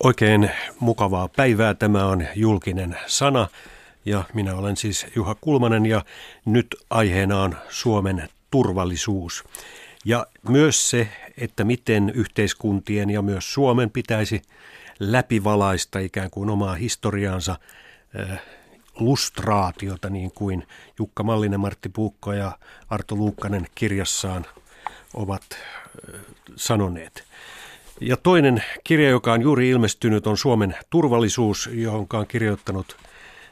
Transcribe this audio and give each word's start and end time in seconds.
Oikein 0.00 0.50
mukavaa 0.80 1.28
päivää. 1.28 1.74
Tämä 1.74 2.06
on 2.06 2.26
julkinen 2.34 2.98
sana 3.06 3.48
ja 4.04 4.24
minä 4.34 4.54
olen 4.54 4.76
siis 4.76 5.06
Juha 5.16 5.34
Kulmanen 5.40 5.86
ja 5.86 6.04
nyt 6.44 6.66
aiheena 6.90 7.42
on 7.42 7.56
Suomen 7.68 8.28
turvallisuus. 8.50 9.44
Ja 10.04 10.26
myös 10.48 10.90
se, 10.90 11.08
että 11.36 11.64
miten 11.64 12.10
yhteiskuntien 12.10 13.10
ja 13.10 13.22
myös 13.22 13.54
Suomen 13.54 13.90
pitäisi 13.90 14.42
läpivalaista 14.98 15.98
ikään 15.98 16.30
kuin 16.30 16.50
omaa 16.50 16.74
historiaansa 16.74 17.58
äh, 18.20 18.40
lustraatiota, 18.98 20.10
niin 20.10 20.30
kuin 20.30 20.66
Jukka 20.98 21.22
Mallinen, 21.22 21.60
Martti 21.60 21.88
Puukko 21.88 22.32
ja 22.32 22.58
Arto 22.88 23.16
Luukkanen 23.16 23.66
kirjassaan 23.74 24.46
ovat 25.14 25.42
äh, 25.52 26.20
sanoneet. 26.56 27.24
Ja 28.00 28.16
toinen 28.16 28.64
kirja, 28.84 29.10
joka 29.10 29.32
on 29.32 29.42
juuri 29.42 29.68
ilmestynyt, 29.68 30.26
on 30.26 30.36
Suomen 30.36 30.76
turvallisuus, 30.90 31.70
johon 31.72 32.06
on 32.12 32.26
kirjoittanut 32.26 32.96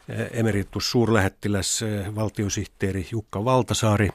eh, 0.08 0.30
emeritus 0.32 0.90
suurlähettiläs 0.90 1.82
eh, 1.82 2.14
valtiosihteeri 2.14 3.08
Jukka 3.10 3.44
Valtasaari. 3.44 4.08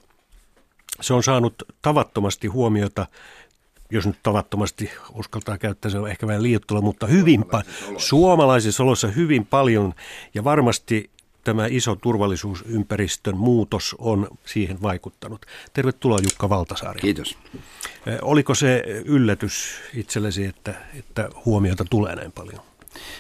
Se 1.02 1.14
on 1.14 1.24
saanut 1.24 1.64
tavattomasti 1.82 2.48
huomiota, 2.48 3.08
jos 3.92 4.08
nyt 4.08 4.20
tavattomasti 4.24 4.92
uskaltaa 5.14 5.58
käyttää, 5.58 5.92
se 5.92 6.00
on 6.00 6.10
ehkä 6.10 6.28
vähän 6.28 6.44
liiottelu, 6.44 6.82
mutta 6.82 7.08
hyvin 7.08 7.42
pa- 7.42 7.66
suomalaisissa 7.98 8.84
oloissa 8.84 9.08
hyvin 9.08 9.46
paljon 9.46 9.94
ja 10.34 10.44
varmasti 10.44 11.10
tämä 11.45 11.67
iso 11.70 11.95
turvallisuusympäristön 11.95 13.38
muutos 13.38 13.95
on 13.99 14.27
siihen 14.45 14.81
vaikuttanut. 14.81 15.45
Tervetuloa 15.73 16.20
Jukka 16.23 16.49
Valtasaari. 16.49 17.02
Kiitos. 17.02 17.38
Oliko 18.21 18.55
se 18.55 18.84
yllätys 19.05 19.81
itsellesi, 19.94 20.45
että, 20.45 20.73
että 20.99 21.30
huomiota 21.45 21.85
tulee 21.90 22.16
näin 22.16 22.31
paljon? 22.31 22.62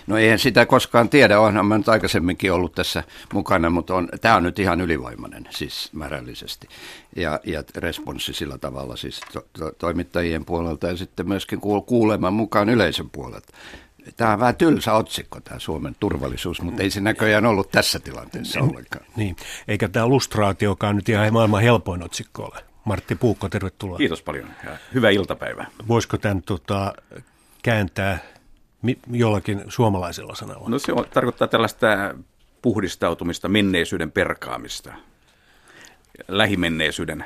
No 0.07 0.17
eihän 0.17 0.39
sitä 0.39 0.65
koskaan 0.65 1.09
tiedä, 1.09 1.39
onhan 1.39 1.65
mä 1.65 1.77
nyt 1.77 1.89
aikaisemminkin 1.89 2.51
ollut 2.51 2.75
tässä 2.75 3.03
mukana, 3.33 3.69
mutta 3.69 3.95
on, 3.95 4.09
tämä 4.21 4.35
on 4.35 4.43
nyt 4.43 4.59
ihan 4.59 4.81
ylivoimainen 4.81 5.47
siis 5.49 5.89
määrällisesti 5.93 6.67
ja, 7.15 7.39
ja 7.43 7.63
responssi 7.75 8.33
sillä 8.33 8.57
tavalla 8.57 8.95
siis 8.95 9.21
to, 9.33 9.45
to, 9.59 9.71
toimittajien 9.77 10.45
puolelta 10.45 10.87
ja 10.87 10.97
sitten 10.97 11.27
myöskin 11.27 11.59
kuuleman 11.85 12.33
mukaan 12.33 12.69
yleisön 12.69 13.09
puolelta. 13.09 13.53
Tämä 14.17 14.33
on 14.33 14.39
vähän 14.39 14.55
tylsä 14.55 14.93
otsikko, 14.93 15.41
tämä 15.41 15.59
Suomen 15.59 15.95
turvallisuus, 15.99 16.61
mutta 16.61 16.83
ei 16.83 16.89
se 16.89 17.01
näköjään 17.01 17.45
ollut 17.45 17.71
tässä 17.71 17.99
tilanteessa 17.99 18.59
ollenkaan. 18.59 19.05
Niin, 19.15 19.35
eikä 19.67 19.89
tämä 19.89 20.07
lustraatiokaan 20.07 20.95
nyt 20.95 21.09
ihan 21.09 21.33
maailman 21.33 21.61
helpoin 21.61 22.03
otsikko 22.03 22.43
ole. 22.43 22.63
Martti 22.85 23.15
Puukko, 23.15 23.49
tervetuloa. 23.49 23.97
Kiitos 23.97 24.21
paljon 24.21 24.47
ja 24.63 24.77
hyvää 24.93 25.11
iltapäivää. 25.11 25.67
Voisiko 25.87 26.17
tämän 26.17 26.41
tota, 26.41 26.93
kääntää 27.63 28.19
jollakin 29.11 29.63
suomalaisella 29.67 30.35
sanalla? 30.35 30.69
No 30.69 30.79
se 30.79 30.93
on, 30.93 31.05
tarkoittaa 31.13 31.47
tällaista 31.47 31.87
puhdistautumista, 32.61 33.49
menneisyyden 33.49 34.11
perkaamista, 34.11 34.93
lähimenneisyyden 36.27 37.25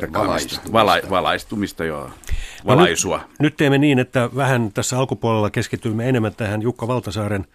perkaamista, 0.00 0.56
valaistumista, 0.56 0.72
Vala, 0.72 0.96
valaistumista 1.10 1.84
joo, 1.84 2.10
valaisua. 2.66 3.16
No 3.16 3.22
nyt, 3.22 3.40
nyt 3.40 3.56
teemme 3.56 3.78
niin, 3.78 3.98
että 3.98 4.30
vähän 4.36 4.72
tässä 4.72 4.98
alkupuolella 4.98 5.50
keskityimme 5.50 6.08
enemmän 6.08 6.34
tähän 6.34 6.62
Jukka 6.62 6.88
Valtasaaren 6.88 7.46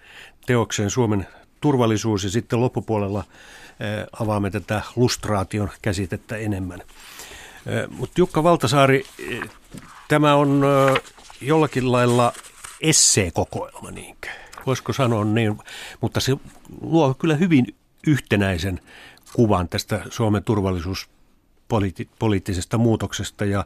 teokseen 0.45 0.90
Suomen 0.90 1.28
turvallisuus 1.62 2.23
ja 2.23 2.30
sitten 2.30 2.62
loppupuolella 2.62 3.23
eh, 3.80 4.06
avaamme 4.20 4.50
tätä 4.50 4.82
lustraation 4.95 5.70
käsitettä 5.82 6.38
enemmän. 6.38 6.82
Eh, 7.66 7.88
Mutta 7.90 8.22
Jukka 8.22 8.44
Valtasaari, 8.44 9.06
eh, 9.30 9.42
tämä 10.08 10.36
on 10.36 10.66
jollakin 11.42 11.92
lailla 11.92 12.34
esseekokoelma, 12.82 13.92
niinkö? 13.92 14.30
Voisiko 14.66 14.94
sanoa 14.94 15.26
niin, 15.26 15.58
mutta 16.02 16.20
se 16.20 16.36
luo 16.82 17.14
kyllä 17.14 17.36
hyvin 17.36 17.76
yhtenäisen 18.08 18.80
kuvan 19.34 19.70
tästä 19.70 20.02
Suomen 20.10 20.44
turvallisuuspoliittisesta 21.70 22.78
muutoksesta 22.78 23.46
ja 23.46 23.66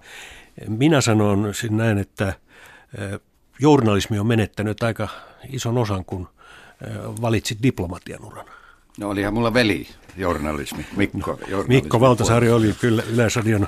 minä 0.67 1.01
sanon 1.01 1.53
näin, 1.69 1.97
että 1.97 2.33
journalismi 3.59 4.19
on 4.19 4.27
menettänyt 4.27 4.83
aika 4.83 5.07
ison 5.49 5.77
osan, 5.77 6.05
kun 6.05 6.27
valitsit 7.21 7.57
diplomatian 7.63 8.25
uran. 8.25 8.45
No 8.97 9.09
olihan 9.09 9.33
mulla 9.33 9.53
veli 9.53 9.87
journalismi, 10.17 10.85
Mikko. 10.95 11.31
No, 11.31 11.37
journalismi 11.47 11.75
Mikko 11.75 11.99
Valtasaari 11.99 12.51
oli 12.51 12.73
kyllä 12.79 13.03
Yleisradion 13.13 13.67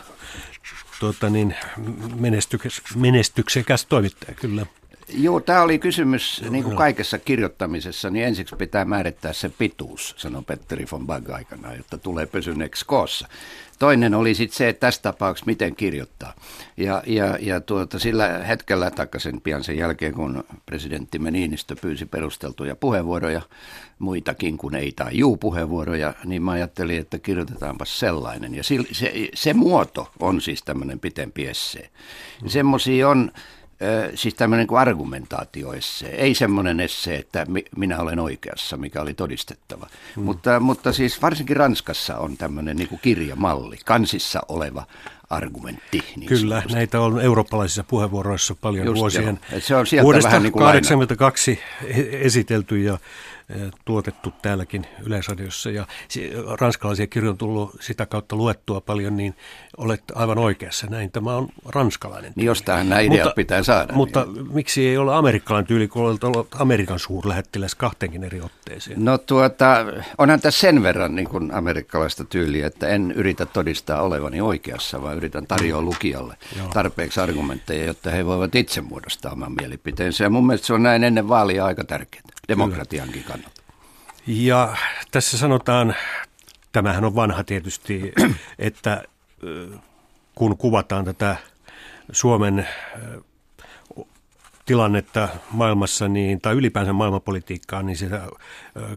tuota 0.99 1.29
niin, 1.29 1.55
menestyksekäs, 2.15 2.95
menestyksekäs 2.95 3.85
toimittaja, 3.85 4.33
kyllä. 4.33 4.65
Joo, 5.09 5.39
tämä 5.39 5.61
oli 5.61 5.79
kysymys, 5.79 6.43
niin 6.49 6.63
kuin 6.63 6.75
kaikessa 6.75 7.19
kirjoittamisessa, 7.19 8.09
niin 8.09 8.25
ensiksi 8.25 8.55
pitää 8.55 8.85
määrittää 8.85 9.33
se 9.33 9.49
pituus, 9.49 10.15
sanoi 10.17 10.43
Petteri 10.43 10.85
von 10.91 11.07
Bagg 11.07 11.29
aikana, 11.29 11.75
jotta 11.75 11.97
tulee 11.97 12.25
pysyneeksi 12.25 12.85
koossa. 12.85 13.27
Toinen 13.79 14.15
oli 14.15 14.35
sitten 14.35 14.57
se, 14.57 14.69
että 14.69 14.79
tässä 14.79 15.01
tapauksessa 15.01 15.45
miten 15.45 15.75
kirjoittaa. 15.75 16.33
Ja, 16.77 17.03
ja, 17.05 17.37
ja 17.41 17.61
tuota, 17.61 17.99
sillä 17.99 18.27
hetkellä, 18.27 18.91
takaisin 18.91 19.41
pian 19.41 19.63
sen 19.63 19.77
jälkeen, 19.77 20.13
kun 20.13 20.43
presidentti 20.65 21.19
Niinistö 21.19 21.75
pyysi 21.81 22.05
perusteltuja 22.05 22.75
puheenvuoroja, 22.75 23.41
muitakin 23.99 24.57
kuin 24.57 24.75
ei 24.75 24.91
tai 24.91 25.17
juu 25.17 25.37
puheenvuoroja, 25.37 26.13
niin 26.25 26.41
mä 26.41 26.51
ajattelin, 26.51 26.99
että 26.99 27.19
kirjoitetaanpa 27.19 27.85
sellainen. 27.85 28.55
Ja 28.55 28.63
se, 28.63 28.75
se, 28.91 29.29
se 29.33 29.53
muoto 29.53 30.11
on 30.19 30.41
siis 30.41 30.63
tämmöinen 30.63 30.99
pitempi 30.99 31.47
essee. 31.47 31.89
Semmoisia 32.47 33.09
on 33.09 33.31
siis 34.15 34.33
tämmöinen 34.33 34.67
kuin 34.67 34.79
argumentaatioesse, 34.79 36.07
ei 36.07 36.35
semmoinen 36.35 36.79
esse, 36.79 37.15
että 37.15 37.45
minä 37.77 37.99
olen 37.99 38.19
oikeassa, 38.19 38.77
mikä 38.77 39.01
oli 39.01 39.13
todistettava. 39.13 39.87
Hmm. 40.15 40.23
Mutta, 40.23 40.59
mutta 40.59 40.93
siis 40.93 41.21
varsinkin 41.21 41.57
Ranskassa 41.57 42.17
on 42.17 42.37
tämmöinen 42.37 42.77
niin 42.77 42.87
kuin 42.87 42.99
kirjamalli, 43.01 43.77
kansissa 43.85 44.41
oleva 44.47 44.85
argumentti. 45.29 46.03
Niin 46.15 46.27
Kyllä, 46.27 46.55
sanotusti. 46.55 46.75
näitä 46.77 47.01
on 47.01 47.21
eurooppalaisissa 47.21 47.83
puheenvuoroissa 47.83 48.55
paljon 48.55 48.85
Just 48.85 48.99
vuosien. 48.99 49.39
Se 49.59 49.75
on 49.75 49.85
vuodesta 50.01 50.29
vähän 50.29 50.43
niin 50.43 50.53
kuin 50.53 50.63
82 50.63 51.59
esitelty 52.11 52.81
ja 52.81 52.97
tuotettu 53.85 54.33
täälläkin 54.41 54.87
Yleisradiossa 55.05 55.69
ja 55.69 55.87
ranskalaisia 56.59 57.07
kirjoja 57.07 57.31
on 57.31 57.37
tullut 57.37 57.77
sitä 57.79 58.05
kautta 58.05 58.35
luettua 58.35 58.81
paljon, 58.81 59.17
niin 59.17 59.35
olet 59.77 60.03
aivan 60.15 60.37
oikeassa. 60.37 60.87
Näin 60.87 61.11
tämä 61.11 61.35
on 61.35 61.49
ranskalainen. 61.65 62.33
Niin 62.35 62.45
jostain 62.45 62.89
nämä 62.89 63.01
ideat 63.01 63.23
mutta, 63.23 63.35
pitää 63.35 63.63
saada. 63.63 63.93
Mutta 63.93 64.25
niin. 64.25 64.53
miksi 64.53 64.87
ei 64.87 64.97
ole 64.97 65.15
amerikkalainen 65.15 65.67
tyyli, 65.67 65.87
kun 65.87 66.03
olet 66.03 66.23
ollut 66.23 66.47
Amerikan 66.59 66.99
suurlähettiläs 66.99 67.75
kahteenkin 67.75 68.23
eri 68.23 68.41
otteeseen? 68.41 69.05
No 69.05 69.17
tuota, 69.17 69.85
onhan 70.17 70.41
tässä 70.41 70.59
sen 70.59 70.83
verran 70.83 71.15
niin 71.15 71.29
kuin 71.29 71.53
amerikkalaista 71.53 72.25
tyyliä, 72.25 72.67
että 72.67 72.87
en 72.87 73.11
yritä 73.11 73.45
todistaa 73.45 74.01
olevani 74.01 74.41
oikeassa, 74.41 75.01
vaan 75.01 75.17
yritän 75.17 75.47
tarjoa 75.47 75.81
mm. 75.81 75.87
lukijalle 75.87 76.37
Joo. 76.57 76.67
tarpeeksi 76.73 77.19
argumentteja, 77.19 77.85
jotta 77.85 78.09
he 78.09 78.25
voivat 78.25 78.55
itse 78.55 78.81
muodostaa 78.81 79.31
oman 79.31 79.51
mielipiteensä. 79.51 80.23
Ja 80.23 80.29
mun 80.29 80.47
mielestä 80.47 80.67
se 80.67 80.73
on 80.73 80.83
näin 80.83 81.03
ennen 81.03 81.29
vaalia 81.29 81.65
aika 81.65 81.83
tärkeää 81.83 82.34
demokratiankin 82.47 83.23
kannalta. 83.23 83.61
Ja 84.27 84.75
tässä 85.11 85.37
sanotaan, 85.37 85.95
tämähän 86.71 87.05
on 87.05 87.15
vanha 87.15 87.43
tietysti, 87.43 88.13
että 88.59 89.03
kun 90.35 90.57
kuvataan 90.57 91.05
tätä 91.05 91.35
Suomen 92.11 92.67
tilannetta 94.65 95.29
maailmassa, 95.51 96.07
niin, 96.07 96.41
tai 96.41 96.53
ylipäänsä 96.55 96.93
maailmanpolitiikkaa, 96.93 97.83
niin 97.83 97.97
sitä 97.97 98.27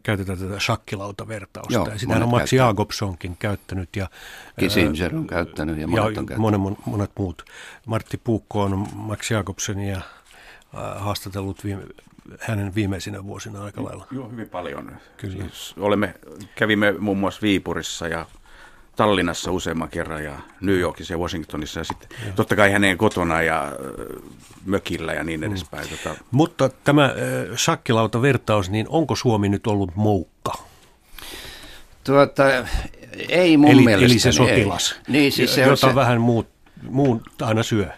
käytetään 0.02 0.38
tätä 0.38 0.60
shakkilautavertausta. 0.60 1.72
Joo, 1.74 1.88
ja 1.88 1.98
sitä 1.98 2.16
on 2.16 2.28
Max 2.28 2.52
Jacobsonkin 2.52 3.36
käyttänyt. 3.36 3.96
Ja, 3.96 4.08
Kissinger 4.60 5.16
on 5.16 5.26
käyttänyt 5.26 5.78
ja 5.78 5.86
monet 5.86 5.96
ja 5.96 6.20
on 6.20 6.26
käyttänyt. 6.26 6.40
Monet, 6.40 6.86
monet 6.86 7.10
muut. 7.18 7.44
Martti 7.86 8.20
Puukko 8.24 8.62
on 8.62 8.88
Max 8.94 9.30
Jacobsonia 9.30 10.00
haastatellut 10.96 11.64
viime, 11.64 11.82
hänen 12.40 12.74
viimeisinä 12.74 13.24
vuosina 13.24 13.64
aika 13.64 13.84
lailla. 13.84 14.06
Joo, 14.10 14.30
hyvin 14.30 14.48
paljon. 14.48 14.96
Kyllä. 15.16 15.44
Siis 15.44 15.74
olemme, 15.78 16.14
kävimme 16.54 16.92
muun 16.98 17.18
muassa 17.18 17.42
Viipurissa 17.42 18.08
ja 18.08 18.26
Tallinnassa 18.96 19.52
useamman 19.52 19.88
kerran 19.88 20.24
ja 20.24 20.32
New 20.60 20.78
Yorkissa 20.78 21.14
ja 21.14 21.18
Washingtonissa 21.18 21.80
ja 21.80 21.84
sitten 21.84 22.08
Joo. 22.24 22.32
totta 22.36 22.56
kai 22.56 22.72
hänen 22.72 22.98
kotona 22.98 23.42
ja 23.42 23.72
mökillä 24.66 25.12
ja 25.12 25.24
niin 25.24 25.40
mm. 25.40 25.46
edespäin. 25.46 25.86
Mm. 25.90 25.96
Tota... 25.96 26.24
Mutta 26.30 26.68
tämä 26.68 27.04
äh, 27.04 27.12
shakkilauta-vertaus, 27.56 28.70
niin 28.70 28.86
onko 28.88 29.16
Suomi 29.16 29.48
nyt 29.48 29.66
ollut 29.66 29.96
moukka? 29.96 30.52
Tuota, 32.04 32.44
ei 33.28 33.56
mun 33.56 33.70
eli, 33.70 33.82
mielestä. 33.82 34.06
Eli 34.06 34.18
se 34.18 34.32
sotilas, 34.32 34.92
ei. 34.92 35.12
Niin, 35.12 35.32
siis 35.32 35.54
se 35.54 35.62
jota 35.62 35.88
se... 35.88 35.94
vähän 35.94 36.20
muut, 36.20 36.48
muut 36.82 37.22
aina 37.42 37.62
syö. 37.62 37.90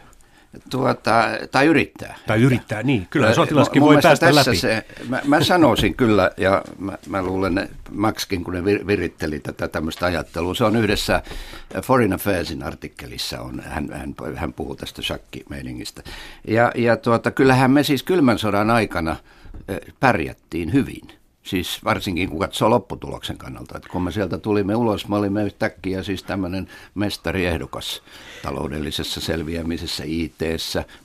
Tuota, 0.70 1.24
tai 1.50 1.66
yrittää. 1.66 2.16
Tai 2.26 2.42
yrittää, 2.42 2.82
niin. 2.82 3.06
Kyllä 3.10 3.34
sotilaskin 3.34 3.82
voi 3.82 3.98
päästä 4.02 4.34
läpi. 4.34 4.56
Se, 4.56 4.84
mä, 5.08 5.20
mä 5.24 5.44
sanoisin 5.44 5.94
kyllä, 5.94 6.30
ja 6.36 6.62
mä, 6.78 6.98
mä 7.08 7.22
luulen, 7.22 7.58
että 7.58 7.90
Maxkin, 7.90 8.44
kun 8.44 8.54
ne 8.54 8.64
viritteli 8.64 9.40
tätä 9.40 9.68
tämmöistä 9.68 10.06
ajattelua, 10.06 10.54
se 10.54 10.64
on 10.64 10.76
yhdessä 10.76 11.22
Foreign 11.82 12.12
Affairsin 12.12 12.62
artikkelissa, 12.62 13.40
on, 13.40 13.62
hän, 13.66 13.88
hän, 13.92 14.14
hän 14.34 14.52
puhuu 14.52 14.76
tästä 14.76 15.02
shakki-meiningistä. 15.02 16.02
Ja, 16.48 16.72
ja 16.74 16.96
tuota, 16.96 17.30
kyllähän 17.30 17.70
me 17.70 17.82
siis 17.82 18.02
kylmän 18.02 18.38
sodan 18.38 18.70
aikana 18.70 19.16
pärjättiin 20.00 20.72
hyvin– 20.72 21.02
Siis 21.42 21.84
varsinkin 21.84 22.30
kun 22.30 22.38
katsoo 22.38 22.70
lopputuloksen 22.70 23.38
kannalta, 23.38 23.76
että 23.76 23.88
kun 23.88 24.02
me 24.02 24.12
sieltä 24.12 24.38
tulimme 24.38 24.74
ulos, 24.74 25.08
me 25.08 25.16
olimme 25.16 25.44
yhtäkkiä 25.44 26.02
siis 26.02 26.22
tämmöinen 26.22 26.68
mestariehdokas 26.94 28.02
taloudellisessa 28.42 29.20
selviämisessä, 29.20 30.04
it 30.06 30.32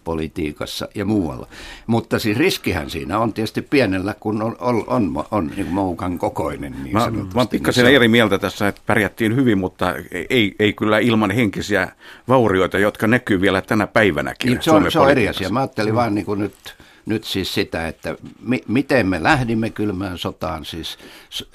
politiikassa 0.04 0.88
ja 0.96 1.06
muualla. 1.06 1.48
Mutta 1.88 2.20
siis 2.20 2.38
riskihän 2.38 2.90
siinä 2.90 3.20
on 3.20 3.34
tietysti 3.34 3.62
pienellä, 3.62 4.16
kun 4.20 4.42
on, 4.42 4.56
on, 4.60 4.84
on, 4.88 5.26
on 5.32 5.52
niin 5.56 5.68
moukan 5.68 6.18
kokoinen. 6.18 6.76
Niin 6.84 6.94
mä, 6.94 7.00
mä 7.10 7.22
olen 7.36 7.48
pikkasen 7.48 7.86
eri 7.86 8.08
mieltä 8.08 8.38
tässä, 8.38 8.68
että 8.68 8.82
pärjättiin 8.86 9.36
hyvin, 9.36 9.58
mutta 9.58 9.94
ei, 10.30 10.56
ei 10.60 10.74
kyllä 10.74 11.00
ilman 11.00 11.32
henkisiä 11.32 11.88
vaurioita, 12.28 12.80
jotka 12.80 13.08
näkyy 13.08 13.42
vielä 13.42 13.62
tänä 13.62 13.88
päivänäkin. 13.88 14.50
Niin, 14.52 14.62
se 14.62 14.72
on, 14.72 14.92
se 14.92 15.00
on 15.00 15.12
eri 15.12 15.30
asia. 15.30 15.50
Mä 15.50 15.60
ajattelin 15.60 15.94
mm. 15.94 15.96
vaan 15.96 16.16
niin 16.16 16.26
kuin 16.26 16.40
nyt 16.40 16.76
nyt 17.06 17.24
siis 17.24 17.54
sitä, 17.54 17.88
että 17.88 18.16
mi- 18.42 18.63
miten 18.68 19.07
me 19.07 19.24
lähdimme 19.24 19.69
kylmään 19.69 20.18
sotaan, 20.18 20.66
siis 20.66 20.98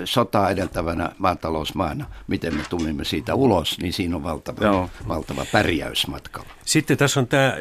sotaa 0.05 0.51
edeltävänä 0.51 1.11
maatalousmaana, 1.19 2.07
miten 2.27 2.55
me 2.55 2.63
tulimme 2.71 3.05
siitä 3.05 3.35
ulos, 3.35 3.79
niin 3.79 3.93
siinä 3.93 4.17
on 4.17 4.23
valtava, 4.23 4.65
Joo. 4.65 4.91
valtava 5.09 5.47
pärjäysmatka. 5.53 6.45
Sitten 6.65 6.97
tässä 6.97 7.21
on 7.21 7.27
tämä 7.27 7.57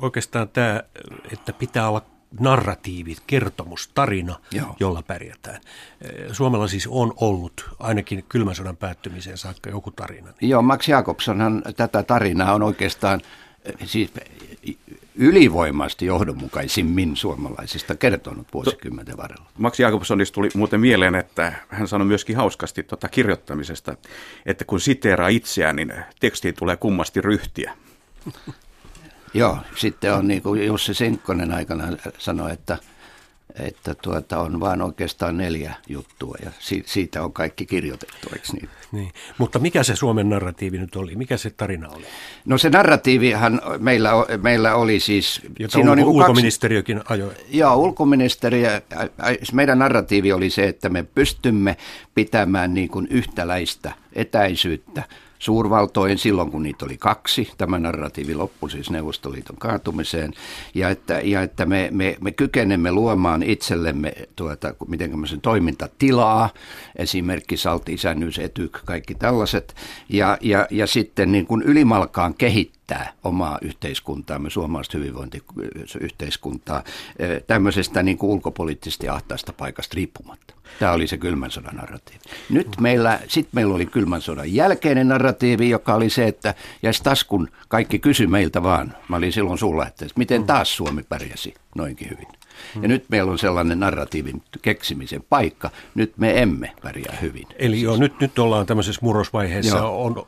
oikeastaan 0.00 0.48
tämä, 0.48 0.82
että 1.32 1.52
pitää 1.52 1.88
olla 1.88 2.02
narratiivi, 2.40 3.16
kertomus, 3.26 3.88
tarina, 3.94 4.36
Joo. 4.52 4.76
jolla 4.80 5.02
pärjätään. 5.02 5.60
Suomella 6.32 6.68
siis 6.68 6.86
on 6.86 7.12
ollut 7.16 7.70
ainakin 7.78 8.24
kylmän 8.28 8.54
sodan 8.54 8.76
päättymiseen 8.76 9.38
saakka 9.38 9.70
joku 9.70 9.90
tarina. 9.90 10.32
Joo, 10.40 10.62
Max 10.62 10.88
Jakobsonhan 10.88 11.62
tätä 11.76 12.02
tarinaa 12.02 12.54
on 12.54 12.62
oikeastaan 12.62 13.20
siis 13.84 14.10
ylivoimaisesti 15.14 16.06
johdonmukaisimmin 16.06 17.16
suomalaisista 17.16 17.96
kertonut 17.96 18.46
vuosikymmenen 18.54 19.16
varrella. 19.16 19.46
Max 19.58 19.80
Jakobsonista 19.80 20.34
tuli 20.34 20.48
muuten 20.54 20.80
mieleen, 20.80 21.14
että 21.14 21.52
hän 21.68 21.88
sanoi 21.88 22.06
myöskin 22.06 22.36
hauskasti 22.36 22.82
tuota 22.82 23.08
kirjoittamisesta, 23.08 23.96
että 24.46 24.64
kun 24.64 24.80
siteeraa 24.80 25.28
itseään, 25.28 25.76
niin 25.76 25.92
tekstiin 26.20 26.54
tulee 26.54 26.76
kummasti 26.76 27.20
ryhtiä. 27.20 27.72
Joo, 29.34 29.58
sitten 29.76 30.14
on 30.14 30.28
niin 30.28 30.42
kuin 30.42 30.66
Jussi 30.66 30.94
Sinkkonen 30.94 31.52
aikana 31.52 31.84
sanoi, 32.18 32.52
että– 32.52 32.78
että 33.54 33.94
tuota, 33.94 34.38
on 34.38 34.60
vain 34.60 34.82
oikeastaan 34.82 35.36
neljä 35.36 35.74
juttua 35.88 36.36
ja 36.44 36.50
si- 36.58 36.82
siitä 36.86 37.22
on 37.22 37.32
kaikki 37.32 37.66
kirjoitettu, 37.66 38.28
eikö 38.32 38.46
niin? 38.52 38.68
niin? 38.92 39.12
Mutta 39.38 39.58
mikä 39.58 39.82
se 39.82 39.96
Suomen 39.96 40.28
narratiivi 40.28 40.78
nyt 40.78 40.96
oli? 40.96 41.16
Mikä 41.16 41.36
se 41.36 41.50
tarina 41.50 41.88
oli? 41.88 42.04
No 42.44 42.58
se 42.58 42.70
narratiivihan 42.70 43.60
meillä, 43.78 44.10
meillä 44.42 44.74
oli 44.74 45.00
siis... 45.00 45.40
Jota 45.58 45.72
siinä 45.72 45.90
ulko, 45.90 45.92
on 45.92 45.96
niin 45.98 46.06
ulkoministeriökin 46.06 46.96
kaksi, 46.96 47.12
ajoi. 47.12 47.32
Joo, 47.50 47.76
ulkoministeriö, 47.76 48.80
meidän 49.52 49.78
narratiivi 49.78 50.32
oli 50.32 50.50
se, 50.50 50.68
että 50.68 50.88
me 50.88 51.02
pystymme 51.02 51.76
pitämään 52.14 52.74
niin 52.74 52.88
kuin 52.88 53.06
yhtäläistä 53.10 53.92
etäisyyttä 54.12 55.02
suurvaltoihin 55.38 56.18
silloin, 56.18 56.50
kun 56.50 56.62
niitä 56.62 56.84
oli 56.84 56.96
kaksi. 56.96 57.52
Tämä 57.58 57.78
narratiivi 57.78 58.34
loppui 58.34 58.70
siis 58.70 58.90
Neuvostoliiton 58.90 59.56
kaatumiseen. 59.56 60.32
Ja 60.74 60.88
että, 60.88 61.20
ja 61.24 61.42
että 61.42 61.66
me, 61.66 61.88
me, 61.92 62.16
me 62.20 62.32
kykenemme 62.32 62.92
luomaan 62.92 63.42
itsellemme 63.42 64.12
tuota, 64.36 64.74
miten 64.88 65.28
sen 65.28 65.40
toimintatilaa, 65.40 66.50
esimerkki 66.96 67.56
salti, 67.56 67.92
isännyys, 67.92 68.38
etyk, 68.38 68.78
kaikki 68.84 69.14
tällaiset. 69.14 69.74
Ja, 70.08 70.38
ja, 70.40 70.66
ja 70.70 70.86
sitten 70.86 71.32
niin 71.32 71.46
kuin 71.46 71.62
ylimalkaan 71.62 72.34
kehittää 72.34 72.77
omaa 73.24 73.58
yhteiskuntaamme, 73.62 74.50
suomalaista 74.50 74.98
hyvinvointiyhteiskuntaa, 74.98 76.84
tämmöisestä 77.46 78.02
niin 78.02 78.18
kuin 78.18 78.30
ulkopoliittisesti 78.30 79.08
ahtaasta 79.08 79.52
paikasta 79.52 79.94
riippumatta. 79.94 80.54
Tämä 80.78 80.92
oli 80.92 81.06
se 81.06 81.16
kylmän 81.18 81.50
sodan 81.50 81.76
narratiivi. 81.76 82.20
Nyt 82.50 82.68
meillä, 82.80 83.20
sitten 83.28 83.50
meillä 83.52 83.74
oli 83.74 83.86
kylmän 83.86 84.22
sodan 84.22 84.54
jälkeinen 84.54 85.08
narratiivi, 85.08 85.70
joka 85.70 85.94
oli 85.94 86.10
se, 86.10 86.26
että 86.26 86.54
ja 86.82 86.90
taas 87.02 87.24
kun 87.24 87.48
kaikki 87.68 87.98
kysyi 87.98 88.26
meiltä 88.26 88.62
vaan, 88.62 88.94
mä 89.08 89.16
olin 89.16 89.32
silloin 89.32 89.58
sulla, 89.58 89.86
että 89.86 90.06
miten 90.16 90.44
taas 90.44 90.76
Suomi 90.76 91.02
pärjäsi 91.02 91.54
noinkin 91.74 92.10
hyvin. 92.10 92.26
Ja 92.82 92.88
nyt 92.88 93.04
meillä 93.08 93.32
on 93.32 93.38
sellainen 93.38 93.80
narratiivin 93.80 94.42
keksimisen 94.62 95.24
paikka. 95.28 95.70
Nyt 95.94 96.12
me 96.16 96.42
emme 96.42 96.72
pärjää 96.82 97.16
hyvin. 97.22 97.46
Eli 97.58 97.82
joo, 97.82 97.96
nyt, 97.96 98.20
nyt 98.20 98.38
ollaan 98.38 98.66
tämmöisessä 98.66 99.00
murrosvaiheessa. 99.02 99.88
On, 99.88 100.26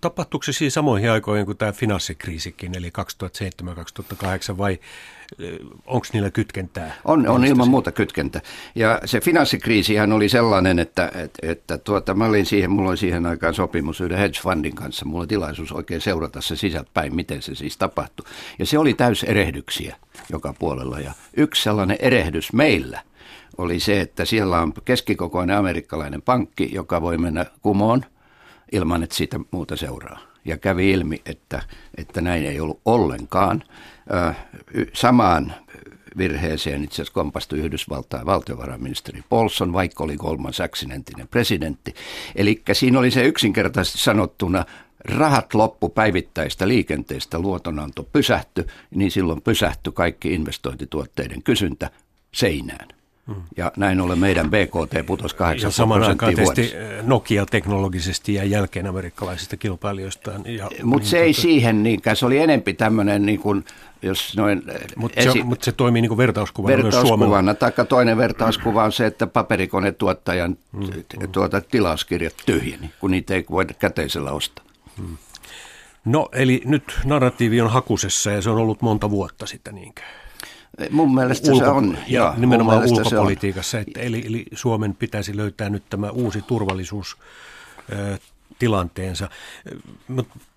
tapahtuuko 0.00 0.44
se 0.44 0.52
siis 0.52 0.74
samoihin 0.74 1.10
aikoihin 1.10 1.46
kuin 1.46 1.58
tämä 1.58 1.72
finanssikriisikin, 1.72 2.76
eli 2.76 2.92
2007-2008, 4.52 4.58
vai 4.58 4.78
onko 5.86 6.06
niillä 6.12 6.30
kytkentää? 6.30 6.94
On, 7.04 7.28
on 7.28 7.44
ilman 7.44 7.68
muuta 7.68 7.92
kytkentä. 7.92 8.40
Ja 8.74 9.00
se 9.04 9.20
finanssikriisihän 9.20 10.12
oli 10.12 10.28
sellainen, 10.28 10.78
että, 10.78 11.12
että, 11.14 11.38
että 11.42 11.78
tuota, 11.78 12.14
mä 12.14 12.26
olin 12.26 12.46
siihen, 12.46 12.70
mulla 12.70 12.88
oli 12.88 12.96
siihen 12.96 13.26
aikaan 13.26 13.54
sopimus 13.54 14.00
yhden 14.00 14.18
hedge 14.18 14.40
fundin 14.42 14.74
kanssa. 14.74 15.04
Mulla 15.04 15.20
oli 15.20 15.26
tilaisuus 15.26 15.72
oikein 15.72 16.00
seurata 16.00 16.40
se 16.40 16.56
sisältäpäin, 16.56 17.14
miten 17.14 17.42
se 17.42 17.54
siis 17.54 17.76
tapahtui. 17.76 18.26
Ja 18.58 18.66
se 18.66 18.78
oli 18.78 18.94
täys 18.94 19.24
erehdyksiä 19.24 19.96
joka 20.32 20.54
puolella. 20.58 21.00
Ja 21.00 21.12
yksi 21.36 21.62
sellainen 21.62 21.96
erehdys 22.00 22.52
meillä 22.52 23.02
oli 23.58 23.80
se, 23.80 24.00
että 24.00 24.24
siellä 24.24 24.60
on 24.60 24.72
keskikokoinen 24.84 25.56
amerikkalainen 25.56 26.22
pankki, 26.22 26.70
joka 26.74 27.02
voi 27.02 27.18
mennä 27.18 27.46
kumoon 27.62 28.04
ilman, 28.72 29.02
että 29.02 29.16
siitä 29.16 29.40
muuta 29.50 29.76
seuraa. 29.76 30.29
Ja 30.44 30.56
kävi 30.56 30.90
ilmi, 30.90 31.22
että, 31.26 31.62
että 31.96 32.20
näin 32.20 32.46
ei 32.46 32.60
ollut 32.60 32.80
ollenkaan. 32.84 33.62
Samaan 34.92 35.54
virheeseen 36.18 36.84
itse 36.84 36.94
asiassa 36.94 37.12
kompastui 37.12 37.58
Yhdysvaltain 37.58 38.26
valtiovarainministeri 38.26 39.24
Paulson, 39.28 39.72
vaikka 39.72 40.04
oli 40.04 40.16
Goldman 40.16 40.52
Sachsin 40.52 40.92
entinen 40.92 41.28
presidentti. 41.28 41.94
Eli 42.36 42.62
siinä 42.72 42.98
oli 42.98 43.10
se 43.10 43.24
yksinkertaisesti 43.24 43.98
sanottuna 43.98 44.64
rahat 45.04 45.54
loppu 45.54 45.88
päivittäistä 45.88 46.68
liikenteestä, 46.68 47.38
luotonanto 47.38 48.02
pysähty, 48.02 48.66
niin 48.94 49.10
silloin 49.10 49.42
pysähtyi 49.42 49.92
kaikki 49.92 50.34
investointituotteiden 50.34 51.42
kysyntä 51.42 51.90
seinään. 52.32 52.99
Ja 53.56 53.72
näin 53.76 54.00
ollen 54.00 54.18
meidän 54.18 54.50
BKT 54.50 55.06
putosi 55.06 55.36
8 55.36 55.68
ja 55.68 55.70
saman 55.70 56.02
aikaan 56.02 56.34
tietysti 56.34 56.76
eh, 56.76 57.02
Nokia 57.02 57.46
teknologisesti 57.46 58.34
ja 58.34 58.44
jälkeen 58.44 58.86
amerikkalaisista 58.86 59.56
kilpailijoistaan. 59.56 60.44
Mutta 60.82 61.08
se 61.08 61.18
ei 61.18 61.32
siihen 61.32 61.82
niinkään, 61.82 62.16
se 62.16 62.26
oli 62.26 62.38
enempi 62.38 62.74
tämmöinen 62.74 63.26
niin 63.26 63.40
kuin, 63.40 63.64
jos 64.02 64.36
noin... 64.36 64.62
Eh, 64.68 64.80
Mutta 64.96 65.20
esi- 65.20 65.38
se, 65.38 65.44
mut 65.44 65.62
se 65.62 65.72
toimii 65.72 66.02
niin 66.02 66.08
kuin 66.08 66.18
vertauskuvana, 66.18 66.76
vertauskuvana 66.76 67.42
myös 67.42 67.56
Taikka 67.58 67.84
toinen 67.84 68.16
vertauskuva 68.16 68.84
on 68.84 68.92
se, 68.92 69.06
että 69.06 69.26
paperikonetuottajan 69.26 70.56
mm, 70.72 70.80
mm. 70.80 71.32
tuota, 71.32 71.60
tilauskirjat 71.60 72.34
tyhjeni, 72.46 72.90
kun 73.00 73.10
niitä 73.10 73.34
ei 73.34 73.44
voida 73.50 73.74
käteisellä 73.74 74.32
ostaa. 74.32 74.64
Mm. 74.98 75.16
No 76.04 76.28
eli 76.32 76.62
nyt 76.64 76.98
narratiivi 77.04 77.60
on 77.60 77.70
hakusessa 77.70 78.30
ja 78.30 78.42
se 78.42 78.50
on 78.50 78.56
ollut 78.56 78.82
monta 78.82 79.10
vuotta 79.10 79.46
sitten 79.46 79.74
niinkään. 79.74 80.08
Mun 80.90 81.14
mielestä 81.14 81.52
Ulko- 81.52 81.64
se 81.64 81.70
on. 81.70 81.98
Ja 82.06 82.20
joo, 82.20 82.34
nimenomaan 82.36 82.84
ulkopolitiikassa. 82.88 83.78
Että 83.78 84.00
eli, 84.00 84.22
eli 84.26 84.46
Suomen 84.52 84.94
pitäisi 84.94 85.36
löytää 85.36 85.70
nyt 85.70 85.82
tämä 85.90 86.10
uusi 86.10 86.42
turvallisuus 86.42 87.16
tilanteensa. 88.58 89.28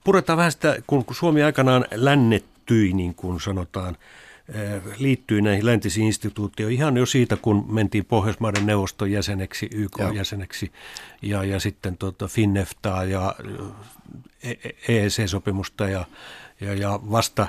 Puretaan 0.03 0.38
vähän 0.38 0.51
sitä, 0.51 0.77
kun 0.88 1.05
Suomi 1.12 1.43
aikanaan 1.43 1.86
lännettyi, 1.96 2.93
niin 2.93 3.15
kuin 3.15 3.41
sanotaan, 3.41 3.98
liittyi 4.98 5.41
näihin 5.41 5.65
läntisiin 5.65 6.08
instituutioihin 6.08 6.77
ihan 6.77 6.98
jo 6.98 7.05
siitä, 7.05 7.36
kun 7.36 7.65
mentiin 7.74 8.05
Pohjoismaiden 8.05 8.65
neuvoston 8.65 9.12
jäseneksi, 9.12 9.70
YK-jäseneksi 9.74 10.72
ja, 11.22 11.43
ja 11.43 11.60
sitten 11.60 11.98
tuota 11.98 12.27
Finneftaa 12.27 13.03
ja 13.03 13.36
EEC-sopimusta 14.88 15.89
ja, 15.89 16.05
ja, 16.62 16.74
ja 16.74 17.00
vasta 17.12 17.48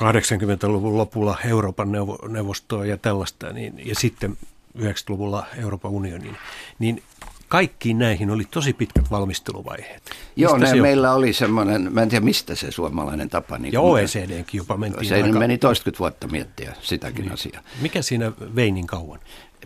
80-luvun 0.00 0.98
lopulla 0.98 1.38
Euroopan 1.44 1.92
neuvostoa 2.28 2.86
ja 2.86 2.96
tällaista, 2.96 3.52
niin, 3.52 3.86
ja 3.86 3.94
sitten 3.94 4.36
90-luvulla 4.78 5.46
Euroopan 5.58 5.90
unionin, 5.90 6.36
niin 6.78 7.02
kaikkiin 7.48 7.98
näihin 7.98 8.30
oli 8.30 8.44
tosi 8.50 8.72
pitkät 8.72 9.10
valmisteluvaiheet. 9.10 10.02
Mistä 10.04 10.32
Joo, 10.36 10.58
ne, 10.58 10.74
meillä 10.74 11.12
oli 11.12 11.32
semmoinen, 11.32 11.92
mä 11.92 12.02
en 12.02 12.08
tiedä 12.08 12.24
mistä 12.24 12.54
se 12.54 12.70
suomalainen 12.70 13.28
tapa. 13.28 13.58
Niin 13.58 13.72
ja 13.72 13.80
OECDnkin 13.80 14.58
jopa 14.58 14.76
mentiin 14.76 15.08
Se 15.08 15.22
aika... 15.22 15.38
meni 15.38 15.58
toistakymmentä 15.58 15.98
vuotta 15.98 16.28
miettiä 16.28 16.74
sitäkin 16.80 17.22
niin. 17.22 17.32
asiaa. 17.32 17.62
Mikä 17.80 18.02
siinä 18.02 18.32
vei 18.56 18.70
niin 18.70 18.86
kauan? 18.86 19.20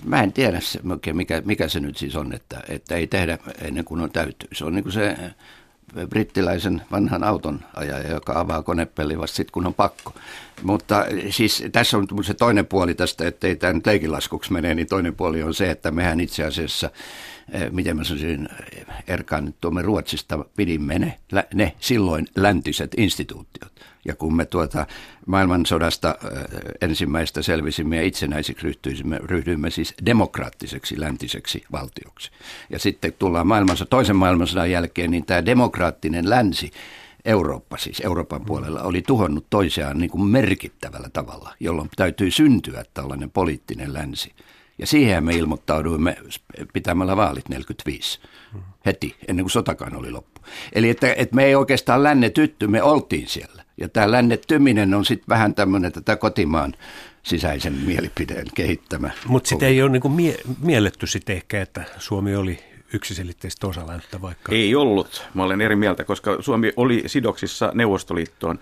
Mä 0.05 0.23
en 0.23 0.33
tiedä, 0.33 0.59
mikä, 1.13 1.43
mikä 1.45 1.69
se 1.69 1.81
nyt 1.81 1.97
siis 1.97 2.17
on, 2.17 2.33
että, 2.33 2.63
että 2.69 2.95
ei 2.95 3.07
tehdä 3.07 3.39
ennen 3.61 3.85
kuin 3.85 4.01
on 4.01 4.11
täytyy. 4.11 4.49
Se 4.53 4.65
on 4.65 4.75
niin 4.75 4.83
kuin 4.83 4.93
se 4.93 5.17
brittiläisen 6.11 6.83
vanhan 6.93 7.25
auton 7.25 7.61
ajaja, 7.75 8.13
joka 8.13 8.41
avaa 8.41 8.63
konepelli 8.63 9.19
vasta 9.19 9.37
sitten, 9.37 9.53
kun 9.53 9.67
on 9.67 9.75
pakko. 9.75 10.15
Mutta 10.63 11.05
siis 11.31 11.65
tässä 11.73 11.99
on 11.99 12.07
se 12.25 12.35
toinen 12.35 12.67
puoli 12.67 12.95
tästä, 12.95 13.27
ettei 13.27 13.57
tämä 13.57 13.73
nyt 13.73 13.87
leikilaskuksi 13.87 14.53
mene, 14.53 14.75
niin 14.75 14.87
toinen 14.87 15.15
puoli 15.15 15.43
on 15.43 15.55
se, 15.55 15.71
että 15.71 15.91
mehän 15.91 16.21
itse 16.21 16.45
asiassa 16.45 16.91
miten 17.71 17.97
mä 17.97 18.05
sanoisin, 18.05 18.49
erkaannuttuamme 19.07 19.83
Ruotsista, 19.83 20.45
pidimme 20.57 20.99
ne, 20.99 21.19
ne 21.55 21.73
silloin 21.81 22.27
läntiset 22.37 22.95
instituutiot. 22.97 23.73
Ja 24.05 24.15
kun 24.15 24.37
me 24.37 24.45
tuota 24.45 24.87
maailmansodasta 25.27 26.19
ensimmäistä 26.81 27.43
selvisimme 27.43 27.97
ja 27.97 28.03
itsenäisiksi 28.03 28.63
ryhtyimme, 28.63 29.19
ryhdyimme 29.25 29.71
siis 29.71 29.95
demokraattiseksi 30.07 31.01
läntiseksi 31.01 31.65
valtioksi. 31.73 32.31
Ja 32.71 32.79
sitten 32.79 33.13
tullaan 33.19 33.47
maailmansa, 33.47 33.87
toisen 33.87 34.17
maailmansodan 34.17 34.71
jälkeen, 34.71 35.11
niin 35.11 35.27
tämä 35.27 35.47
demokraattinen 35.47 36.31
länsi, 36.31 36.71
Eurooppa 37.25 37.77
siis 37.77 38.01
Euroopan 38.01 38.45
puolella 38.45 38.83
oli 38.83 39.03
tuhonnut 39.03 39.47
toisiaan 39.51 39.99
niin 39.99 40.11
kuin 40.11 40.25
merkittävällä 40.25 41.09
tavalla, 41.13 41.55
jolloin 41.61 41.89
täytyy 41.97 42.31
syntyä 42.31 42.85
tällainen 42.95 43.31
poliittinen 43.31 43.95
länsi. 43.95 44.33
Ja 44.79 44.87
siihen 44.87 45.25
me 45.25 45.37
ilmoittauduimme 45.37 46.17
pitämällä 46.73 47.17
vaalit 47.17 47.49
45 47.49 48.21
heti, 48.87 49.17
ennen 49.29 49.45
kuin 49.45 49.51
sotakaan 49.51 49.97
oli 49.97 50.11
loppu. 50.11 50.41
Eli 50.73 50.91
että, 50.91 51.15
että 51.17 51.37
me 51.37 51.45
ei 51.45 51.55
oikeastaan 51.55 52.03
lännetytty, 52.03 52.67
me 52.67 52.83
oltiin 52.83 53.29
siellä. 53.29 53.65
Ja 53.77 53.89
tämä 53.89 54.11
lännettyminen 54.11 54.95
on 54.95 55.05
sitten 55.05 55.29
vähän 55.29 55.55
tämmöinen 55.55 55.93
tätä 55.93 56.17
kotimaan 56.17 56.75
sisäisen 57.23 57.73
mielipideen 57.73 58.47
kehittämä. 58.55 59.11
Mutta 59.27 59.49
sitten 59.49 59.69
ei 59.69 59.83
ole 59.83 59.91
niinku 59.91 60.09
mie- 60.09 60.41
mielletty 60.61 61.07
sitten 61.07 61.37
ehkä, 61.37 61.63
että 61.63 61.85
Suomi 61.99 62.37
oli 62.37 62.59
yksiselitteistä 62.93 63.67
osa 63.67 63.87
länttä 63.87 64.23
vaikka. 64.23 64.53
Ei 64.53 64.75
ollut. 64.75 65.27
Mä 65.35 65.45
olen 65.45 65.61
eri 65.61 65.77
mieltä, 65.77 66.05
koska 66.05 66.37
Suomi 66.41 66.73
oli 66.77 67.03
sidoksissa 67.07 67.71
Neuvostoliittoon 67.75 68.59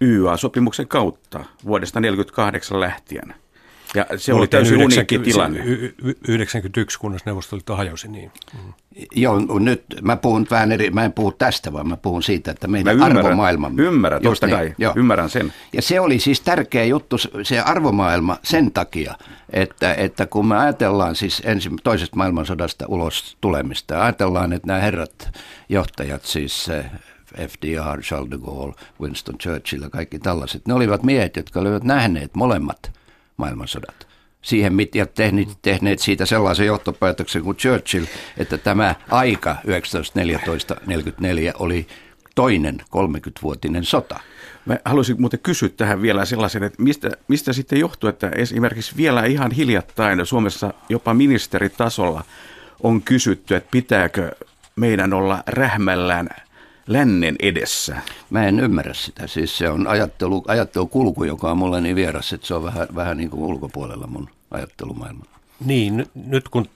YA-sopimuksen 0.00 0.88
kautta 0.88 1.38
vuodesta 1.64 2.00
1948 2.00 2.80
lähtien. 2.80 3.34
Ja 3.94 4.06
se 4.16 4.34
oli 4.34 4.46
täysin 4.46 4.82
uniikki 4.82 5.18
tilanne. 5.18 5.60
91, 6.28 6.98
kunnes 6.98 7.26
Neuvostoliitto 7.26 7.76
hajosi, 7.76 8.08
niin. 8.08 8.32
Mm. 8.54 8.72
Joo, 9.14 9.58
nyt 9.58 9.84
mä 10.02 10.16
puhun 10.16 10.46
vähän 10.50 10.72
eri, 10.72 10.90
mä 10.90 11.04
en 11.04 11.12
puhu 11.12 11.32
tästä, 11.32 11.72
vaan 11.72 11.88
mä 11.88 11.96
puhun 11.96 12.22
siitä, 12.22 12.50
että 12.50 12.68
meidän 12.68 12.98
mä 12.98 13.06
ymmärrän, 13.06 13.26
arvomaailmamme. 13.26 13.82
Ymmärrän, 13.82 14.22
totta 14.22 14.46
niin, 14.46 14.56
kai, 14.56 14.74
joo. 14.78 14.92
ymmärrän 14.96 15.30
sen. 15.30 15.52
Ja 15.72 15.82
se 15.82 16.00
oli 16.00 16.18
siis 16.18 16.40
tärkeä 16.40 16.84
juttu, 16.84 17.16
se 17.42 17.60
arvomaailma 17.60 18.36
sen 18.42 18.72
takia, 18.72 19.14
että, 19.50 19.94
että 19.94 20.26
kun 20.26 20.46
me 20.46 20.58
ajatellaan 20.58 21.16
siis 21.16 21.42
ensi, 21.44 21.70
toisesta 21.82 22.16
maailmansodasta 22.16 22.84
ulos 22.88 23.36
tulemista, 23.40 24.02
ajatellaan, 24.02 24.52
että 24.52 24.66
nämä 24.66 24.80
herrat 24.80 25.38
johtajat, 25.68 26.24
siis 26.24 26.70
FDR, 27.48 28.00
Charles 28.00 28.30
de 28.30 28.38
Gaulle, 28.38 28.74
Winston 29.00 29.38
Churchill 29.38 29.82
ja 29.82 29.90
kaikki 29.90 30.18
tällaiset, 30.18 30.66
ne 30.66 30.74
olivat 30.74 31.02
miehet, 31.02 31.36
jotka 31.36 31.60
olivat 31.60 31.84
nähneet 31.84 32.34
molemmat– 32.34 32.78
maailmansodat. 33.36 34.06
Siihen 34.42 34.72
ja 34.94 35.06
tehneet, 35.06 35.48
tehneet 35.62 35.98
siitä 35.98 36.26
sellaisen 36.26 36.66
johtopäätöksen 36.66 37.42
kuin 37.42 37.56
Churchill, 37.56 38.04
että 38.36 38.58
tämä 38.58 38.94
aika 39.10 39.56
1914-44 39.66 39.66
oli 41.58 41.86
toinen 42.34 42.80
30-vuotinen 42.80 43.84
sota. 43.84 44.20
Mä 44.66 44.78
haluaisin 44.84 45.20
muuten 45.20 45.40
kysyä 45.40 45.68
tähän 45.68 46.02
vielä 46.02 46.24
sellaisen, 46.24 46.62
että 46.62 46.82
mistä, 46.82 47.10
mistä 47.28 47.52
sitten 47.52 47.80
johtuu, 47.80 48.10
että 48.10 48.28
esimerkiksi 48.28 48.96
vielä 48.96 49.24
ihan 49.24 49.50
hiljattain 49.50 50.26
Suomessa 50.26 50.74
jopa 50.88 51.14
ministeritasolla 51.14 52.24
on 52.82 53.02
kysytty, 53.02 53.54
että 53.54 53.70
pitääkö 53.70 54.30
meidän 54.76 55.12
olla 55.12 55.42
rähmällään 55.46 56.28
lännen 56.86 57.36
edessä? 57.40 57.96
Mä 58.30 58.46
en 58.46 58.60
ymmärrä 58.60 58.94
sitä. 58.94 59.26
Siis 59.26 59.58
se 59.58 59.68
on 59.68 59.86
ajattelu, 59.86 60.44
ajattelukulku, 60.46 61.24
joka 61.24 61.50
on 61.50 61.58
mulle 61.58 61.80
niin 61.80 61.96
vieras, 61.96 62.32
että 62.32 62.46
se 62.46 62.54
on 62.54 62.64
vähän, 62.64 62.88
vähän 62.94 63.16
niin 63.16 63.30
kuin 63.30 63.42
ulkopuolella 63.42 64.06
mun 64.06 64.28
ajattelumaailma. 64.50 65.24
Niin, 65.64 66.06
nyt 66.14 66.48
kun 66.48 66.68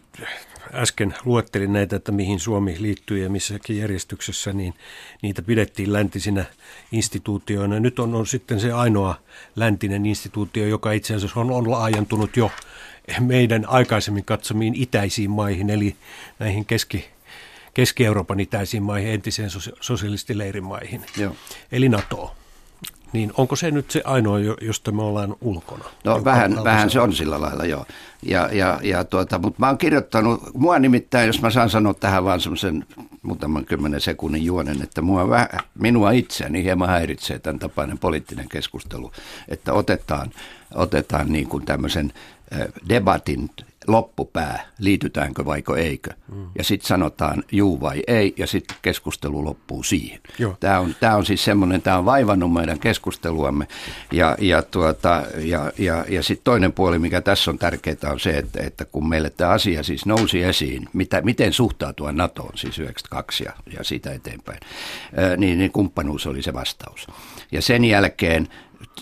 äsken 0.75 1.15
luettelin 1.25 1.73
näitä, 1.73 1.97
että 1.97 2.13
mihin 2.13 2.41
Suomi 2.41 2.77
liittyy 2.79 3.23
ja 3.23 3.31
missäkin 3.31 3.79
järjestyksessä, 3.79 4.53
niin 4.53 4.75
niitä 5.23 5.43
pidettiin 5.43 5.93
läntisinä 5.93 6.45
instituutioina. 6.93 7.81
Nyt 7.81 7.99
on, 7.99 8.15
on 8.15 8.27
sitten 8.27 8.61
se 8.61 8.73
ainoa 8.73 9.15
läntinen 9.57 10.07
instituutio, 10.07 10.67
joka 10.67 10.93
itse 10.93 11.15
asiassa 11.15 11.41
on, 11.41 11.51
on 11.51 11.71
laajentunut 11.71 12.37
jo 12.37 12.51
meidän 13.21 13.69
aikaisemmin 13.69 14.25
katsomiin 14.25 14.75
itäisiin 14.75 15.31
maihin, 15.31 15.71
eli 15.71 15.97
näihin 16.39 16.65
keski, 16.65 17.05
Keski-Euroopan 17.77 18.41
itäisiin 18.41 18.83
maihin, 18.83 19.11
entiseen 19.13 19.51
sosialistileirimaihin, 19.81 21.07
Joo. 21.17 21.37
eli 21.73 21.89
NATO. 21.89 22.35
Niin 23.13 23.33
onko 23.37 23.57
se 23.57 23.71
nyt 23.71 23.91
se 23.91 24.03
ainoa, 24.05 24.39
josta 24.61 24.93
me 24.93 25.03
ollaan 25.03 25.37
ulkona? 25.41 25.85
No 26.05 26.25
vähän, 26.25 26.65
vähän 26.65 26.91
se 26.91 27.01
on 27.01 27.13
sillä 27.13 27.41
lailla, 27.41 27.65
joo. 27.65 27.87
Ja, 28.23 28.49
ja, 28.53 28.81
ja 28.83 29.05
tuota, 29.05 29.39
mutta 29.39 29.61
mä 29.61 29.67
oon 29.67 29.79
kirjoittanut, 29.79 30.55
mua 30.55 30.79
nimittäin, 30.79 31.27
jos 31.27 31.43
mä 31.43 31.51
saan 31.51 31.71
sanoa 31.71 31.95
tähän 31.95 32.25
vaan 32.25 32.41
semmoisen 32.41 32.87
muutaman 33.23 33.65
kymmenen 33.65 34.01
sekunnin 34.01 34.45
juonen, 34.45 34.83
että 34.83 35.03
mua 35.03 35.29
vähän, 35.29 35.49
minua 35.79 36.11
itseäni 36.11 36.63
hieman 36.63 36.89
häiritsee 36.89 37.39
tämän 37.39 37.59
tapainen 37.59 37.99
poliittinen 37.99 38.49
keskustelu, 38.49 39.13
että 39.49 39.73
otetaan, 39.73 40.31
otetaan 40.75 41.33
niin 41.33 41.49
kuin 41.49 41.65
tämmöisen 41.65 42.13
debatin 42.89 43.51
loppupää, 43.87 44.67
liitytäänkö 44.79 45.45
vaiko 45.45 45.77
eikö. 45.77 46.11
Mm. 46.33 46.47
Ja 46.59 46.65
sitten 46.65 46.89
sanotaan 46.89 47.45
juu 47.53 47.81
vai 47.81 48.03
ei, 48.07 48.35
ja 48.37 48.47
sitten 48.47 48.77
keskustelu 48.83 49.45
loppuu 49.45 49.83
siihen. 49.83 50.21
Tämä 50.61 50.81
on, 50.81 50.95
tämä 51.01 51.17
on 51.17 51.27
siis 51.27 51.45
semmoinen, 51.45 51.83
tämä 51.83 51.99
on 51.99 52.05
vaivannut 52.05 52.53
meidän 52.53 52.79
keskusteluamme. 52.79 53.69
Ja, 54.13 54.37
ja, 54.41 54.63
tuota, 54.63 55.23
ja, 55.39 55.73
ja, 55.79 56.05
ja 56.09 56.23
sitten 56.23 56.45
toinen 56.45 56.73
puoli, 56.73 56.99
mikä 56.99 57.21
tässä 57.21 57.51
on 57.51 57.59
tärkeää, 57.59 57.97
on 58.13 58.21
se, 58.21 58.31
että, 58.31 58.63
että 58.63 58.85
kun 58.85 59.09
meille 59.09 59.31
tämä 59.31 59.51
asia 59.51 59.83
siis 59.83 60.07
nousi 60.07 60.43
esiin, 60.43 60.89
mitä, 60.93 61.23
miten 61.23 61.53
suhtautua 61.53 62.13
NATOon, 62.13 62.59
siis 62.59 62.79
92 62.79 63.45
ja, 63.45 63.53
ja 63.79 63.85
siitä 63.85 64.13
eteenpäin, 64.13 64.61
niin, 65.37 65.59
niin 65.59 65.73
kumppanuus 65.73 66.27
oli 66.27 66.43
se 66.43 66.53
vastaus. 66.53 67.07
Ja 67.53 67.63
sen 67.63 67.85
jälkeen 67.85 68.49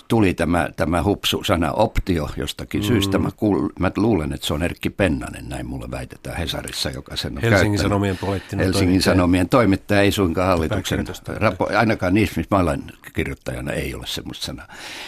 tuli 0.08 0.34
tämä, 0.34 0.68
tämä 0.76 1.02
hupsu-sana 1.02 1.73
optio 1.73 2.28
jostakin 2.37 2.80
mm. 2.80 2.87
syystä. 2.87 3.18
Mä, 3.18 3.28
kuul, 3.37 3.68
mä 3.78 3.90
luulen, 3.96 4.32
että 4.32 4.46
se 4.46 4.54
on 4.54 4.62
Erkki 4.62 4.90
Pennanen, 4.90 5.49
näin 5.49 5.66
mulle 5.66 5.90
väitetään 5.90 6.37
Hesarissa, 6.37 6.90
joka 6.90 7.16
sen 7.16 7.32
on 7.32 7.42
Helsingin 7.42 7.50
käyttänyt. 7.50 7.80
Sanomien 7.80 8.18
poliittinen 8.18 8.64
Helsingin 8.64 8.88
toimittaja. 8.88 9.14
Sanomien 9.14 9.49
toimittaja, 9.49 10.00
ei 10.00 10.12
suinkaan 10.12 10.49
hallituksen, 10.49 11.06
rapo, 11.26 11.68
ainakaan 11.76 12.14
niissä, 12.14 12.34
missä 12.37 12.56
mä 12.56 12.62
olen 12.62 12.82
kirjoittajana, 13.12 13.73
ei 13.73 13.94
ole 13.94 14.06
semmoista 14.06 14.46
sanaa. 14.46 14.66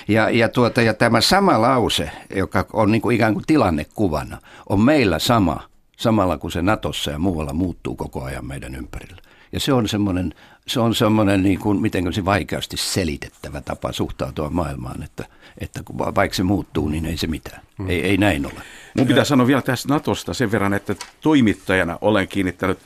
Ja, 0.09 0.31
ja, 0.31 0.49
tuota, 0.49 0.83
ja 0.83 0.95
tämä 0.95 1.21
sama 1.21 1.63
lause, 1.63 2.11
joka 2.37 2.67
on 2.73 2.93
niin 2.93 3.03
kuin 3.03 3.17
ikään 3.17 3.33
kuin 3.33 3.45
tilannekuvana, 3.47 4.39
on 4.69 4.81
meillä 4.81 5.19
sama, 5.19 5.61
samalla 5.97 6.39
kun 6.39 6.53
se 6.53 6.63
Natossa 6.63 7.11
ja 7.11 7.19
muualla 7.19 7.53
muuttuu 7.53 7.97
koko 7.97 8.25
ajan 8.25 8.47
meidän 8.47 8.75
ympärillä. 8.75 9.23
Ja 9.53 9.61
se 9.61 9.73
on 9.73 9.89
semmoinen 9.89 10.35
se 10.67 10.81
on 10.81 10.95
semmoinen, 10.95 11.43
niin 11.43 11.59
kuin, 11.59 11.81
miten 11.81 12.13
se 12.13 12.25
vaikeasti 12.25 12.77
selitettävä 12.77 13.61
tapa 13.61 13.93
suhtautua 13.93 14.51
maailmaan, 14.51 15.03
että, 15.03 15.25
että 15.59 15.83
kun 15.85 15.99
vaikka 15.99 16.37
se 16.37 16.43
muuttuu, 16.43 16.89
niin 16.89 17.07
ei 17.07 17.17
se 17.17 17.27
mitään. 17.27 17.63
Mm. 17.79 17.91
Ei, 17.91 18.03
ei 18.03 18.17
näin 18.17 18.47
ole. 18.47 18.63
Mun 18.97 19.07
pitää 19.07 19.25
sanoa 19.25 19.47
vielä 19.47 19.63
tästä 19.63 19.89
Natosta 19.89 20.35
sen 20.35 20.53
verran, 20.53 20.75
että 20.75 20.97
toimittajana 21.21 21.99
olen 22.01 22.29
kiinnittänyt 22.29 22.79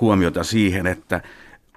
huomiota 0.00 0.44
siihen, 0.44 0.86
että 0.86 1.20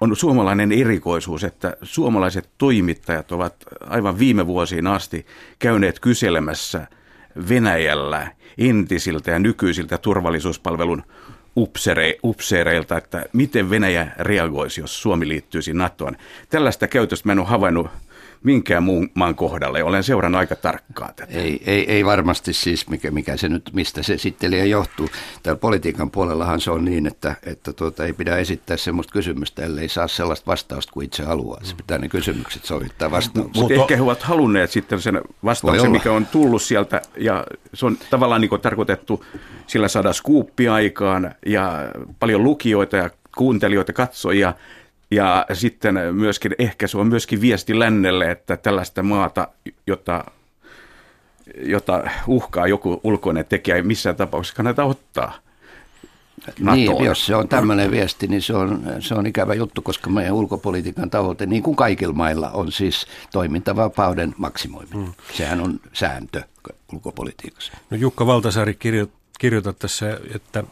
on 0.00 0.16
suomalainen 0.16 0.72
erikoisuus, 0.72 1.44
että 1.44 1.76
suomalaiset 1.82 2.48
toimittajat 2.58 3.32
ovat 3.32 3.54
aivan 3.80 4.18
viime 4.18 4.46
vuosiin 4.46 4.86
asti 4.86 5.26
käyneet 5.58 6.00
kyselemässä 6.00 6.86
Venäjällä 7.48 8.32
entisiltä 8.58 9.30
ja 9.30 9.38
nykyisiltä 9.38 9.98
turvallisuuspalvelun 9.98 11.02
upsere, 11.56 12.16
upseereilta, 12.24 12.98
että 12.98 13.24
miten 13.32 13.70
Venäjä 13.70 14.08
reagoisi, 14.18 14.80
jos 14.80 15.02
Suomi 15.02 15.28
liittyisi 15.28 15.72
NATOon. 15.72 16.16
Tällaista 16.48 16.86
käytöstä 16.86 17.28
mä 17.28 17.32
en 17.32 17.38
ole 17.38 17.46
havainnut 17.46 17.86
minkään 18.46 18.82
muun 18.82 19.10
maan 19.14 19.34
kohdalle. 19.34 19.82
Olen 19.82 20.02
seurannut 20.02 20.38
aika 20.38 20.56
tarkkaan 20.56 21.14
tätä. 21.14 21.32
Ei, 21.32 21.62
ei, 21.66 21.92
ei 21.92 22.04
varmasti 22.04 22.52
siis, 22.52 22.88
mikä, 22.88 23.10
mikä 23.10 23.36
se 23.36 23.48
nyt, 23.48 23.70
mistä 23.72 24.02
se 24.02 24.18
sitten 24.18 24.70
johtuu. 24.70 25.08
Täällä 25.42 25.58
politiikan 25.58 26.10
puolellahan 26.10 26.60
se 26.60 26.70
on 26.70 26.84
niin, 26.84 27.06
että, 27.06 27.36
että 27.46 27.72
tuota, 27.72 28.04
ei 28.04 28.12
pidä 28.12 28.36
esittää 28.36 28.76
sellaista 28.76 29.12
kysymystä, 29.12 29.64
ellei 29.64 29.88
saa 29.88 30.08
sellaista 30.08 30.46
vastausta 30.46 30.92
kuin 30.92 31.04
itse 31.04 31.22
haluaa. 31.22 31.60
Se 31.62 31.74
pitää 31.74 31.98
ne 31.98 32.08
kysymykset 32.08 32.64
sovittaa 32.64 33.10
vastaukseen. 33.10 33.62
Mutta 33.62 33.74
ehkä 33.74 33.96
he 33.96 34.02
ovat 34.02 34.22
halunneet 34.22 34.70
sitten 34.70 35.00
sen 35.00 35.20
vastauksen, 35.44 35.90
mikä 35.90 36.12
on 36.12 36.26
tullut 36.26 36.62
sieltä, 36.62 37.02
ja 37.16 37.46
se 37.74 37.86
on 37.86 37.98
tavallaan 38.10 38.40
niin 38.40 38.60
tarkoitettu 38.62 39.24
sillä 39.66 39.88
saada 39.88 40.12
skuuppi 40.12 40.68
aikaan, 40.68 41.34
ja 41.46 41.72
paljon 42.18 42.44
lukijoita 42.44 42.96
ja 42.96 43.10
kuuntelijoita, 43.36 43.92
katsojia, 43.92 44.54
ja 45.10 45.46
sitten 45.52 45.94
myöskin, 46.12 46.54
ehkä 46.58 46.86
se 46.86 46.98
on 46.98 47.06
myöskin 47.06 47.40
viesti 47.40 47.78
lännelle, 47.78 48.30
että 48.30 48.56
tällaista 48.56 49.02
maata, 49.02 49.48
jota, 49.86 50.24
jota 51.58 52.04
uhkaa 52.26 52.66
joku 52.66 53.00
ulkoinen 53.04 53.44
tekijä, 53.48 53.76
ei 53.76 53.82
missään 53.82 54.16
tapauksessa 54.16 54.56
kannata 54.56 54.84
ottaa 54.84 55.38
NATOon. 56.60 56.76
Niin, 56.76 57.04
jos 57.04 57.26
se 57.26 57.36
on 57.36 57.48
tämmöinen 57.48 57.90
viesti, 57.90 58.26
niin 58.26 58.42
se 58.42 58.54
on, 58.54 58.82
se 59.00 59.14
on 59.14 59.26
ikävä 59.26 59.54
juttu, 59.54 59.82
koska 59.82 60.10
meidän 60.10 60.32
ulkopolitiikan 60.32 61.10
tavoite, 61.10 61.46
niin 61.46 61.62
kuin 61.62 61.76
kaikilla 61.76 62.14
mailla, 62.14 62.50
on 62.50 62.72
siis 62.72 63.06
toimintavapauden 63.32 64.34
maksimoiminen. 64.36 65.04
Hmm. 65.04 65.12
Sehän 65.32 65.60
on 65.60 65.80
sääntö 65.92 66.42
ulkopolitiikassa. 66.92 67.72
No 67.90 67.96
Jukka 67.96 68.26
Valtasaari 68.26 68.74
kirjo, 68.74 69.06
kirjoittaa 69.38 69.72
tässä, 69.72 70.20
että 70.34 70.64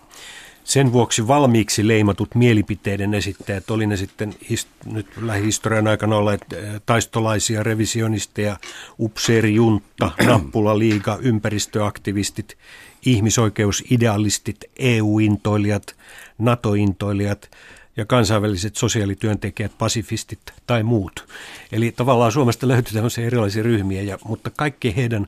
sen 0.64 0.92
vuoksi 0.92 1.28
valmiiksi 1.28 1.88
leimatut 1.88 2.34
mielipiteiden 2.34 3.14
esittäjät, 3.14 3.70
oli 3.70 3.86
ne 3.86 3.96
sitten 3.96 4.34
hist- 4.50 4.92
nyt 4.92 5.06
lähihistorian 5.20 5.86
aikana 5.86 6.16
olleet 6.16 6.52
eh, 6.52 6.80
taistolaisia, 6.86 7.62
revisionisteja, 7.62 8.56
upseerijuntta, 8.98 10.10
nappulaliiga, 10.26 11.18
ympäristöaktivistit, 11.22 12.58
ihmisoikeusidealistit, 13.06 14.64
EU-intoilijat, 14.78 15.96
NATO-intoilijat 16.38 17.50
ja 17.96 18.06
kansainväliset 18.06 18.76
sosiaalityöntekijät, 18.76 19.78
pasifistit 19.78 20.40
tai 20.66 20.82
muut. 20.82 21.28
Eli 21.72 21.92
tavallaan 21.92 22.32
Suomesta 22.32 22.68
löytyy 22.68 22.92
tämmöisiä 22.92 23.26
erilaisia 23.26 23.62
ryhmiä, 23.62 24.02
ja, 24.02 24.18
mutta 24.24 24.50
kaikki 24.56 24.96
heidän 24.96 25.26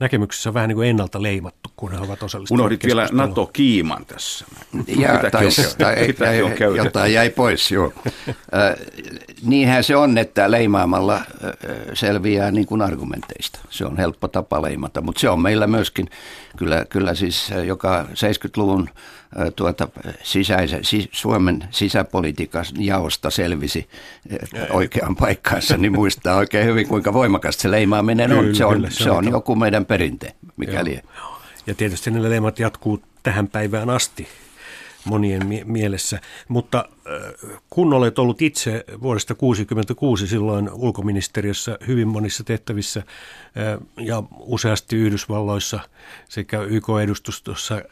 näkemyksessä 0.00 0.54
vähän 0.54 0.68
niin 0.68 0.76
kuin 0.76 0.88
ennalta 0.88 1.22
leimattu, 1.22 1.70
kun 1.76 1.92
he 1.92 1.98
ovat 1.98 2.22
osallistuneet 2.22 2.60
Unohdit 2.60 2.84
vielä 2.84 3.08
NATO-kiiman 3.12 4.06
tässä. 4.06 4.44
Ja, 4.86 5.18
tai, 5.30 5.48
tai, 5.78 6.12
tai 6.12 6.38
jotain 6.76 7.12
jäi 7.12 7.30
pois, 7.30 7.70
joo. 7.70 7.92
Äh, 8.28 8.74
niinhän 9.42 9.84
se 9.84 9.96
on, 9.96 10.18
että 10.18 10.50
leimaamalla 10.50 11.14
äh, 11.14 11.24
selviää 11.94 12.50
niin 12.50 12.66
kuin 12.66 12.82
argumenteista. 12.82 13.58
Se 13.70 13.84
on 13.84 13.96
helppo 13.96 14.28
tapa 14.28 14.62
leimata, 14.62 15.00
mutta 15.00 15.20
se 15.20 15.28
on 15.28 15.40
meillä 15.40 15.66
myöskin 15.66 16.10
kyllä, 16.56 16.84
kyllä 16.88 17.14
siis 17.14 17.50
joka 17.66 18.02
70-luvun 18.02 18.88
tuota, 19.56 19.88
sisäisen, 20.22 20.84
si, 20.84 21.08
Suomen 21.12 21.64
sisäpolitiikan 21.70 22.64
jaosta 22.78 23.30
selvisi 23.30 23.88
oikeaan 24.70 25.16
paikkaansa, 25.16 25.76
niin 25.76 25.92
muistaa 25.92 26.36
oikein 26.36 26.66
hyvin, 26.66 26.88
kuinka 26.88 27.12
voimakasta 27.12 27.62
se 27.62 27.70
leimaaminen 27.70 28.32
on. 28.32 28.54
Se 28.54 28.64
on, 28.64 28.74
kyllä, 28.74 28.90
se, 28.90 29.04
se 29.04 29.10
on 29.10 29.30
joku 29.30 29.54
meidän 29.56 29.86
perinte, 29.86 30.34
mikäli. 30.56 30.92
Joo. 30.92 31.40
Ja 31.66 31.74
tietysti 31.74 32.10
ne 32.10 32.30
leimat 32.30 32.58
jatkuu 32.58 33.02
tähän 33.22 33.48
päivään 33.48 33.90
asti 33.90 34.28
monien 35.04 35.46
mie- 35.46 35.64
mielessä. 35.64 36.20
Mutta 36.48 36.88
kun 37.70 37.92
olet 37.92 38.18
ollut 38.18 38.42
itse 38.42 38.84
vuodesta 39.02 39.34
1966 39.34 40.26
silloin 40.26 40.70
ulkoministeriössä 40.72 41.78
hyvin 41.86 42.08
monissa 42.08 42.44
tehtävissä 42.44 43.00
äh, 43.00 43.78
ja 43.96 44.22
useasti 44.38 44.96
Yhdysvalloissa 44.96 45.80
sekä 46.28 46.62
YK-edustustossa 46.62 47.74
äh, 47.74 47.82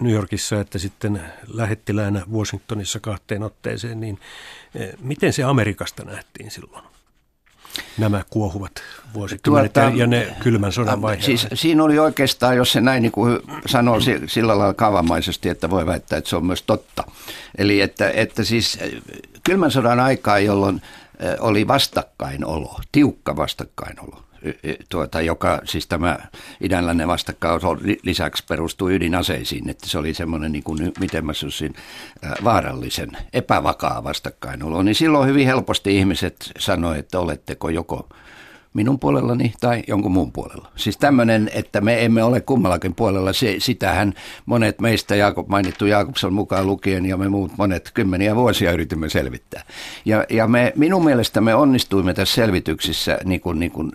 New 0.00 0.12
Yorkissa 0.12 0.60
että 0.60 0.78
sitten 0.78 1.20
lähettiläänä 1.46 2.22
Washingtonissa 2.32 3.00
kahteen 3.00 3.42
otteeseen, 3.42 4.00
niin 4.00 4.18
miten 5.00 5.32
se 5.32 5.42
Amerikasta 5.42 6.04
nähtiin 6.04 6.50
silloin? 6.50 6.84
Nämä 7.98 8.22
kuohuvat 8.30 8.72
vuosikymmenet 9.14 9.72
tuota, 9.72 9.92
ja 9.96 10.06
ne 10.06 10.36
kylmän 10.42 10.72
sodan 10.72 11.02
vaiheet? 11.02 11.24
Siis, 11.24 11.46
siinä 11.54 11.84
oli 11.84 11.98
oikeastaan, 11.98 12.56
jos 12.56 12.72
se 12.72 12.80
näin 12.80 13.02
niin 13.02 13.12
kuin 13.12 13.38
sillä 14.26 14.58
lailla 14.58 14.74
kaavamaisesti, 14.74 15.48
että 15.48 15.70
voi 15.70 15.86
väittää, 15.86 16.18
että 16.18 16.30
se 16.30 16.36
on 16.36 16.46
myös 16.46 16.62
totta. 16.62 17.04
Eli 17.58 17.80
että, 17.80 18.10
että 18.10 18.44
siis 18.44 18.78
kylmän 19.44 19.70
sodan 19.70 20.00
aikaa, 20.00 20.38
jolloin 20.38 20.82
oli 21.40 21.68
vastakkainolo, 21.68 22.80
tiukka 22.92 23.36
vastakkainolo 23.36 24.22
tuota, 24.88 25.20
joka 25.20 25.60
siis 25.64 25.86
tämä 25.86 26.18
idänlännen 26.60 27.08
vastakkaus 27.08 27.62
lisäksi 28.02 28.44
perustui 28.48 28.94
ydinaseisiin, 28.94 29.70
että 29.70 29.88
se 29.88 29.98
oli 29.98 30.14
semmoinen, 30.14 30.52
niin 30.52 30.64
kuin, 30.64 30.92
miten 31.00 31.26
mä 31.26 31.34
sanoisin, 31.34 31.74
vaarallisen, 32.44 33.12
epävakaa 33.32 34.04
vastakkainolo, 34.04 34.82
niin 34.82 34.94
silloin 34.94 35.28
hyvin 35.28 35.46
helposti 35.46 35.96
ihmiset 35.96 36.52
sanoivat, 36.58 36.98
että 36.98 37.18
oletteko 37.18 37.68
joko 37.68 38.08
minun 38.74 38.98
puolellani 38.98 39.52
tai 39.60 39.82
jonkun 39.88 40.12
muun 40.12 40.32
puolella. 40.32 40.68
Siis 40.76 40.96
tämmöinen, 40.96 41.50
että 41.54 41.80
me 41.80 42.04
emme 42.04 42.22
ole 42.22 42.40
kummallakin 42.40 42.94
puolella, 42.94 43.32
se, 43.32 43.56
sitähän 43.58 44.14
monet 44.46 44.80
meistä, 44.80 45.16
Jaakob, 45.16 45.48
mainittu 45.48 45.86
Jaakobsen 45.86 46.32
mukaan 46.32 46.66
lukien 46.66 47.06
ja 47.06 47.16
me 47.16 47.28
muut 47.28 47.52
monet 47.58 47.90
kymmeniä 47.94 48.36
vuosia 48.36 48.72
yritimme 48.72 49.08
selvittää. 49.08 49.62
Ja, 50.04 50.24
ja 50.30 50.46
me, 50.46 50.72
minun 50.76 51.04
mielestä 51.04 51.40
me 51.40 51.54
onnistuimme 51.54 52.14
tässä 52.14 52.34
selvityksissä 52.34 53.18
niin 53.24 53.40
kuin, 53.40 53.58
niin 53.58 53.72
kuin, 53.72 53.92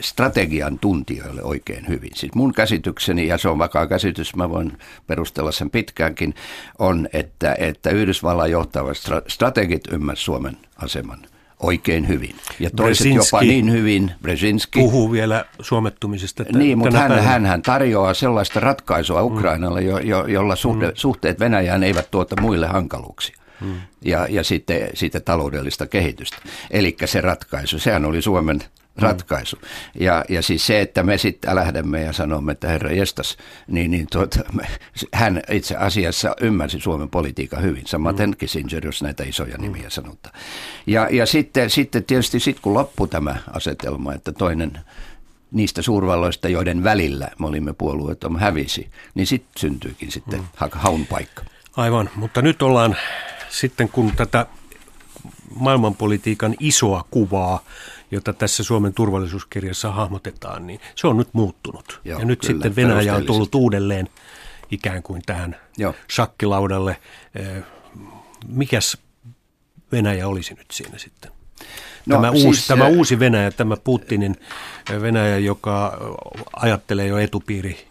strategian 0.00 0.78
tuntijoille 0.78 1.42
oikein 1.42 1.88
hyvin. 1.88 2.10
Siis 2.14 2.34
mun 2.34 2.54
käsitykseni, 2.54 3.26
ja 3.26 3.38
se 3.38 3.48
on 3.48 3.58
vakaa 3.58 3.86
käsitys, 3.86 4.36
mä 4.36 4.50
voin 4.50 4.72
perustella 5.06 5.52
sen 5.52 5.70
pitkäänkin, 5.70 6.34
on, 6.78 7.08
että, 7.12 7.56
että 7.58 7.90
Yhdysvallan 7.90 8.50
johtavat 8.50 8.96
strategit 9.28 9.92
ymmärsivät 9.92 10.24
Suomen 10.24 10.56
aseman 10.76 11.18
oikein 11.60 12.08
hyvin. 12.08 12.36
Ja 12.60 12.70
toiset 12.70 13.04
Brzezinski 13.04 13.36
jopa 13.36 13.44
niin 13.44 13.72
hyvin, 13.72 14.12
Brzezinski. 14.22 14.80
Puhuu 14.80 15.12
vielä 15.12 15.44
suomettumisesta. 15.60 16.44
T- 16.44 16.52
niin, 16.52 16.78
mutta 16.78 16.98
hän, 16.98 17.22
hän, 17.22 17.46
hän 17.46 17.62
tarjoaa 17.62 18.14
sellaista 18.14 18.60
ratkaisua 18.60 19.22
Ukrainalle, 19.22 19.82
jo, 19.82 19.98
jo, 19.98 20.26
jolla 20.26 20.56
suhde, 20.56 20.86
mm. 20.86 20.92
suhteet 20.94 21.40
Venäjään 21.40 21.82
eivät 21.82 22.10
tuota 22.10 22.40
muille 22.40 22.66
hankaluuksia. 22.66 23.36
Mm. 23.60 23.74
Ja, 24.04 24.26
ja 24.30 24.44
sitten, 24.44 24.90
sitten 24.94 25.22
taloudellista 25.22 25.86
kehitystä. 25.86 26.36
Eli 26.70 26.96
se 27.04 27.20
ratkaisu, 27.20 27.78
sehän 27.78 28.04
oli 28.04 28.22
Suomen 28.22 28.62
Mm. 29.00 29.02
ratkaisu. 29.02 29.56
Mm. 29.56 29.68
Ja, 30.02 30.24
ja 30.28 30.42
siis 30.42 30.66
se, 30.66 30.80
että 30.80 31.02
me 31.02 31.18
sitten 31.18 31.54
lähdemme 31.54 32.02
ja 32.02 32.12
sanomme, 32.12 32.52
että 32.52 32.68
herra 32.68 32.92
jestas, 32.92 33.36
niin, 33.66 33.90
niin 33.90 34.06
tuota, 34.12 34.40
me, 34.52 34.62
hän 35.12 35.42
itse 35.50 35.76
asiassa 35.76 36.36
ymmärsi 36.40 36.80
Suomen 36.80 37.10
politiikan 37.10 37.62
hyvin. 37.62 37.86
Samaten 37.86 38.30
mm. 38.30 38.36
Kissinger, 38.36 38.86
jos 38.86 39.02
näitä 39.02 39.22
isoja 39.22 39.56
mm. 39.56 39.62
nimiä 39.62 39.90
sanotaan. 39.90 40.34
Ja, 40.86 41.08
ja 41.10 41.26
sitten, 41.26 41.70
sitten 41.70 42.04
tietysti 42.04 42.40
sit 42.40 42.60
kun 42.60 42.74
loppui 42.74 43.08
tämä 43.08 43.36
asetelma, 43.52 44.14
että 44.14 44.32
toinen 44.32 44.72
niistä 45.50 45.82
suurvalloista, 45.82 46.48
joiden 46.48 46.84
välillä 46.84 47.28
me 47.38 47.46
olimme 47.46 47.72
puolueet 47.72 48.24
hävisi, 48.38 48.88
niin 49.14 49.26
sitten 49.26 49.60
syntyykin 49.60 50.10
sitten 50.12 50.40
mm. 50.40 50.68
haun 50.72 51.06
paikka. 51.06 51.42
Aivan, 51.76 52.10
mutta 52.14 52.42
nyt 52.42 52.62
ollaan 52.62 52.96
sitten 53.50 53.88
kun 53.88 54.12
tätä 54.16 54.46
maailmanpolitiikan 55.54 56.54
isoa 56.60 57.04
kuvaa 57.10 57.64
jota 58.10 58.32
tässä 58.32 58.62
Suomen 58.62 58.94
turvallisuuskirjassa 58.94 59.92
hahmotetaan, 59.92 60.66
niin 60.66 60.80
se 60.94 61.06
on 61.06 61.16
nyt 61.16 61.28
muuttunut. 61.32 62.00
Joo, 62.04 62.18
ja 62.18 62.24
nyt 62.24 62.40
kyllä, 62.40 62.52
sitten 62.52 62.76
Venäjä 62.76 63.14
on 63.14 63.26
tullut 63.26 63.54
uudelleen 63.54 64.08
ikään 64.70 65.02
kuin 65.02 65.22
tähän 65.26 65.56
Joo. 65.78 65.94
shakkilaudalle. 66.12 66.96
Mikäs 68.48 68.96
Venäjä 69.92 70.28
olisi 70.28 70.54
nyt 70.54 70.70
siinä 70.70 70.98
sitten? 70.98 71.30
No, 72.06 72.16
tämä, 72.16 72.30
siis, 72.30 72.44
uusi, 72.44 72.68
tämä 72.68 72.86
uusi 72.86 73.18
Venäjä, 73.18 73.50
tämä 73.50 73.76
Putinin 73.76 74.36
Venäjä, 75.00 75.38
joka 75.38 75.98
ajattelee 76.56 77.06
jo 77.06 77.18
etupiiri 77.18 77.89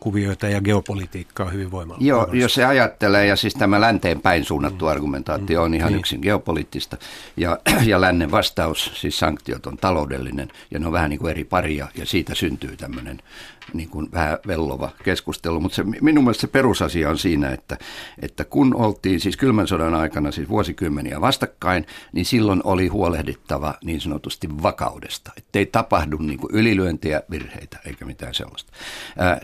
kuvioita 0.00 0.48
ja 0.48 0.60
geopolitiikkaa 0.60 1.50
hyvin 1.50 1.70
voimalla. 1.70 2.00
Joo, 2.04 2.28
jos 2.32 2.54
se 2.54 2.64
ajattelee, 2.64 3.26
ja 3.26 3.36
siis 3.36 3.54
tämä 3.54 3.80
länteen 3.80 4.20
päin 4.20 4.44
suunnattu 4.44 4.84
mm. 4.84 4.90
argumentaatio 4.90 5.62
on 5.62 5.74
ihan 5.74 5.92
niin. 5.92 5.98
yksin 5.98 6.20
geopoliittista, 6.20 6.96
ja, 7.36 7.58
ja 7.90 8.00
lännen 8.00 8.30
vastaus, 8.30 8.90
siis 8.94 9.18
sanktiot 9.18 9.66
on 9.66 9.76
taloudellinen, 9.76 10.48
ja 10.70 10.78
ne 10.78 10.86
on 10.86 10.92
vähän 10.92 11.10
niin 11.10 11.20
kuin 11.20 11.30
eri 11.30 11.44
paria, 11.44 11.88
ja 11.94 12.06
siitä 12.06 12.34
syntyy 12.34 12.76
tämmöinen 12.76 13.20
niin 13.72 13.88
kuin 13.88 14.12
vähän 14.12 14.38
vellova 14.46 14.90
keskustelu, 15.04 15.60
mutta 15.60 15.76
se, 15.76 15.84
minun 16.00 16.24
mielestä 16.24 16.40
se 16.40 16.46
perusasia 16.46 17.10
on 17.10 17.18
siinä, 17.18 17.50
että, 17.50 17.78
että 18.22 18.44
kun 18.44 18.74
oltiin 18.76 19.20
siis 19.20 19.36
kylmän 19.36 19.66
sodan 19.66 19.94
aikana 19.94 20.30
siis 20.30 20.48
vuosikymmeniä 20.48 21.20
vastakkain, 21.20 21.86
niin 22.12 22.24
silloin 22.24 22.60
oli 22.64 22.88
huolehdittava 22.88 23.74
niin 23.84 24.00
sanotusti 24.00 24.48
vakaudesta, 24.62 25.32
ettei 25.36 25.66
tapahdu 25.66 26.16
niin 26.16 26.38
kuin 26.38 26.54
ylilyöntiä, 26.54 27.22
virheitä 27.30 27.78
eikä 27.86 28.04
mitään 28.04 28.34
sellaista. 28.34 28.72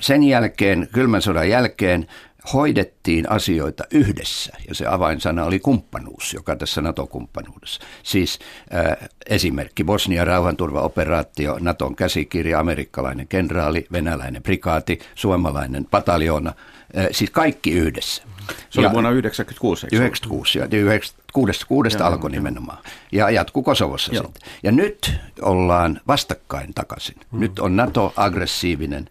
Sen 0.00 0.22
jälkeen, 0.22 0.88
kylmän 0.92 1.22
sodan 1.22 1.48
jälkeen, 1.48 2.06
hoidettiin 2.52 3.30
asioita 3.30 3.84
yhdessä, 3.90 4.52
ja 4.68 4.74
se 4.74 4.86
avainsana 4.86 5.44
oli 5.44 5.58
kumppanuus, 5.58 6.34
joka 6.34 6.56
tässä 6.56 6.80
NATO-kumppanuudessa. 6.80 7.80
Siis 8.02 8.38
äh, 8.74 9.08
esimerkki 9.26 9.84
Bosnian 9.84 10.26
rauhanturvaoperaatio, 10.26 11.58
Naton 11.60 11.96
käsikirja, 11.96 12.60
amerikkalainen 12.60 13.28
kenraali, 13.28 13.86
venäläinen 13.92 14.42
prikaati, 14.42 14.98
suomalainen 15.14 15.84
pataljoona, 15.84 16.52
äh, 16.98 17.06
siis 17.10 17.30
kaikki 17.30 17.72
yhdessä. 17.72 18.22
Se 18.70 18.80
oli 18.80 18.86
ja, 18.86 18.92
vuonna 18.92 19.10
1996, 19.10 19.86
96, 19.92 20.58
ja 20.58 20.66
96 20.70 21.98
alkoi 22.02 22.30
nimenomaan. 22.30 22.78
Ja 23.12 23.30
jatkuu 23.30 23.62
Kosovossa 23.62 24.14
Joo. 24.14 24.24
sitten. 24.24 24.42
Ja 24.62 24.72
nyt 24.72 25.12
ollaan 25.42 26.00
vastakkain 26.06 26.74
takaisin. 26.74 27.16
Hmm. 27.30 27.40
Nyt 27.40 27.58
on 27.58 27.76
NATO 27.76 28.12
aggressiivinen 28.16 29.08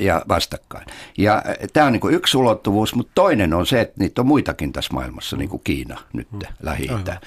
ja 0.00 0.22
vastakkain. 0.28 0.86
Ja 1.18 1.42
tämä 1.72 1.86
on 1.86 1.92
niin 1.92 2.14
yksi 2.14 2.36
ulottuvuus, 2.36 2.94
mutta 2.94 3.12
toinen 3.14 3.54
on 3.54 3.66
se, 3.66 3.80
että 3.80 3.94
niitä 3.98 4.20
on 4.20 4.26
muitakin 4.26 4.72
tässä 4.72 4.94
maailmassa, 4.94 5.36
niin 5.36 5.48
kuin 5.48 5.60
Kiina 5.64 6.00
nyt, 6.12 6.32
mm. 6.32 6.40
lähi 6.62 6.88
tä, 7.04 7.20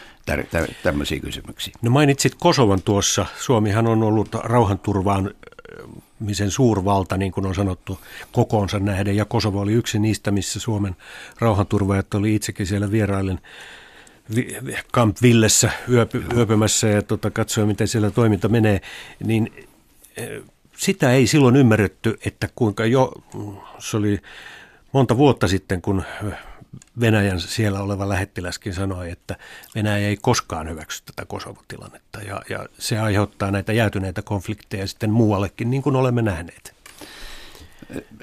tä, 0.52 0.68
tämmöisiä 0.84 1.20
kysymyksiä. 1.20 1.74
No 1.82 1.92
mainitsit 1.92 2.36
Kosovan 2.40 2.82
tuossa. 2.82 3.26
Suomihan 3.40 3.88
on 3.88 4.04
ollut 4.04 4.30
rauhanturvaan 4.34 5.32
misen 6.20 6.52
suurvalta, 6.52 7.18
niin 7.18 7.32
kuin 7.32 7.46
on 7.46 7.56
sanottu, 7.56 8.00
kokoonsa 8.32 8.80
nähden. 8.80 9.16
Ja 9.16 9.26
Kosovo 9.26 9.62
oli 9.62 9.74
yksi 9.74 10.00
niistä, 10.00 10.32
missä 10.32 10.60
Suomen 10.60 10.96
rauhanturvajat 11.40 12.14
oli 12.14 12.36
itsekin 12.36 12.68
siellä 12.68 12.92
vierailen 12.92 13.40
Camp 14.94 15.18
Villessä 15.22 15.72
yöpy, 15.90 16.26
yöpymässä 16.36 16.88
ja 16.88 17.02
tota, 17.02 17.32
katsoa, 17.32 17.66
miten 17.66 17.88
siellä 17.88 18.12
toiminta 18.12 18.50
menee, 18.50 18.82
niin 19.24 19.68
sitä 20.78 21.12
ei 21.12 21.28
silloin 21.28 21.56
ymmärretty, 21.56 22.20
että 22.26 22.50
kuinka 22.56 22.86
jo, 22.86 23.12
se 23.80 23.98
oli 23.98 24.22
monta 24.92 25.18
vuotta 25.18 25.48
sitten, 25.48 25.82
kun 25.82 26.04
Venäjän 27.00 27.40
siellä 27.40 27.82
oleva 27.82 28.10
lähettiläskin 28.10 28.74
sanoi, 28.74 29.12
että 29.12 29.36
Venäjä 29.76 30.08
ei 30.08 30.18
koskaan 30.22 30.70
hyväksy 30.70 31.04
tätä 31.06 31.26
Kosovo-tilannetta 31.26 32.22
ja, 32.22 32.42
ja 32.50 32.66
se 32.80 33.00
aiheuttaa 33.00 33.52
näitä 33.52 33.74
jäätyneitä 33.74 34.22
konflikteja 34.22 34.88
sitten 34.88 35.12
muuallekin, 35.12 35.70
niin 35.70 35.82
kuin 35.82 35.96
olemme 35.96 36.22
nähneet. 36.22 36.76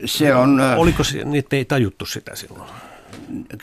Se 0.04 0.34
on... 0.34 0.60
Oliko 0.76 1.04
se, 1.04 1.24
niitä 1.24 1.56
ei 1.56 1.64
tajuttu 1.64 2.06
sitä 2.06 2.36
silloin? 2.36 2.70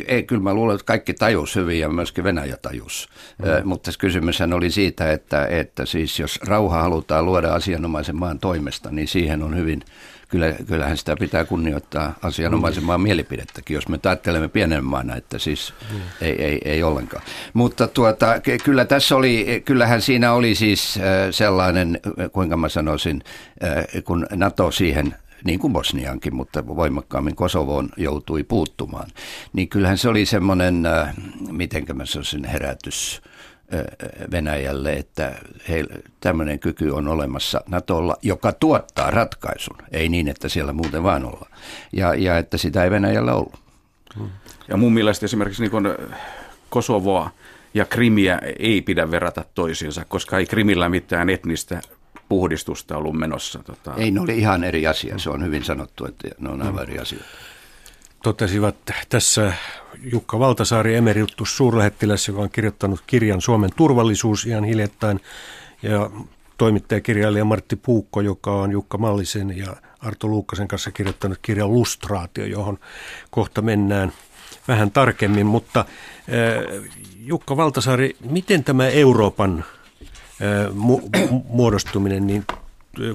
Ei, 0.08 0.24
kyllä 0.24 0.42
mä 0.42 0.54
luulen, 0.54 0.76
että 0.76 0.86
kaikki 0.86 1.14
tajus 1.14 1.56
hyvin 1.56 1.80
ja 1.80 1.90
myöskin 1.90 2.24
Venäjä 2.24 2.58
tajus. 2.58 3.10
Mm. 3.38 3.68
Mutta 3.68 3.92
kysymyshän 4.00 4.54
oli 4.54 4.72
siitä, 4.72 5.12
että, 5.12 5.46
että 5.46 5.86
siis 5.86 6.20
jos 6.20 6.40
rauha 6.48 6.82
halutaan 6.82 7.26
luoda 7.26 7.54
asianomaisen 7.54 8.16
maan 8.16 8.40
toimesta, 8.40 8.92
niin 8.92 9.08
siihen 9.08 9.44
on 9.44 9.56
hyvin, 9.56 9.82
kyllä, 10.30 10.54
kyllähän 10.68 10.98
sitä 10.98 11.16
pitää 11.20 11.46
kunnioittaa 11.46 12.16
asianomaisen 12.22 12.84
maan 12.84 13.02
mielipidettäkin, 13.02 13.76
jos 13.76 13.88
me 13.88 14.00
ajattelemme 14.06 14.48
pienen 14.48 14.84
maana, 14.84 15.16
että 15.16 15.40
siis 15.40 15.74
mm. 15.94 16.00
ei, 16.22 16.44
ei, 16.44 16.60
ei 16.66 16.84
ollenkaan. 16.84 17.24
Mutta 17.54 17.88
tuota, 17.88 18.36
kyllä 18.64 18.86
tässä 18.86 19.16
oli, 19.16 19.62
kyllähän 19.66 20.02
siinä 20.02 20.34
oli 20.34 20.56
siis 20.56 21.00
sellainen, 21.32 22.00
kuinka 22.32 22.58
mä 22.58 22.70
sanoisin, 22.70 23.24
kun 24.04 24.28
NATO 24.36 24.72
siihen 24.72 25.16
niin 25.43 25.60
kuin 25.60 25.73
Bosniankin, 25.73 26.36
mutta 26.36 26.67
voimakkaammin 26.67 27.36
Kosovoon 27.36 27.89
joutui 27.97 28.43
puuttumaan, 28.43 29.10
niin 29.54 29.69
kyllähän 29.69 29.97
se 29.97 30.10
oli 30.10 30.25
semmoinen, 30.25 30.86
äh, 30.86 31.13
miten 31.51 31.86
mä 31.93 32.06
sanoisin, 32.06 32.45
herätys 32.45 33.21
äh, 33.73 33.82
Venäjälle, 34.32 34.93
että 34.93 35.36
tämmöinen 36.19 36.60
kyky 36.60 36.89
on 36.89 37.08
olemassa 37.08 37.62
Natolla, 37.67 38.17
joka 38.21 38.51
tuottaa 38.51 39.12
ratkaisun, 39.12 39.77
ei 39.91 40.10
niin, 40.10 40.27
että 40.27 40.49
siellä 40.49 40.73
muuten 40.73 41.04
vaan 41.04 41.25
olla. 41.25 41.49
Ja, 41.93 42.13
ja 42.13 42.38
että 42.38 42.58
sitä 42.58 42.84
ei 42.84 42.91
Venäjällä 42.91 43.34
ollut. 43.34 43.62
Ja 44.67 44.77
mun 44.77 44.93
mielestä 44.93 45.25
esimerkiksi 45.25 45.63
niin 45.63 45.71
Kosovoa 46.69 47.30
ja 47.73 47.86
Krimiä 47.86 48.39
ei 48.60 48.82
pidä 48.82 49.12
verrata 49.12 49.45
toisiinsa, 49.56 50.06
koska 50.06 50.38
ei 50.38 50.45
Krimillä 50.45 50.89
mitään 50.89 51.30
etnistä 51.30 51.82
puhdistusta 52.32 52.98
ollut 52.98 53.20
menossa. 53.20 53.60
Tota. 53.63 53.94
Ei, 53.98 54.12
ne 54.12 54.22
oli 54.22 54.38
ihan 54.38 54.63
eri 54.63 54.88
asia. 54.88 55.20
Se 55.20 55.30
on 55.30 55.44
hyvin 55.46 55.63
sanottu, 55.63 56.06
että 56.06 56.28
ne 56.39 56.50
on 56.50 56.62
aivan 56.62 56.84
eri 56.84 57.00
asioita. 57.00 57.28
Totesivat 58.24 58.76
tässä 59.10 59.54
Jukka 60.04 60.39
Valtasaari, 60.39 60.96
emeritus 60.96 61.58
suurlähettiläs, 61.58 62.28
joka 62.28 62.41
on 62.41 62.50
kirjoittanut 62.50 63.04
kirjan 63.08 63.41
Suomen 63.41 63.70
turvallisuus 63.76 64.46
ihan 64.46 64.63
hiljattain, 64.63 65.20
ja 65.84 66.10
toimittajakirjailija 66.58 67.46
Martti 67.46 67.76
Puukko, 67.76 68.22
joka 68.22 68.52
on 68.52 68.72
Jukka 68.72 68.98
Mallisen 68.98 69.58
ja 69.58 69.76
Arto 70.00 70.28
Luukkasen 70.28 70.67
kanssa 70.67 70.91
kirjoittanut 70.91 71.39
kirjan 71.41 71.74
Lustraatio, 71.74 72.46
johon 72.46 72.80
kohta 73.30 73.62
mennään 73.62 74.12
vähän 74.67 74.91
tarkemmin. 74.91 75.46
Mutta 75.46 75.80
äh, 75.80 75.86
Jukka 77.20 77.58
Valtasaari, 77.58 78.15
miten 78.30 78.63
tämä 78.63 78.88
Euroopan 78.88 79.65
mu- 80.73 81.10
muodostuminen, 81.49 82.27
niin 82.27 82.45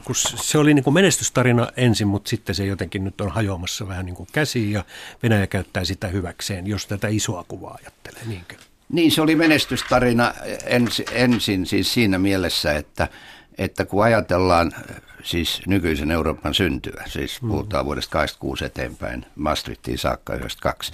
kun 0.05 0.15
se 0.15 0.59
oli 0.59 0.75
niin 0.75 0.85
kuin 0.85 0.95
menestystarina 0.95 1.69
ensin, 1.77 2.09
mutta 2.09 2.29
sitten 2.29 2.55
se 2.55 2.67
jotenkin 2.67 3.05
nyt 3.05 3.21
on 3.21 3.31
hajoamassa 3.31 3.89
vähän 3.89 4.07
niin 4.07 4.17
kuin 4.17 4.29
käsiin 4.33 4.73
ja 4.73 4.85
Venäjä 5.23 5.47
käyttää 5.47 5.85
sitä 5.85 6.09
hyväkseen, 6.09 6.67
jos 6.67 6.87
tätä 6.87 7.09
isoa 7.09 7.45
kuvaa 7.49 7.79
ajattelee, 7.81 8.23
niinkö? 8.27 8.55
Niin, 8.89 9.11
se 9.13 9.23
oli 9.23 9.37
menestystarina 9.37 10.35
ens, 10.65 11.03
ensin 11.13 11.67
siis 11.67 11.95
siinä 11.95 12.19
mielessä, 12.19 12.75
että, 12.75 13.09
että 13.59 13.85
kun 13.85 14.05
ajatellaan 14.05 14.73
siis 15.23 15.63
nykyisen 15.67 16.11
Euroopan 16.11 16.55
syntyä, 16.55 17.05
siis 17.07 17.43
mm. 17.43 17.49
puhutaan 17.49 17.85
vuodesta 17.85 18.13
86 18.13 18.65
eteenpäin, 18.65 19.27
Maastrichtiin 19.37 19.99
saakka 19.99 20.35
92, 20.35 20.93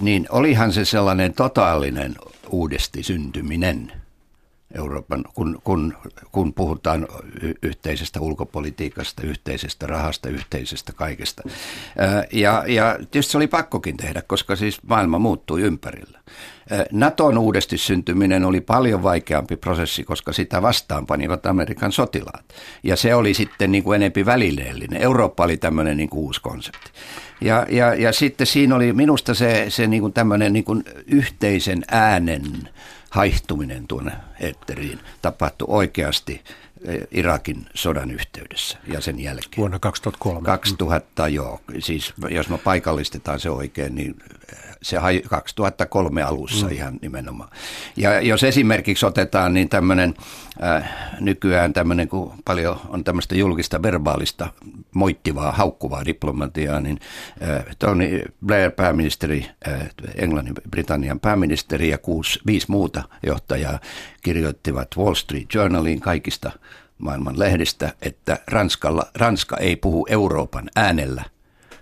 niin 0.00 0.26
olihan 0.30 0.72
se 0.72 0.84
sellainen 0.84 1.34
totaalinen 1.34 2.14
uudesti 2.50 3.02
syntyminen– 3.02 3.92
Euroopan, 4.78 5.24
kun, 5.34 5.58
kun, 5.64 5.94
kun 6.32 6.54
puhutaan 6.54 7.08
yhteisestä 7.62 8.20
ulkopolitiikasta, 8.20 9.22
yhteisestä 9.22 9.86
rahasta, 9.86 10.28
yhteisestä 10.28 10.92
kaikesta. 10.92 11.42
Ja, 12.32 12.64
ja 12.66 12.98
tietysti 13.10 13.32
se 13.32 13.38
oli 13.38 13.46
pakkokin 13.46 13.96
tehdä, 13.96 14.22
koska 14.22 14.56
siis 14.56 14.82
maailma 14.82 15.18
muuttui 15.18 15.62
ympärillä. 15.62 16.20
Naton 16.92 17.38
uudesti 17.38 17.78
syntyminen 17.78 18.44
oli 18.44 18.60
paljon 18.60 19.02
vaikeampi 19.02 19.56
prosessi, 19.56 20.04
koska 20.04 20.32
sitä 20.32 20.62
vastaan 20.62 21.06
panivat 21.06 21.46
Amerikan 21.46 21.92
sotilaat. 21.92 22.44
Ja 22.82 22.96
se 22.96 23.14
oli 23.14 23.34
sitten 23.34 23.72
niin 23.72 23.84
kuin 23.84 23.96
enempi 23.96 24.26
välineellinen. 24.26 25.02
Eurooppa 25.02 25.44
oli 25.44 25.56
tämmöinen 25.56 25.96
niin 25.96 26.08
kuin 26.08 26.20
uusi 26.20 26.40
konsepti. 26.40 26.90
Ja, 27.40 27.66
ja, 27.68 27.94
ja 27.94 28.12
sitten 28.12 28.46
siinä 28.46 28.74
oli 28.74 28.92
minusta 28.92 29.34
se, 29.34 29.66
se 29.68 29.86
niin 29.86 30.00
kuin 30.00 30.12
tämmöinen 30.12 30.52
niin 30.52 30.64
kuin 30.64 30.84
yhteisen 31.06 31.82
äänen 31.90 32.42
haihtuminen 33.10 33.86
tuonne 33.86 34.12
etteriin 34.40 35.00
tapahtui 35.22 35.66
oikeasti 35.70 36.44
Irakin 37.10 37.66
sodan 37.74 38.10
yhteydessä 38.10 38.78
ja 38.86 39.00
sen 39.00 39.20
jälkeen. 39.20 39.56
Vuonna 39.56 39.78
2003. 39.78 40.46
2000, 40.46 41.28
joo. 41.28 41.60
Siis 41.78 42.14
jos 42.30 42.48
me 42.48 42.58
paikallistetaan 42.58 43.40
se 43.40 43.50
oikein, 43.50 43.94
niin 43.94 44.16
se 44.82 44.96
2003 45.28 46.22
alussa 46.22 46.66
mm. 46.66 46.72
ihan 46.72 46.98
nimenomaan. 47.02 47.50
Ja 47.96 48.20
jos 48.20 48.44
esimerkiksi 48.44 49.06
otetaan 49.06 49.54
niin 49.54 49.68
tämmöinen 49.68 50.14
äh, 50.62 50.90
nykyään 51.20 51.72
tämmöinen, 51.72 52.08
kun 52.08 52.32
paljon 52.44 52.80
on 52.88 53.04
tämmöistä 53.04 53.34
julkista 53.34 53.82
verbaalista 53.82 54.48
moittivaa, 54.94 55.52
haukkuvaa 55.52 56.04
diplomatiaa, 56.04 56.80
niin 56.80 56.98
äh, 57.42 57.64
Tony 57.78 58.22
Blair 58.46 58.70
pääministeri, 58.70 59.46
äh, 59.68 59.88
Englannin, 60.14 60.54
Britannian 60.70 61.20
pääministeri 61.20 61.88
ja 61.88 61.98
kuusi, 61.98 62.40
viisi 62.46 62.70
muuta 62.70 63.02
johtajaa 63.26 63.78
kirjoittivat 64.22 64.88
Wall 64.96 65.14
Street 65.14 65.54
Journaliin 65.54 66.00
kaikista 66.00 66.50
maailman 66.98 67.38
lehdistä, 67.38 67.92
että 68.02 68.38
Ranskalla, 68.46 69.06
Ranska 69.14 69.56
ei 69.56 69.76
puhu 69.76 70.06
Euroopan 70.10 70.70
äänellä– 70.76 71.24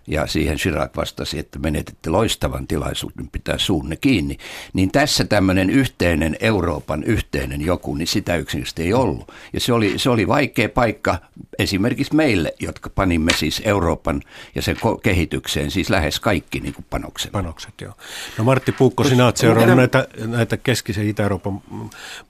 ja 0.06 0.26
siihen 0.26 0.56
Chirac 0.56 0.96
vastasi, 0.96 1.38
että 1.38 1.58
menetitte 1.58 2.10
loistavan 2.10 2.66
tilaisuuden 2.66 3.28
pitää 3.32 3.58
suunne 3.58 3.96
kiinni, 3.96 4.38
niin 4.72 4.90
tässä 4.90 5.24
tämmöinen 5.24 5.70
yhteinen 5.70 6.36
Euroopan 6.40 7.04
yhteinen 7.04 7.60
joku, 7.60 7.94
niin 7.94 8.06
sitä 8.06 8.36
yksinkertaisesti 8.36 8.82
ei 8.82 8.92
ollut. 8.92 9.32
Ja 9.52 9.60
se 9.60 9.72
oli, 9.72 9.98
se 9.98 10.10
oli 10.10 10.28
vaikea 10.28 10.68
paikka 10.68 11.18
esimerkiksi 11.58 12.14
meille, 12.14 12.54
jotka 12.60 12.90
panimme 12.90 13.32
siis 13.36 13.62
Euroopan 13.64 14.22
ja 14.54 14.62
sen 14.62 14.76
kehitykseen 15.02 15.70
siis 15.70 15.90
lähes 15.90 16.20
kaikki 16.20 16.60
niin 16.60 16.74
kuin 16.74 16.86
panokset. 16.90 17.32
Panokset, 17.32 17.74
joo. 17.80 17.92
No 18.38 18.44
Martti 18.44 18.72
Puukko, 18.72 19.04
sinä 19.04 19.24
olet 19.24 19.36
seurannut 19.36 19.76
näitä, 19.76 20.08
näitä 20.26 20.56
keskisen 20.56 21.08
Itä-Euroopan, 21.08 21.62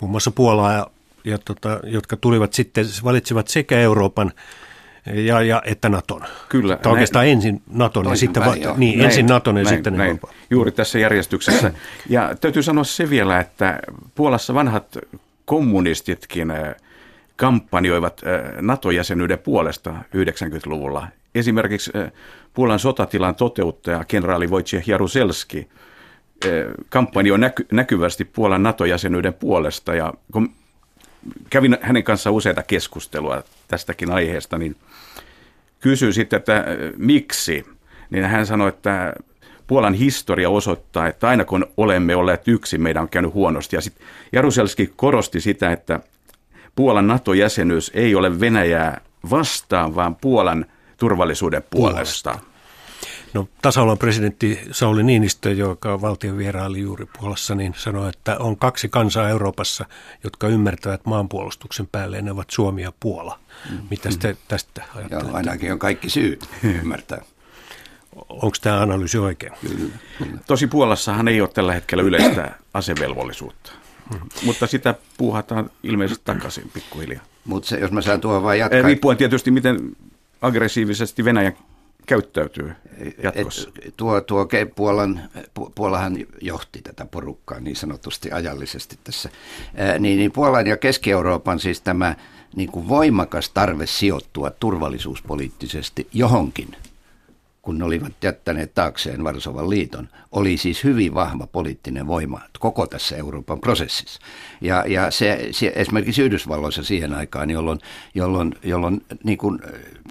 muun 0.01 0.11
muassa 0.11 0.31
Puolaa 0.31 0.73
ja, 0.73 0.87
ja 1.25 1.39
tota, 1.39 1.81
jotka 1.85 2.17
tulivat 2.17 2.53
sitten, 2.53 2.85
valitsivat 3.05 3.49
sekä 3.49 3.79
Euroopan 3.79 4.33
ja, 5.13 5.43
ja 5.43 5.63
että 5.65 5.89
Naton. 5.89 6.23
Kyllä. 6.49 6.77
Tai 6.77 6.93
oikeastaan 6.93 7.27
ensin 7.27 7.63
Naton 7.73 8.07
ja 8.07 8.17
sitten, 8.17 8.45
va- 8.45 8.55
niin, 8.55 8.99
näin, 8.99 9.01
ensin 9.01 9.27
Naton 9.27 9.57
ja 9.57 9.65
näin, 9.65 9.77
sitten 9.77 9.97
näin. 9.97 10.09
Euroopan. 10.09 10.31
Juuri 10.51 10.73
tässä 10.73 10.99
järjestyksessä. 10.99 11.73
Ja 12.09 12.35
täytyy 12.41 12.63
sanoa 12.63 12.85
se 12.85 13.11
vielä, 13.11 13.41
että 13.41 13.81
Puolassa 14.15 14.55
vanhat 14.55 14.99
kommunistitkin 15.45 16.51
äh, 16.51 16.75
kampanjoivat 17.37 18.21
äh, 18.27 18.63
NATO-jäsenyyden 18.63 19.39
puolesta 19.39 19.91
90-luvulla. 19.91 21.09
Esimerkiksi 21.35 21.91
äh, 21.97 22.13
Puolan 22.55 22.79
sotatilan 22.79 23.35
toteuttaja 23.35 24.05
kenraali 24.05 24.47
Wojciech 24.47 24.89
Jaruzelski 24.89 25.69
kampanjoi 26.89 27.39
näky- 27.39 27.67
näkyvästi 27.73 28.25
Puolan 28.25 28.63
NATO-jäsenyyden 28.63 29.35
puolesta 29.35 29.95
ja 29.95 30.15
kun 30.33 30.51
kävin 31.51 31.79
hänen 31.81 32.05
kanssaan 32.05 32.35
useita 32.35 32.63
keskustelua 32.63 33.43
tästäkin 33.69 34.11
aiheesta, 34.11 34.59
niin 34.59 34.77
kysyin 35.81 36.13
sitten, 36.13 36.37
että 36.37 36.57
äh, 36.57 36.65
miksi, 36.97 37.67
niin 38.11 38.25
hän 38.25 38.47
sanoi, 38.47 38.69
että 38.69 39.15
Puolan 39.67 39.95
historia 39.95 40.51
osoittaa, 40.51 41.09
että 41.09 41.29
aina 41.29 41.45
kun 41.45 41.67
olemme 41.77 42.17
olleet 42.17 42.49
yksin, 42.49 42.83
meidän 42.83 43.03
on 43.03 43.09
käynyt 43.09 43.35
huonosti. 43.35 43.77
Ja 43.77 43.81
sitten 43.81 44.07
Jaruselski 44.33 44.93
korosti 44.97 45.41
sitä, 45.41 45.73
että 45.73 46.01
Puolan 46.77 47.07
NATO-jäsenyys 47.07 47.91
ei 47.95 48.15
ole 48.15 48.41
Venäjää 48.41 49.01
vastaan, 49.31 49.95
vaan 49.95 50.17
Puolan 50.17 50.67
turvallisuuden 50.97 51.63
puolesta. 51.71 52.31
puolesta. 52.31 52.54
No, 53.35 53.49
tasavallan 53.63 53.99
presidentti 53.99 54.61
Sauli 54.71 55.03
Niinistö, 55.03 55.53
joka 55.53 56.01
valtion 56.01 56.39
vieraili 56.39 56.81
juuri 56.81 57.07
Puolassa, 57.19 57.55
niin 57.55 57.75
sanoi, 57.77 58.09
että 58.09 58.37
on 58.39 58.57
kaksi 58.57 58.89
kansaa 58.89 59.29
Euroopassa, 59.29 59.85
jotka 60.25 60.49
ymmärtävät 60.49 61.07
maanpuolustuksen 61.07 61.87
päälle, 61.93 62.23
ne 62.23 62.31
ovat 62.31 62.51
Suomi 62.51 62.83
ja 62.83 62.93
Puola. 63.01 63.39
Mm. 63.71 63.79
Mitä 63.91 64.09
te 64.19 64.37
tästä 64.49 64.83
ajattelette? 64.95 65.29
Joo, 65.29 65.37
ainakin 65.37 65.73
on 65.73 65.79
kaikki 65.79 66.11
syyt 66.11 66.49
ymmärtää. 66.83 67.23
Onko 68.29 68.57
tämä 68.61 68.83
analyysi 68.83 69.19
oikein? 69.19 69.53
Kyllä. 69.61 70.39
Tosi 70.47 70.67
Puolassahan 70.67 71.29
ei 71.29 71.41
ole 71.41 71.49
tällä 71.49 71.75
hetkellä 71.75 72.03
yleistä 72.03 72.51
asevelvollisuutta, 72.75 73.73
mm-hmm. 74.11 74.29
mutta 74.45 74.67
sitä 74.67 74.95
puuhataan 75.17 75.71
ilmeisesti 75.83 76.25
takaisin 76.25 76.71
pikkuhiljaa. 76.75 77.25
Mutta 77.45 77.77
jos 77.77 77.91
mä 77.91 78.03
saan 78.03 78.21
tuohon 78.21 78.43
vain 78.43 78.61
jatkaa. 78.61 78.83
Riippuen 78.83 79.17
tietysti, 79.17 79.51
miten 79.51 79.97
aggressiivisesti 80.43 81.25
Venäjä 81.25 81.53
käyttäytyy 82.07 82.73
jatkossa. 83.23 83.71
Et 83.83 83.95
tuo, 83.97 84.21
tuo 84.21 84.49
Puolan, 84.75 85.21
Puolahan 85.75 86.17
johti 86.41 86.83
tätä 86.83 87.05
porukkaa 87.05 87.61
niin 87.61 87.77
sanotusti 87.77 88.33
ajallisesti 88.33 88.99
tässä. 89.05 89.31
Niin, 89.99 90.19
niin 90.19 90.33
Puolan 90.33 90.67
ja 90.67 90.77
Keski-Euroopan 90.77 91.61
siis 91.61 91.81
tämä 91.81 92.17
niin 92.57 92.73
kuin 92.73 92.89
voimakas 92.89 93.51
tarve 93.51 93.87
sijoittua 93.87 94.51
turvallisuuspoliittisesti 94.51 96.09
johonkin– 96.13 96.77
kun 97.65 97.79
ne 97.79 97.85
olivat 97.85 98.13
jättäneet 98.23 98.75
taakseen 98.75 99.25
Varsovan 99.25 99.71
liiton, 99.71 100.09
oli 100.33 100.57
siis 100.57 100.85
hyvin 100.85 101.15
vahva 101.15 101.47
poliittinen 101.47 102.07
voima 102.07 102.41
koko 102.59 102.87
tässä 102.87 103.17
Euroopan 103.17 103.61
prosessissa. 103.61 104.21
Ja, 104.61 104.85
ja 104.87 105.11
se, 105.11 105.49
se 105.51 105.73
esimerkiksi 105.75 106.23
Yhdysvalloissa 106.23 106.83
siihen 106.83 107.15
aikaan, 107.15 107.51
jolloin, 107.51 107.79
jolloin, 108.15 108.55
jolloin 108.63 109.05
niin 109.25 109.39
kuin, 109.39 109.61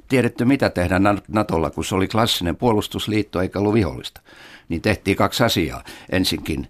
tiedetty 0.07 0.45
mitä 0.45 0.69
tehdä 0.69 0.99
Natolla, 1.27 1.69
kun 1.69 1.85
se 1.85 1.95
oli 1.95 2.07
klassinen 2.07 2.55
puolustusliitto 2.55 3.41
eikä 3.41 3.59
ollut 3.59 3.73
vihollista, 3.73 4.21
niin 4.69 4.81
tehtiin 4.81 5.17
kaksi 5.17 5.43
asiaa. 5.43 5.83
Ensinkin 6.11 6.67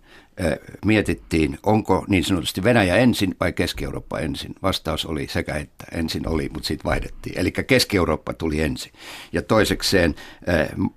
mietittiin, 0.86 1.60
onko 1.64 2.06
niin 2.08 2.24
sanotusti 2.24 2.64
Venäjä 2.64 2.96
ensin 2.96 3.36
vai 3.40 3.54
Keski-Eurooppa 3.54 4.20
ensin. 4.20 4.56
Vastaus 4.64 5.06
oli 5.06 5.28
sekä 5.28 5.56
että 5.56 5.86
ensin 5.92 6.28
oli, 6.28 6.50
mutta 6.54 6.68
sitten 6.68 6.90
vaihdettiin. 6.90 7.40
Eli 7.40 7.52
Keski-Eurooppa 7.52 8.34
tuli 8.34 8.62
ensin. 8.62 8.92
Ja 9.32 9.42
toisekseen 9.42 10.16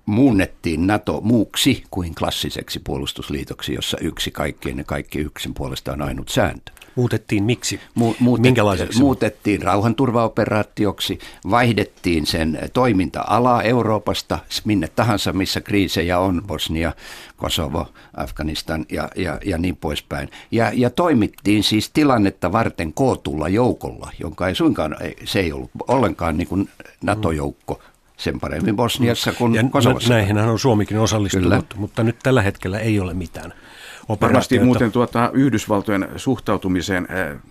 muunnettiin 0.05 0.87
NATO 0.87 1.21
muuksi 1.21 1.83
kuin 1.91 2.15
klassiseksi 2.15 2.79
puolustusliitoksi, 2.79 3.73
jossa 3.73 3.97
yksi 4.01 4.31
kaikkien 4.31 4.77
ja 4.77 4.83
kaikki 4.83 5.19
yksin 5.19 5.53
puolesta 5.53 5.93
on 5.93 6.01
ainut 6.01 6.29
sääntö. 6.29 6.71
Muutettiin 6.97 7.43
miksi? 7.43 7.79
Mu- 7.99 8.15
muutet- 8.19 8.41
Minkälaiseksi? 8.41 8.99
Muutettiin 8.99 9.61
rauhanturvaoperaatioksi, 9.61 11.19
vaihdettiin 11.49 12.25
sen 12.25 12.59
toiminta-ala 12.73 13.63
Euroopasta 13.63 14.39
minne 14.65 14.87
tahansa, 14.87 15.33
missä 15.33 15.61
kriisejä 15.61 16.19
on, 16.19 16.43
Bosnia, 16.47 16.93
Kosovo, 17.37 17.87
Afganistan 18.13 18.85
ja, 18.91 19.09
ja, 19.15 19.39
ja 19.45 19.57
niin 19.57 19.75
poispäin. 19.75 20.29
Ja, 20.51 20.71
ja 20.73 20.89
toimittiin 20.89 21.63
siis 21.63 21.89
tilannetta 21.89 22.51
varten 22.51 22.93
kootulla 22.93 23.49
joukolla, 23.49 24.11
jonka 24.19 24.47
ei 24.47 24.55
suinkaan, 24.55 24.95
se 25.25 25.39
ei 25.39 25.51
ollut 25.53 25.71
ollenkaan 25.87 26.37
niin 26.37 26.47
kuin 26.47 26.69
NATO-joukko, 27.03 27.81
sen 28.17 28.39
paremmin 28.39 28.75
Bosniassa 28.75 29.33
kuin 29.33 29.55
ja 29.55 29.63
Kosovossa. 29.71 30.13
Näihinhän 30.13 30.49
on 30.49 30.59
Suomikin 30.59 30.99
osallistunut, 30.99 31.49
Kyllä. 31.49 31.63
mutta 31.75 32.03
nyt 32.03 32.15
tällä 32.23 32.41
hetkellä 32.41 32.79
ei 32.79 32.99
ole 32.99 33.13
mitään 33.13 33.53
Varmasti 34.21 34.59
muuten 34.59 34.91
tuota, 34.91 35.31
Yhdysvaltojen 35.33 36.07
suhtautumiseen 36.15 37.07
äh, 37.11 37.41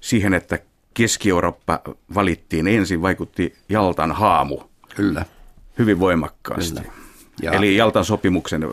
siihen, 0.00 0.34
että 0.34 0.58
Keski-Eurooppa 0.94 1.80
valittiin 2.14 2.66
ensin, 2.68 3.02
vaikutti 3.02 3.54
Jaltan 3.68 4.12
haamu. 4.12 4.60
Kyllä. 4.96 5.24
Hyvin 5.78 6.00
voimakkaasti. 6.00 6.80
Kyllä. 6.80 6.92
Ja 7.42 7.52
Eli 7.52 7.76
Jaltan 7.76 8.04
sopimuksen 8.04 8.68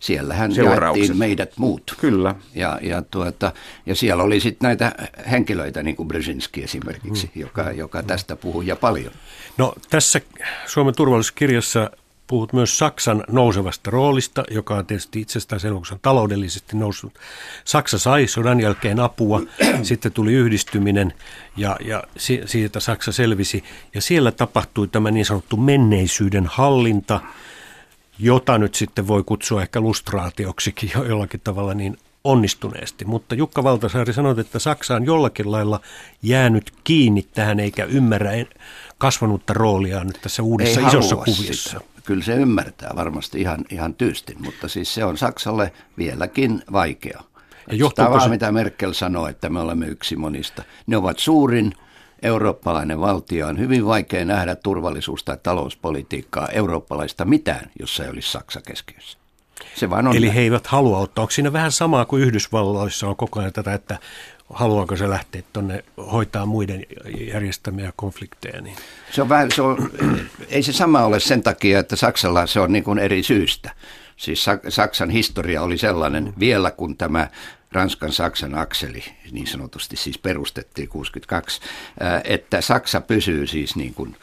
Siellähän 0.00 0.54
jaettiin 0.54 1.16
meidät 1.16 1.52
muut. 1.56 1.94
Kyllä. 2.00 2.34
Ja, 2.54 2.78
ja, 2.82 3.02
tuota, 3.02 3.52
ja 3.86 3.94
siellä 3.94 4.22
oli 4.22 4.40
sitten 4.40 4.66
näitä 4.66 4.92
henkilöitä, 5.30 5.82
niin 5.82 5.96
kuin 5.96 6.08
Brzezinski 6.08 6.62
esimerkiksi, 6.62 7.30
mm. 7.34 7.40
joka, 7.40 7.70
joka 7.70 8.02
tästä 8.02 8.36
puhui 8.36 8.66
ja 8.66 8.76
paljon. 8.76 9.12
No 9.58 9.74
tässä 9.90 10.20
Suomen 10.66 10.94
turvallisuuskirjassa 10.96 11.90
Puhut 12.26 12.52
myös 12.52 12.78
Saksan 12.78 13.24
nousevasta 13.28 13.90
roolista, 13.90 14.44
joka 14.50 14.74
on 14.74 14.86
tietysti 14.86 15.20
itsestään 15.20 15.60
selvä, 15.60 15.76
kun 15.76 15.86
se 15.86 15.94
on 15.94 16.00
taloudellisesti 16.02 16.76
noussut. 16.76 17.12
Saksa 17.64 17.98
sai 17.98 18.26
sodan 18.26 18.60
jälkeen 18.60 19.00
apua, 19.00 19.42
sitten 19.82 20.12
tuli 20.12 20.32
yhdistyminen 20.32 21.12
ja, 21.56 21.76
ja 21.84 22.04
siitä 22.46 22.80
Saksa 22.80 23.12
selvisi. 23.12 23.64
Ja 23.94 24.00
siellä 24.00 24.32
tapahtui 24.32 24.88
tämä 24.88 25.10
niin 25.10 25.26
sanottu 25.26 25.56
menneisyyden 25.56 26.46
hallinta, 26.46 27.20
jota 28.18 28.58
nyt 28.58 28.74
sitten 28.74 29.08
voi 29.08 29.22
kutsua 29.22 29.62
ehkä 29.62 29.80
lustraatioksikin 29.80 30.90
jollakin 31.08 31.40
tavalla 31.44 31.74
niin 31.74 31.98
onnistuneesti. 32.24 33.04
Mutta 33.04 33.34
Jukka 33.34 33.64
Valtasaari 33.64 34.12
sanoi, 34.12 34.40
että 34.40 34.58
Saksa 34.58 34.94
on 34.94 35.04
jollakin 35.04 35.52
lailla 35.52 35.80
jäänyt 36.22 36.72
kiinni 36.84 37.22
tähän 37.22 37.60
eikä 37.60 37.84
ymmärrä 37.84 38.30
kasvanutta 38.98 39.52
roolia 39.52 40.04
nyt 40.04 40.18
tässä 40.22 40.42
uudessa 40.42 40.80
Ei 40.80 40.86
isossa 40.86 41.16
kuviossa. 41.16 41.70
Sitä 41.70 42.02
kyllä 42.04 42.24
se 42.24 42.34
ymmärtää 42.34 42.92
varmasti 42.96 43.40
ihan, 43.40 43.64
ihan 43.70 43.94
tyystin, 43.94 44.36
mutta 44.44 44.68
siis 44.68 44.94
se 44.94 45.04
on 45.04 45.18
Saksalle 45.18 45.72
vieläkin 45.98 46.62
vaikea. 46.72 47.22
Ja 47.72 47.90
Tämä 47.94 48.20
se... 48.20 48.28
mitä 48.28 48.52
Merkel 48.52 48.92
sanoi, 48.92 49.30
että 49.30 49.48
me 49.48 49.60
olemme 49.60 49.86
yksi 49.86 50.16
monista. 50.16 50.62
Ne 50.86 50.96
ovat 50.96 51.18
suurin 51.18 51.72
eurooppalainen 52.22 53.00
valtio. 53.00 53.46
On 53.46 53.58
hyvin 53.58 53.86
vaikea 53.86 54.24
nähdä 54.24 54.56
turvallisuus- 54.56 55.24
tai 55.24 55.36
talouspolitiikkaa 55.42 56.48
eurooppalaista 56.48 57.24
mitään, 57.24 57.70
jossa 57.80 58.04
ei 58.04 58.10
olisi 58.10 58.30
Saksa 58.30 58.60
keskiössä. 58.60 59.18
Se 59.74 59.90
vaan 59.90 60.06
on 60.06 60.16
Eli 60.16 60.26
näin. 60.26 60.34
he 60.34 60.40
eivät 60.40 60.66
halua 60.66 60.98
ottaa. 60.98 61.22
Onko 61.22 61.30
siinä 61.30 61.52
vähän 61.52 61.72
samaa 61.72 62.04
kuin 62.04 62.22
Yhdysvalloissa 62.22 63.08
on 63.08 63.16
koko 63.16 63.40
ajan 63.40 63.52
tätä, 63.52 63.74
että 63.74 63.98
haluaako 64.52 64.96
se 64.96 65.10
lähteä 65.10 65.42
tuonne 65.52 65.84
hoitaa 66.12 66.46
muiden 66.46 66.86
järjestämiä 67.32 67.92
konflikteja? 67.96 68.60
Niin. 68.60 68.76
Se 69.12 69.22
on 69.22 69.28
vähän, 69.28 69.50
se 69.50 69.62
on, 69.62 69.90
ei 70.48 70.62
se 70.62 70.72
sama 70.72 71.04
ole 71.04 71.20
sen 71.20 71.42
takia, 71.42 71.78
että 71.78 71.96
Saksalla 71.96 72.46
se 72.46 72.60
on 72.60 72.72
niin 72.72 72.84
kuin 72.84 72.98
eri 72.98 73.22
syystä. 73.22 73.70
Siis 74.16 74.46
Saksan 74.68 75.10
historia 75.10 75.62
oli 75.62 75.78
sellainen 75.78 76.34
vielä, 76.38 76.70
kun 76.70 76.96
tämä 76.96 77.28
Ranskan-Saksan 77.72 78.54
akseli 78.54 79.04
niin 79.32 79.46
sanotusti 79.46 79.96
siis 79.96 80.18
perustettiin 80.18 80.88
62, 80.88 81.60
että 82.24 82.60
Saksa 82.60 83.00
pysyy 83.00 83.46
siis 83.46 83.76
niin 83.76 83.94
kuin 83.94 84.16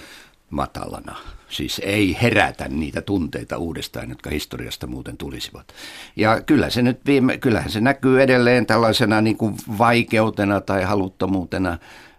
matalana. 0.50 1.16
Siis 1.50 1.82
ei 1.84 2.18
herätä 2.22 2.68
niitä 2.68 3.02
tunteita 3.02 3.58
uudestaan, 3.58 4.10
jotka 4.10 4.30
historiasta 4.30 4.88
muuten 4.88 5.18
tulisivat. 5.18 5.74
Ja 6.16 6.42
kyllä 6.42 6.70
se 6.70 6.82
nyt 6.82 7.00
viime, 7.06 7.38
kyllähän 7.38 7.72
se 7.72 7.82
näkyy 7.82 8.22
edelleen 8.22 8.66
tällaisena 8.66 9.22
niin 9.22 9.38
kuin 9.38 9.56
vaikeutena 9.78 10.62
tai 10.62 10.84
haluttomuutena 10.84 11.78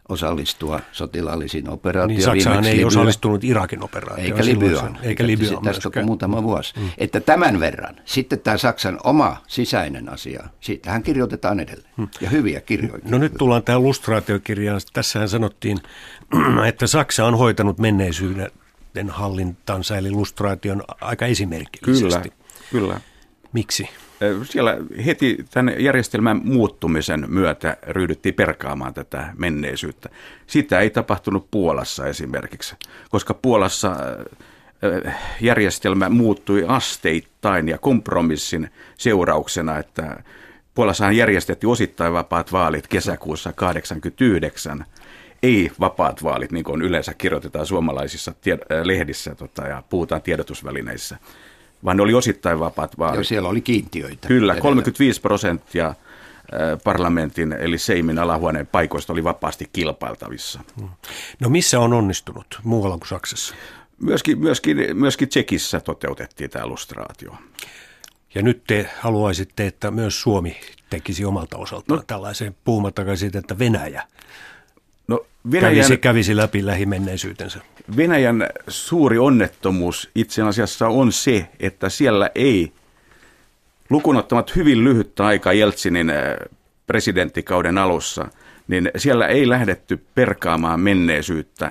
osallistua 0.08 0.80
sotilaallisiin 0.92 1.68
operaatioihin. 1.68 2.32
Niin 2.32 2.42
Saksahan 2.42 2.64
ei 2.64 2.72
Libya. 2.72 2.86
osallistunut 2.86 3.44
Irakin 3.44 3.84
operaatioon. 3.84 4.26
Eikä 4.26 4.44
Libyaan. 4.44 4.98
Eikä 5.02 5.26
Libyaan 5.26 5.64
Tästä 5.64 5.90
on 5.96 6.04
muutama 6.04 6.42
vuosi. 6.42 6.74
Mm. 6.80 6.90
Että 6.98 7.20
tämän 7.20 7.60
verran. 7.60 7.96
Sitten 8.04 8.40
tämä 8.40 8.56
Saksan 8.56 8.98
oma 9.04 9.36
sisäinen 9.46 10.08
asia, 10.08 10.44
siitähän 10.60 11.02
kirjoitetaan 11.02 11.60
edelleen. 11.60 11.90
Mm. 11.96 12.08
Ja 12.20 12.30
hyviä 12.30 12.60
kirjoja. 12.60 13.02
No 13.08 13.18
nyt 13.18 13.32
tullaan 13.38 13.62
tähän 13.62 13.82
lustraatiokirjaan. 13.82 14.80
Tässähän 14.92 15.28
sanottiin, 15.28 15.78
että 16.68 16.86
Saksa 16.86 17.24
on 17.24 17.38
hoitanut 17.38 17.78
menneisyyden 17.78 18.50
hallintansa, 19.08 19.96
eli 19.96 20.10
lustraation 20.10 20.82
aika 21.00 21.26
esimerkillisesti. 21.26 22.32
Kyllä, 22.70 22.86
kyllä. 22.86 23.00
Miksi? 23.52 23.88
Siellä 24.42 24.76
heti 25.06 25.44
tämän 25.50 25.74
järjestelmän 25.78 26.40
muuttumisen 26.44 27.24
myötä 27.28 27.76
ryhdyttiin 27.86 28.34
perkaamaan 28.34 28.94
tätä 28.94 29.32
menneisyyttä. 29.36 30.08
Sitä 30.46 30.80
ei 30.80 30.90
tapahtunut 30.90 31.50
Puolassa 31.50 32.06
esimerkiksi, 32.06 32.76
koska 33.10 33.34
Puolassa 33.34 33.96
järjestelmä 35.40 36.08
muuttui 36.08 36.64
asteittain 36.68 37.68
ja 37.68 37.78
kompromissin 37.78 38.70
seurauksena, 38.98 39.78
että 39.78 40.22
Puolassahan 40.74 41.16
järjestettiin 41.16 41.70
osittain 41.70 42.12
vapaat 42.12 42.52
vaalit 42.52 42.88
kesäkuussa 42.88 43.52
1989 43.52 44.84
ei 45.42 45.70
vapaat 45.80 46.22
vaalit, 46.22 46.52
niin 46.52 46.64
kuin 46.64 46.82
yleensä 46.82 47.14
kirjoitetaan 47.14 47.66
suomalaisissa 47.66 48.34
tied- 48.40 48.86
lehdissä 48.86 49.34
tota, 49.34 49.62
ja 49.62 49.82
puhutaan 49.88 50.22
tiedotusvälineissä, 50.22 51.18
vaan 51.84 51.96
ne 51.96 52.02
oli 52.02 52.14
osittain 52.14 52.60
vapaat 52.60 52.98
vaalit. 52.98 53.18
Ja 53.18 53.24
siellä 53.24 53.48
oli 53.48 53.60
kiintiöitä. 53.60 54.28
Kyllä, 54.28 54.52
edellä. 54.52 54.62
35 54.62 55.20
prosenttia 55.20 55.94
parlamentin 56.84 57.52
eli 57.52 57.78
Seimin 57.78 58.18
alahuoneen 58.18 58.66
paikoista 58.66 59.12
oli 59.12 59.24
vapaasti 59.24 59.70
kilpailtavissa. 59.72 60.60
Hmm. 60.80 60.88
No 61.40 61.48
missä 61.48 61.80
on 61.80 61.92
onnistunut 61.92 62.60
muualla 62.64 62.98
kuin 62.98 63.08
Saksassa? 63.08 63.54
Myöskin, 64.00 64.38
myöskin, 64.38 64.76
myöskin 64.94 65.28
Tsekissä 65.28 65.80
toteutettiin 65.80 66.50
tämä 66.50 66.66
lustraatio. 66.66 67.36
Ja 68.34 68.42
nyt 68.42 68.64
te 68.66 68.90
haluaisitte, 69.00 69.66
että 69.66 69.90
myös 69.90 70.22
Suomi 70.22 70.60
tekisi 70.90 71.24
omalta 71.24 71.56
osaltaan 71.58 71.98
no, 71.98 72.04
tällaisen, 72.06 72.56
puhumattakaan 72.64 73.16
siitä, 73.16 73.38
että 73.38 73.58
Venäjä 73.58 74.02
no, 75.08 75.26
Venäjän, 75.50 75.76
kävisi, 75.76 75.96
kävisi 75.96 76.36
läpi 76.36 76.66
lähimenneisyytensä? 76.66 77.60
Venäjän 77.96 78.46
suuri 78.68 79.18
onnettomuus 79.18 80.10
itse 80.14 80.42
asiassa 80.42 80.88
on 80.88 81.12
se, 81.12 81.48
että 81.60 81.88
siellä 81.88 82.30
ei 82.34 82.72
lukunottamat 83.90 84.56
hyvin 84.56 84.84
lyhyttä 84.84 85.26
aikaa 85.26 85.52
Jeltsinin 85.52 86.10
äh, 86.10 86.16
presidenttikauden 86.86 87.78
alussa, 87.78 88.28
niin 88.68 88.90
siellä 88.96 89.26
ei 89.26 89.48
lähdetty 89.48 90.04
perkaamaan 90.14 90.80
menneisyyttä. 90.80 91.66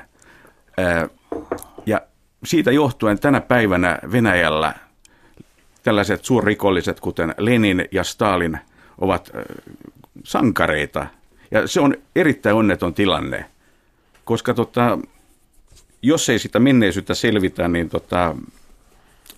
Äh, 0.80 1.10
ja 1.86 2.02
siitä 2.46 2.72
johtuen 2.72 3.20
tänä 3.20 3.42
päivänä 3.42 4.00
Venäjällä 4.12 4.74
tällaiset 5.84 6.26
suurrikolliset, 6.26 7.00
kuten 7.00 7.36
Lenin 7.38 7.86
ja 7.92 8.04
Stalin, 8.04 8.60
ovat 8.98 9.32
äh, 9.36 9.44
sankareita. 10.24 11.08
Ja 11.54 11.68
se 11.68 11.82
on 11.82 11.96
erittäin 12.16 12.56
onneton 12.56 12.94
tilanne, 12.94 13.46
koska 14.26 14.54
tota, 14.54 15.00
jos 16.02 16.30
ei 16.30 16.40
sitä 16.40 16.60
menneisyyttä 16.60 17.14
selvitä, 17.14 17.68
niin 17.68 17.90
tota, 17.90 18.36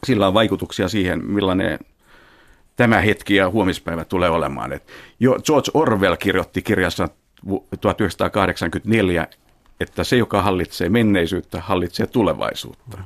sillä 0.05 0.27
on 0.27 0.33
vaikutuksia 0.33 0.89
siihen, 0.89 1.25
millainen 1.25 1.79
tämä 2.75 3.01
hetki 3.01 3.35
ja 3.35 3.49
huomispäivä 3.49 4.05
tulee 4.05 4.29
olemaan. 4.29 4.73
Et 4.73 4.83
jo 5.19 5.39
George 5.45 5.71
Orwell 5.73 6.15
kirjoitti 6.15 6.61
kirjassa 6.61 7.09
1984, 7.81 9.27
että 9.79 10.03
se, 10.03 10.17
joka 10.17 10.41
hallitsee 10.41 10.89
menneisyyttä, 10.89 11.61
hallitsee 11.61 12.07
tulevaisuutta. 12.07 12.97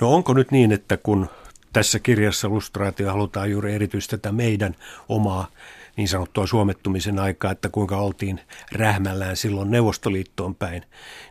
No 0.00 0.14
onko 0.14 0.34
nyt 0.34 0.50
niin, 0.50 0.72
että 0.72 0.96
kun 0.96 1.28
tässä 1.72 1.98
kirjassa 1.98 2.48
lustraatio 2.48 3.10
halutaan 3.10 3.50
juuri 3.50 3.74
erityisesti 3.74 4.16
tätä 4.16 4.32
meidän 4.32 4.76
omaa 5.08 5.46
niin 5.96 6.08
sanottua 6.08 6.46
suomettumisen 6.46 7.18
aikaa, 7.18 7.52
että 7.52 7.68
kuinka 7.68 7.96
oltiin 7.96 8.40
rähmällään 8.72 9.36
silloin 9.36 9.70
Neuvostoliittoon 9.70 10.54
päin, 10.54 10.82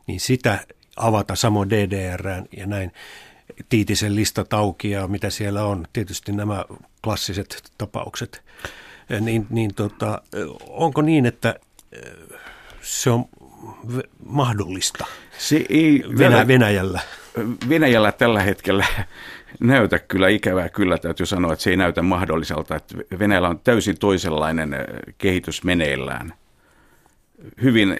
niin 0.08 0.20
sitä 0.20 0.60
avata 0.96 1.36
samoin 1.36 1.70
DDR 1.70 2.28
ja 2.58 2.68
näin 2.68 2.92
Tiitisen 3.70 4.16
listat 4.16 4.54
auki 4.54 4.90
ja 4.90 5.08
mitä 5.08 5.30
siellä 5.30 5.66
on, 5.66 5.88
tietysti 5.94 6.32
nämä 6.32 6.66
klassiset 7.04 7.72
tapaukset, 7.78 8.44
niin, 9.22 9.48
niin 9.50 9.74
tota, 9.76 10.22
onko 10.68 11.02
niin, 11.02 11.26
että 11.26 11.56
se 12.82 13.10
on 13.10 13.26
mahdollista 14.26 15.06
se 15.42 15.66
ei 15.70 16.04
Venä- 16.18 16.48
Venäjällä? 16.48 17.00
Venäjällä 17.70 18.12
tällä 18.12 18.42
hetkellä 18.42 18.86
näytä 19.60 20.00
kyllä 20.00 20.28
ikävää 20.28 20.70
kyllä, 20.70 20.98
täytyy 20.98 21.26
sanoa, 21.26 21.54
että 21.54 21.64
se 21.64 21.70
ei 21.70 21.78
näytä 21.78 22.02
mahdolliselta. 22.02 22.76
Että 22.76 22.96
Venäjällä 23.20 23.50
on 23.50 23.60
täysin 23.60 24.00
toisenlainen 24.00 24.76
kehitys 25.18 25.64
meneillään. 25.64 26.34
Hyvin, 27.62 27.98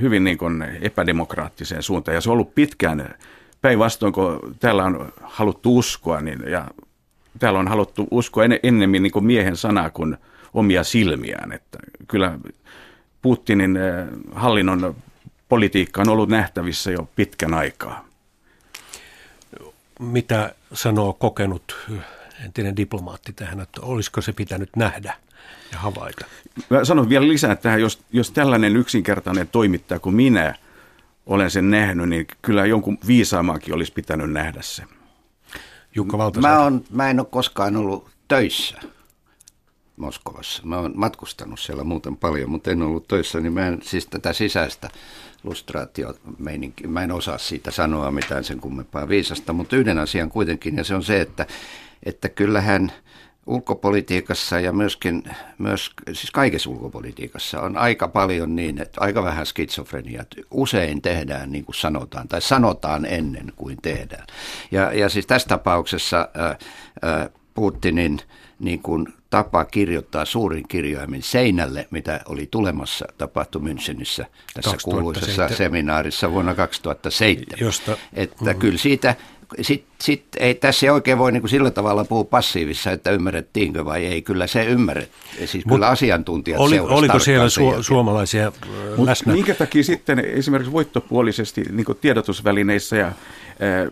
hyvin 0.00 0.24
niin 0.24 0.38
kuin 0.38 0.62
epädemokraattiseen 0.80 1.82
suuntaan. 1.82 2.14
Ja 2.14 2.20
se 2.20 2.30
on 2.30 2.32
ollut 2.32 2.54
pitkään 2.54 3.14
päinvastoin, 3.60 4.12
kun 4.12 4.56
täällä 4.60 4.84
on 4.84 5.12
haluttu 5.22 5.78
uskoa, 5.78 6.20
niin, 6.20 6.38
ja 6.48 6.64
täällä 7.38 7.58
on 7.58 7.68
haluttu 7.68 8.08
uskoa 8.10 8.44
en, 8.44 8.60
ennemmin 8.62 9.02
niin 9.02 9.12
kuin 9.12 9.24
miehen 9.24 9.56
sanaa 9.56 9.90
kuin 9.90 10.16
omia 10.54 10.84
silmiään. 10.84 11.52
Että 11.52 11.78
kyllä 12.08 12.38
Putinin 13.22 13.78
hallinnon 14.32 14.96
politiikka 15.48 16.00
on 16.00 16.08
ollut 16.08 16.28
nähtävissä 16.28 16.90
jo 16.90 17.08
pitkän 17.16 17.54
aikaa. 17.54 18.04
Mitä 20.00 20.54
sanoo 20.72 21.12
kokenut 21.12 21.76
entinen 22.44 22.76
diplomaatti 22.76 23.32
tähän, 23.32 23.60
että 23.60 23.80
olisiko 23.80 24.20
se 24.20 24.32
pitänyt 24.32 24.76
nähdä 24.76 25.14
ja 25.72 25.78
havaita? 25.78 26.24
Mä 26.70 26.84
sanon 26.84 27.08
vielä 27.08 27.28
lisää 27.28 27.56
tähän, 27.56 27.80
jos, 27.80 27.98
jos 28.12 28.30
tällainen 28.30 28.76
yksinkertainen 28.76 29.48
toimittaja 29.48 30.00
kuin 30.00 30.14
minä 30.14 30.54
olen 31.26 31.50
sen 31.50 31.70
nähnyt, 31.70 32.08
niin 32.08 32.26
kyllä 32.42 32.66
jonkun 32.66 32.98
viisaamaakin 33.06 33.74
olisi 33.74 33.92
pitänyt 33.92 34.32
nähdä 34.32 34.62
se. 34.62 34.82
Jukka 35.94 36.30
Mä, 36.40 36.58
on, 36.58 36.84
mä 36.90 37.10
en 37.10 37.20
ole 37.20 37.26
koskaan 37.30 37.76
ollut 37.76 38.08
töissä 38.28 38.80
Moskovassa. 39.96 40.62
Mä 40.66 40.78
oon 40.78 40.92
matkustanut 40.94 41.60
siellä 41.60 41.84
muuten 41.84 42.16
paljon, 42.16 42.50
mutta 42.50 42.70
en 42.70 42.82
ollut 42.82 43.08
töissä, 43.08 43.40
niin 43.40 43.52
mä 43.52 43.66
en 43.66 43.78
siis 43.82 44.06
tätä 44.06 44.32
sisäistä 44.32 44.90
lustraatio 45.44 46.14
mä 46.86 47.02
en 47.02 47.12
osaa 47.12 47.38
siitä 47.38 47.70
sanoa 47.70 48.10
mitään 48.10 48.44
sen 48.44 48.60
kummempaa 48.60 49.08
viisasta, 49.08 49.52
mutta 49.52 49.76
yhden 49.76 49.98
asian 49.98 50.30
kuitenkin, 50.30 50.76
ja 50.76 50.84
se 50.84 50.94
on 50.94 51.02
se, 51.02 51.20
että, 51.20 51.46
että 52.02 52.28
kyllähän 52.28 52.92
ulkopolitiikassa 53.46 54.60
ja 54.60 54.72
myöskin, 54.72 55.22
myös, 55.58 55.90
siis 56.12 56.30
kaikessa 56.30 56.70
ulkopolitiikassa 56.70 57.60
on 57.60 57.76
aika 57.76 58.08
paljon 58.08 58.56
niin, 58.56 58.82
että 58.82 59.00
aika 59.00 59.24
vähän 59.24 59.46
skitsofreniaa. 59.46 60.24
Usein 60.50 61.02
tehdään 61.02 61.52
niin 61.52 61.64
kuin 61.64 61.74
sanotaan, 61.74 62.28
tai 62.28 62.42
sanotaan 62.42 63.06
ennen 63.06 63.52
kuin 63.56 63.78
tehdään. 63.82 64.26
Ja, 64.70 64.92
ja 64.92 65.08
siis 65.08 65.26
tässä 65.26 65.48
tapauksessa 65.48 66.28
ää, 66.34 66.58
ää, 67.02 67.30
Putinin 67.54 68.18
niin 68.58 68.82
kuin 68.82 69.06
tapa 69.34 69.64
kirjoittaa 69.64 70.24
suurin 70.24 70.68
kirjaimin 70.68 71.22
seinälle, 71.22 71.86
mitä 71.90 72.20
oli 72.28 72.48
tulemassa, 72.50 73.06
tapahtui 73.18 73.62
Münchenissä 73.62 74.26
tässä 74.54 74.70
2007. 74.70 75.00
kuuluisessa 75.00 75.48
seminaarissa 75.48 76.32
vuonna 76.32 76.54
2007. 76.54 77.58
Josta, 77.60 77.96
että 78.12 78.52
mm. 78.52 78.58
kyllä 78.58 78.78
siitä 78.78 79.14
sit, 79.60 79.84
sit 80.00 80.24
ei, 80.36 80.54
tässä 80.54 80.86
ei 80.86 80.90
oikein 80.90 81.18
voi 81.18 81.32
niin 81.32 81.42
kuin 81.42 81.50
sillä 81.50 81.70
tavalla 81.70 82.04
puhua 82.04 82.24
passiivissa, 82.24 82.90
että 82.90 83.10
ymmärrettiinkö 83.10 83.84
vai 83.84 84.06
ei. 84.06 84.22
Kyllä 84.22 84.46
se 84.46 84.64
ymmärret. 84.64 85.10
Siis 85.44 85.66
Mut 85.66 85.74
kyllä 85.74 85.88
asiantuntijat 85.88 86.60
oli, 86.60 86.78
Oliko 86.78 87.18
siellä 87.18 87.46
su- 87.46 87.82
suomalaisia 87.82 88.52
Mut 88.96 89.06
läsnä? 89.06 89.32
Minkä 89.32 89.54
takia 89.54 89.84
sitten 89.84 90.18
esimerkiksi 90.18 90.72
voittopuolisesti 90.72 91.62
niin 91.70 91.86
tiedotusvälineissä 92.00 92.96
ja 92.96 93.12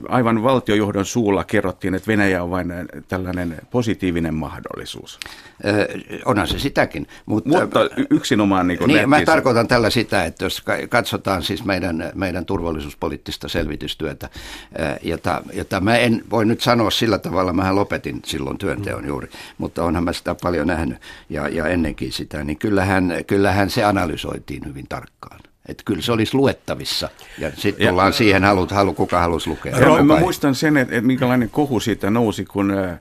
aivan 0.09 0.43
valtiojohdon 0.43 1.05
suulla 1.05 1.45
kerrottiin, 1.45 1.95
että 1.95 2.07
Venäjä 2.07 2.43
on 2.43 2.51
vain 2.51 2.73
tällainen 3.09 3.57
positiivinen 3.71 4.35
mahdollisuus. 4.35 5.19
onhan 6.25 6.49
se 6.49 6.59
sitäkin. 6.59 7.07
Mutta, 7.27 7.49
mutta 7.49 7.81
yksinomaan 8.11 8.67
niin, 8.67 8.79
niin 8.87 9.09
Mä 9.09 9.25
tarkoitan 9.25 9.69
tällä 9.69 9.91
sitä, 9.91 10.25
että 10.25 10.45
jos 10.45 10.63
katsotaan 10.89 11.43
siis 11.43 11.65
meidän, 11.65 12.13
meidän 12.15 12.47
turvallisuuspoliittista 12.47 13.49
selvitystyötä, 13.49 14.31
jota, 15.03 15.43
jota 15.53 15.81
mä 15.81 15.97
en 15.97 16.25
voi 16.31 16.45
nyt 16.45 16.61
sanoa 16.61 16.91
sillä 16.91 17.19
tavalla, 17.19 17.53
mä 17.53 17.75
lopetin 17.75 18.21
silloin 18.25 18.59
työnteon 18.59 19.07
juuri, 19.07 19.29
mutta 19.59 19.85
onhan 19.85 20.05
mä 20.05 20.13
sitä 20.13 20.35
paljon 20.43 20.67
nähnyt 20.67 20.99
ja, 21.31 21.49
ja 21.49 21.67
ennenkin 21.67 22.13
sitä, 22.13 22.45
niin 22.45 22.59
kyllähän, 22.59 23.15
kyllähän 23.27 23.71
se 23.71 23.85
analysoitiin 23.85 24.67
hyvin 24.67 24.87
tarkkaan. 24.89 25.52
Että 25.69 25.83
kyllä 25.87 26.03
se 26.03 26.13
olisi 26.13 26.35
luettavissa. 26.35 27.09
Ja 27.39 27.51
sitten 27.57 27.89
tullaan 27.89 28.13
siihen, 28.13 28.45
halut, 28.45 28.71
halu, 28.71 28.95
kuka 28.95 29.19
halusi 29.19 29.51
lukea. 29.51 29.79
Ja 29.79 30.03
mä 30.03 30.21
muistan 30.21 30.55
sen, 30.55 30.77
että, 30.77 30.95
että 30.95 31.07
minkälainen 31.07 31.51
kohu 31.51 31.81
siitä 31.81 32.11
nousi, 32.11 32.45
kun 32.45 32.71
äh, 32.71 32.99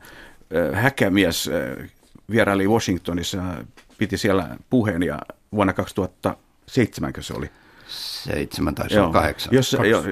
häkämies 0.74 1.50
äh, 1.80 1.89
vieraili 2.32 2.67
Washingtonissa, 2.67 3.38
piti 3.97 4.17
siellä 4.17 4.50
puheen 4.69 5.04
ja 5.04 5.19
vuonna 5.52 5.74
2007 5.74 7.13
se 7.19 7.34
oli. 7.34 7.50
Seitsemän 7.88 8.76
tai 8.76 8.88
joo. 8.91 9.12
kahdeksan. 9.12 9.54
Jos, 9.54 9.78
jo, 9.89 10.04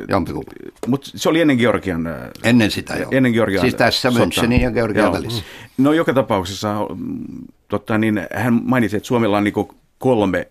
Mutta 0.87 1.09
se 1.15 1.29
oli 1.29 1.41
ennen 1.41 1.57
Georgian... 1.57 2.09
Ennen 2.43 2.71
sitä 2.71 2.95
jo. 2.95 3.07
Ennen 3.11 3.31
Georgian 3.31 3.61
Siis 3.61 3.75
tässä 3.75 4.09
Münchenin 4.09 4.61
ja 4.61 4.71
Georgian 4.71 5.05
joo. 5.05 5.13
välissä. 5.13 5.43
No 5.77 5.93
joka 5.93 6.13
tapauksessa 6.13 6.75
mm, 6.95 7.25
totta, 7.67 7.97
niin 7.97 8.27
hän 8.33 8.61
mainitsi, 8.63 8.97
että 8.97 9.07
Suomella 9.07 9.37
on 9.37 9.43
niin 9.43 9.53
kolme 9.97 10.47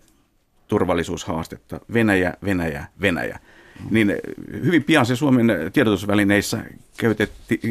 turvallisuushaastetta, 0.69 1.79
Venäjä, 1.93 2.33
Venäjä, 2.43 2.85
Venäjä. 3.01 3.39
Niin 3.89 4.15
hyvin 4.63 4.83
pian 4.83 5.05
se 5.05 5.15
Suomen 5.15 5.47
tiedotusvälineissä 5.73 6.57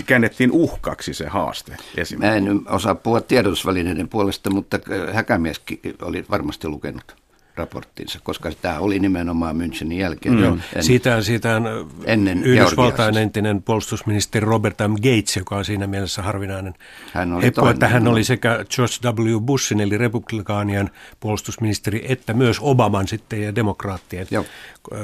käännettiin 0.06 0.50
uhkaksi 0.52 1.14
se 1.14 1.26
haaste. 1.26 1.76
Mä 2.18 2.34
en 2.34 2.60
osaa 2.68 2.94
puhua 2.94 3.20
tiedotusvälineiden 3.20 4.08
puolesta, 4.08 4.50
mutta 4.50 4.78
Häkämieskin 5.12 5.80
oli 6.02 6.24
varmasti 6.30 6.68
lukenut 6.68 7.16
raporttinsa, 7.58 8.18
koska 8.22 8.50
tämä 8.62 8.78
oli 8.78 8.98
nimenomaan 8.98 9.56
Münchenin 9.56 9.92
jälkeen. 9.92 10.34
Mm. 10.34 10.60
En, 10.76 10.82
siitä, 10.84 11.22
siitä 11.22 11.56
on 11.56 11.90
ennen 12.04 12.44
Yhdysvaltain 12.44 13.16
entinen 13.16 13.62
puolustusministeri 13.62 14.46
Robert 14.46 14.78
M. 14.88 14.94
Gates, 14.94 15.36
joka 15.36 15.56
on 15.56 15.64
siinä 15.64 15.86
mielessä 15.86 16.22
harvinainen 16.22 16.74
hän 17.12 17.32
oli 17.32 17.44
heppo, 17.44 17.70
että 17.70 17.88
hän 17.88 18.08
oli 18.08 18.24
sekä 18.24 18.64
George 18.76 19.22
W. 19.22 19.40
Bushin 19.40 19.80
eli 19.80 19.98
republikaanien 19.98 20.90
puolustusministeri, 21.20 22.04
että 22.08 22.34
myös 22.34 22.58
Obaman 22.60 23.08
sitten 23.08 23.42
ja 23.42 23.54
demokraattien. 23.54 24.26
Joo. 24.30 24.44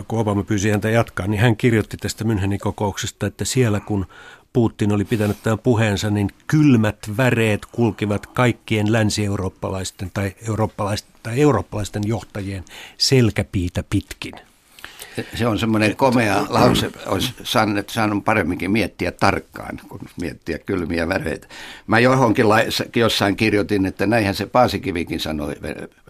Kun 0.09 0.19
Obama 0.19 0.43
pyysi 0.43 0.71
häntä 0.71 0.91
jatkaa, 0.91 1.27
niin 1.27 1.41
hän 1.41 1.57
kirjoitti 1.57 1.97
tästä 1.97 2.25
Münchenin 2.25 2.59
kokouksesta, 2.61 3.27
että 3.27 3.45
siellä 3.45 3.81
kun 3.81 4.07
Putin 4.55 4.93
oli 4.93 5.05
pitänyt 5.05 5.43
tämän 5.43 5.59
puheensa, 5.59 6.11
niin 6.11 6.31
kylmät 6.47 6.99
väreet 7.17 7.67
kulkivat 7.67 8.27
kaikkien 8.27 8.93
länsi-eurooppalaisten 8.93 10.11
tai 10.15 10.35
eurooppalaisten, 10.49 11.13
tai 11.23 11.41
eurooppalaisten 11.41 12.03
johtajien 12.07 12.65
selkäpiitä 12.99 13.85
pitkin. 13.91 14.33
Se 15.35 15.47
on 15.47 15.59
semmoinen 15.59 15.97
komea 15.97 16.47
lause, 16.49 16.91
olisi 17.07 17.35
saanut, 17.43 17.91
saanut 17.91 18.25
paremminkin 18.25 18.71
miettiä 18.71 19.13
tarkkaan, 19.13 19.81
kun 19.89 20.01
miettiä 20.21 20.59
kylmiä 20.59 21.09
väreitä. 21.09 21.47
Mä 21.87 21.99
johonkin 21.99 22.47
jossain 22.97 23.37
kirjoitin, 23.37 23.87
että 23.87 24.07
näinhän 24.07 24.35
se 24.35 24.47
Paasikivikin 24.47 25.21
sanoi 25.21 25.55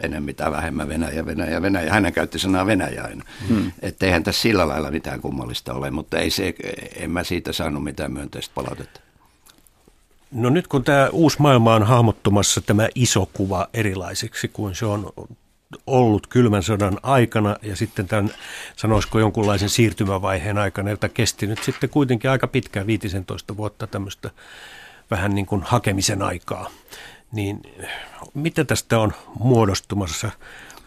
enemmän 0.01 0.35
tai 0.35 0.51
vähemmän 0.51 0.87
Venäjä, 0.87 1.25
Venäjä, 1.25 1.61
Venäjä. 1.61 1.93
Hän 1.93 2.13
käytti 2.13 2.39
sanaa 2.39 2.65
Venäjä 2.65 3.03
aina. 3.03 3.23
Hmm. 3.47 3.71
Että 3.81 4.05
eihän 4.05 4.23
tässä 4.23 4.41
sillä 4.41 4.67
lailla 4.67 4.91
mitään 4.91 5.21
kummallista 5.21 5.73
ole, 5.73 5.91
mutta 5.91 6.19
ei 6.19 6.29
se, 6.29 6.55
en 6.95 7.11
mä 7.11 7.23
siitä 7.23 7.53
saanut 7.53 7.83
mitään 7.83 8.11
myönteistä 8.11 8.55
palautetta. 8.55 8.99
No 10.31 10.49
nyt 10.49 10.67
kun 10.67 10.83
tämä 10.83 11.09
uusi 11.11 11.41
maailma 11.41 11.75
on 11.75 11.83
hahmottumassa 11.83 12.61
tämä 12.61 12.89
iso 12.95 13.29
kuva 13.33 13.67
erilaiseksi 13.73 14.47
kuin 14.47 14.75
se 14.75 14.85
on 14.85 15.13
ollut 15.87 16.27
kylmän 16.27 16.63
sodan 16.63 16.99
aikana 17.03 17.55
ja 17.61 17.75
sitten 17.75 18.07
tämän, 18.07 18.29
sanoisiko 18.75 19.19
jonkunlaisen 19.19 19.69
siirtymävaiheen 19.69 20.57
aikana, 20.57 20.89
jota 20.89 21.09
kesti 21.09 21.47
nyt 21.47 21.63
sitten 21.63 21.89
kuitenkin 21.89 22.31
aika 22.31 22.47
pitkään, 22.47 22.87
15 22.87 23.57
vuotta 23.57 23.87
tämmöistä 23.87 24.29
vähän 25.11 25.35
niin 25.35 25.45
kuin 25.45 25.63
hakemisen 25.63 26.21
aikaa. 26.21 26.69
Niin 27.31 27.61
mitä 28.33 28.63
tästä 28.63 28.99
on 28.99 29.13
muodostumassa 29.39 30.31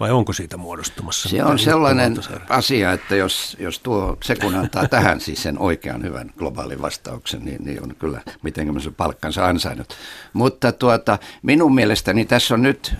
vai 0.00 0.10
onko 0.10 0.32
siitä 0.32 0.56
muodostumassa? 0.56 1.28
Se 1.28 1.44
on 1.44 1.58
sellainen 1.58 2.16
asia, 2.48 2.92
että 2.92 3.16
jos, 3.16 3.56
jos 3.60 3.78
tuo 3.78 4.16
se 4.22 4.36
kun 4.36 4.54
antaa 4.54 4.88
tähän 4.88 5.20
siis 5.20 5.42
sen 5.42 5.58
oikean 5.58 6.02
hyvän 6.02 6.30
globaalin 6.38 6.82
vastauksen, 6.82 7.44
niin, 7.44 7.64
niin 7.64 7.82
on 7.82 7.94
kyllä 7.98 8.20
miten 8.42 8.80
se 8.80 8.90
palkkansa 8.90 9.46
ansainnut. 9.46 9.96
Mutta 10.32 10.72
tuota, 10.72 11.18
minun 11.42 11.74
mielestäni 11.74 12.24
tässä 12.24 12.54
on 12.54 12.62
nyt 12.62 12.94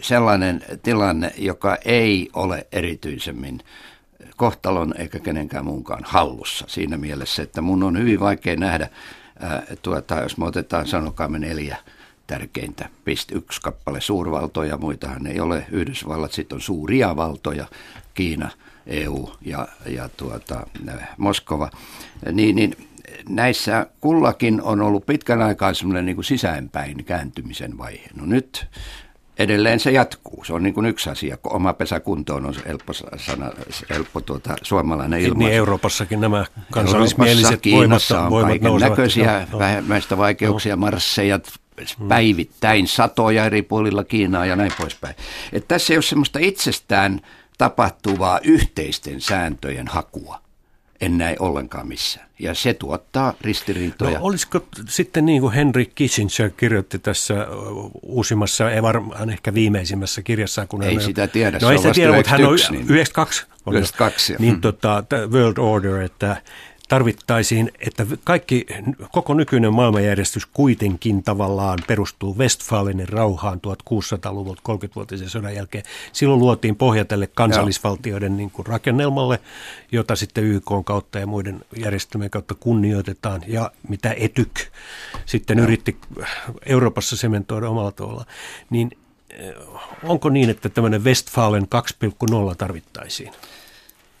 sellainen 0.00 0.62
tilanne, 0.82 1.32
joka 1.38 1.76
ei 1.84 2.30
ole 2.32 2.66
erityisemmin 2.72 3.60
kohtalon 4.36 4.94
eikä 4.98 5.18
kenenkään 5.18 5.64
muunkaan 5.64 6.04
hallussa 6.04 6.64
siinä 6.68 6.96
mielessä, 6.96 7.42
että 7.42 7.60
mun 7.60 7.82
on 7.82 7.98
hyvin 7.98 8.20
vaikea 8.20 8.56
nähdä, 8.56 8.88
ää, 9.40 9.62
tuota, 9.82 10.14
jos 10.14 10.38
me 10.38 10.44
otetaan 10.44 10.86
sanokaamme 10.86 11.38
neljä 11.38 11.76
tärkeintä. 12.28 12.88
Pist 13.04 13.32
yksi 13.32 13.60
kappale 13.60 14.00
suurvaltoja, 14.00 14.76
muitahan 14.76 15.26
ei 15.26 15.40
ole. 15.40 15.66
Yhdysvallat, 15.70 16.32
sitten 16.32 16.56
on 16.56 16.62
suuria 16.62 17.16
valtoja, 17.16 17.66
Kiina, 18.14 18.50
EU 18.86 19.30
ja, 19.40 19.68
ja 19.86 20.08
tuota, 20.16 20.66
Moskova. 21.16 21.70
Niin, 22.32 22.56
niin 22.56 22.76
näissä 23.28 23.86
kullakin 24.00 24.62
on 24.62 24.80
ollut 24.80 25.06
pitkän 25.06 25.42
aikaa 25.42 25.74
semmoinen 25.74 26.06
niin 26.06 26.16
kuin 26.16 26.24
sisäänpäin 26.24 27.04
kääntymisen 27.04 27.78
vaihe. 27.78 28.08
No 28.14 28.26
nyt 28.26 28.66
edelleen 29.38 29.80
se 29.80 29.90
jatkuu. 29.90 30.44
Se 30.44 30.52
on 30.52 30.62
niin 30.62 30.74
kuin 30.74 30.86
yksi 30.86 31.10
asia. 31.10 31.36
Kun 31.36 31.52
oma 31.52 31.72
pesä 31.72 32.00
kuntoon 32.00 32.46
on 32.46 32.54
helppo, 32.66 32.92
sana, 32.92 33.50
helppo 33.90 34.20
tuota, 34.20 34.54
suomalainen 34.62 35.20
ilmaisu. 35.20 35.38
Niin 35.38 35.56
Euroopassakin 35.56 36.20
nämä 36.20 36.44
kansallismieliset 36.70 37.60
voimat, 37.70 38.02
on 38.10 38.30
voimat 38.30 38.60
nousevat. 38.60 38.90
näköisiä 38.90 39.46
vähemmäistä 39.58 40.16
vaikeuksia, 40.16 40.76
no. 40.76 40.80
marsseja, 40.80 41.40
päivittäin 42.08 42.86
satoja 42.86 43.44
eri 43.44 43.62
puolilla 43.62 44.04
Kiinaa 44.04 44.46
ja 44.46 44.56
näin 44.56 44.72
poispäin. 44.78 45.14
Et 45.52 45.68
tässä 45.68 45.92
ei 45.92 45.96
ole 45.96 46.02
semmoista 46.02 46.38
itsestään 46.38 47.20
tapahtuvaa 47.58 48.40
yhteisten 48.42 49.20
sääntöjen 49.20 49.88
hakua. 49.88 50.40
En 51.00 51.18
näe 51.18 51.36
ollenkaan 51.38 51.88
missään. 51.88 52.28
Ja 52.38 52.54
se 52.54 52.74
tuottaa 52.74 53.34
ristiriitoja. 53.40 54.18
No, 54.18 54.24
olisiko 54.24 54.66
sitten 54.88 55.26
niin 55.26 55.40
kuin 55.40 55.52
Henry 55.52 55.84
Kissinger 55.84 56.50
kirjoitti 56.56 56.98
tässä 56.98 57.46
uusimmassa, 58.02 58.70
ei 58.70 58.82
varmaan 58.82 59.30
ehkä 59.30 59.54
viimeisimmässä 59.54 60.22
kirjassa. 60.22 60.66
Kun 60.66 60.82
ei 60.82 60.94
hän 60.94 61.02
sitä 61.02 61.26
tiedä, 61.26 61.58
no, 61.62 61.68
se 61.68 61.72
ei 61.72 61.78
sitä 61.78 61.92
tiedä, 61.92 62.12
mutta 62.12 62.30
hän 62.30 62.40
on 62.40 62.54
92. 62.54 62.70
Niin, 62.70 62.86
92 63.74 64.34
niin, 64.38 64.54
mm. 64.54 64.60
tota, 64.60 65.04
World 65.30 65.58
Order, 65.58 66.00
että 66.00 66.36
tarvittaisiin, 66.88 67.72
että 67.80 68.06
kaikki, 68.24 68.66
koko 69.12 69.34
nykyinen 69.34 69.74
maailmanjärjestys 69.74 70.46
kuitenkin 70.46 71.22
tavallaan 71.22 71.78
perustuu 71.86 72.38
Westfalenin 72.38 73.08
rauhaan 73.08 73.60
1600-luvulta 73.66 74.62
30-vuotisen 74.68 75.28
sodan 75.28 75.54
jälkeen. 75.54 75.84
Silloin 76.12 76.40
luotiin 76.40 76.76
pohja 76.76 77.04
tälle 77.04 77.26
kansallisvaltioiden 77.26 78.36
niin 78.36 78.50
kuin 78.50 78.66
rakennelmalle, 78.66 79.40
jota 79.92 80.16
sitten 80.16 80.44
YK 80.44 80.70
kautta 80.84 81.18
ja 81.18 81.26
muiden 81.26 81.60
järjestelmien 81.76 82.30
kautta 82.30 82.54
kunnioitetaan 82.54 83.42
ja 83.46 83.70
mitä 83.88 84.14
etyk 84.18 84.60
sitten 85.26 85.58
Joo. 85.58 85.64
yritti 85.64 85.96
Euroopassa 86.66 87.16
sementoida 87.16 87.68
omalla 87.68 87.92
tavalla. 87.92 88.24
Niin 88.70 88.90
eh, 89.30 89.54
onko 90.02 90.28
niin, 90.28 90.50
että 90.50 90.68
tämmöinen 90.68 91.04
Westfalen 91.04 91.62
2.0 91.62 92.54
tarvittaisiin? 92.58 93.32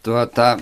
Tuota, 0.02 0.58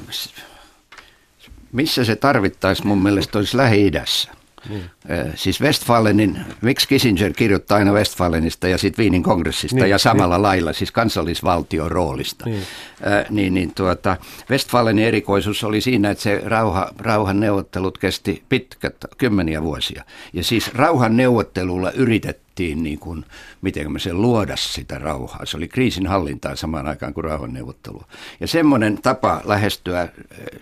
missä 1.77 2.05
se 2.05 2.17
tarvittaisi 2.17 2.87
mun 2.87 3.03
mielestä 3.03 3.39
olisi 3.39 3.57
Lähi-idässä. 3.57 4.31
Niin. 4.69 4.91
Siis 5.35 5.61
Westfalenin, 5.61 6.41
miksi 6.61 6.89
Kissinger 6.89 7.33
kirjoittaa 7.33 7.79
aina 7.79 7.93
Westfalenista 7.93 8.69
ja 8.69 8.79
sitten 8.79 9.03
Viinin 9.03 9.23
kongressista 9.23 9.77
niin, 9.77 9.91
ja 9.91 9.99
samalla 9.99 10.37
niin. 10.37 10.43
lailla, 10.43 10.73
siis 10.73 10.93
kansallisvaltion 10.93 11.91
roolista. 11.91 12.45
Niin. 12.45 12.63
Äh, 13.07 13.31
niin, 13.31 13.55
niin 13.55 13.75
tuota, 13.75 14.17
Westfalenin 14.51 15.05
erikoisuus 15.05 15.65
oli 15.65 15.81
siinä, 15.81 16.11
että 16.11 16.23
se 16.23 16.43
rauha, 16.45 16.91
rauhan 16.99 17.41
neuvottelut 17.41 17.99
kesti 17.99 18.43
pitkät, 18.49 18.97
kymmeniä 19.19 19.63
vuosia. 19.63 20.05
Ja 20.33 20.45
siis 20.45 20.75
rauhan 20.75 21.17
neuvottelulla 21.17 21.91
yritettiin 21.91 22.83
niin 22.83 22.99
kuin, 22.99 23.25
miten 23.63 23.93
me 23.93 23.99
sen 23.99 24.23
luoda 24.23 24.57
sitä 24.57 24.99
rauhaa. 24.99 25.47
Se 25.47 25.57
oli 25.57 25.69
kriisin 25.69 26.07
hallintaa 26.07 26.57
samaan 26.57 26.87
aikaan 26.87 27.15
kuin 27.15 27.25
rauhanneuvottelu. 27.25 28.03
Ja 28.41 28.47
semmoinen 28.47 28.99
tapa 29.03 29.41
lähestyä 29.45 30.03
eh, 30.03 30.11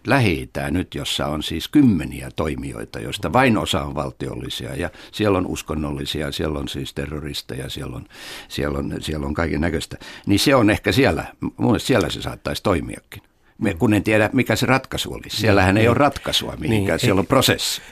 lähi 0.07 0.51
nyt, 0.71 0.95
jossa 0.95 1.27
on 1.27 1.43
siis 1.43 1.69
kymmeniä 1.69 2.31
toimijoita, 2.37 3.01
joista 3.01 3.33
vain 3.33 3.59
osa 3.59 3.83
on 3.83 3.95
valtiollisia 4.35 4.75
ja 4.75 4.91
siellä 5.13 5.39
on 5.39 5.47
uskonnollisia, 5.47 6.33
siellä 6.33 6.59
on 6.59 6.69
siis 6.69 6.95
terroristeja, 6.95 7.71
siellä 7.71 7.97
on, 7.97 8.07
siellä 8.49 8.79
on, 8.79 8.95
siellä 9.01 9.27
on 9.27 9.35
kaiken 9.35 9.61
näköistä. 9.61 9.97
Niin 10.27 10.39
se 10.39 10.55
on 10.55 10.71
ehkä 10.71 10.93
siellä, 10.93 11.25
mun 11.57 11.81
siellä 11.81 12.11
se 12.11 12.23
saattaisi 12.23 12.63
toimiakin. 12.63 13.23
Me, 13.59 13.75
kun 13.75 13.95
en 13.95 14.03
tiedä, 14.03 14.31
mikä 14.33 14.57
se 14.57 14.67
ratkaisu 14.67 15.13
olisi. 15.13 15.37
Siellähän 15.37 15.75
niin, 15.75 15.83
ei 15.83 15.89
ole 15.89 15.99
ratkaisua 15.99 16.57
mihinkään, 16.59 16.95
niin, 16.95 17.01
siellä 17.01 17.19
ei, 17.19 17.21
on 17.21 17.27
prosessi. 17.27 17.83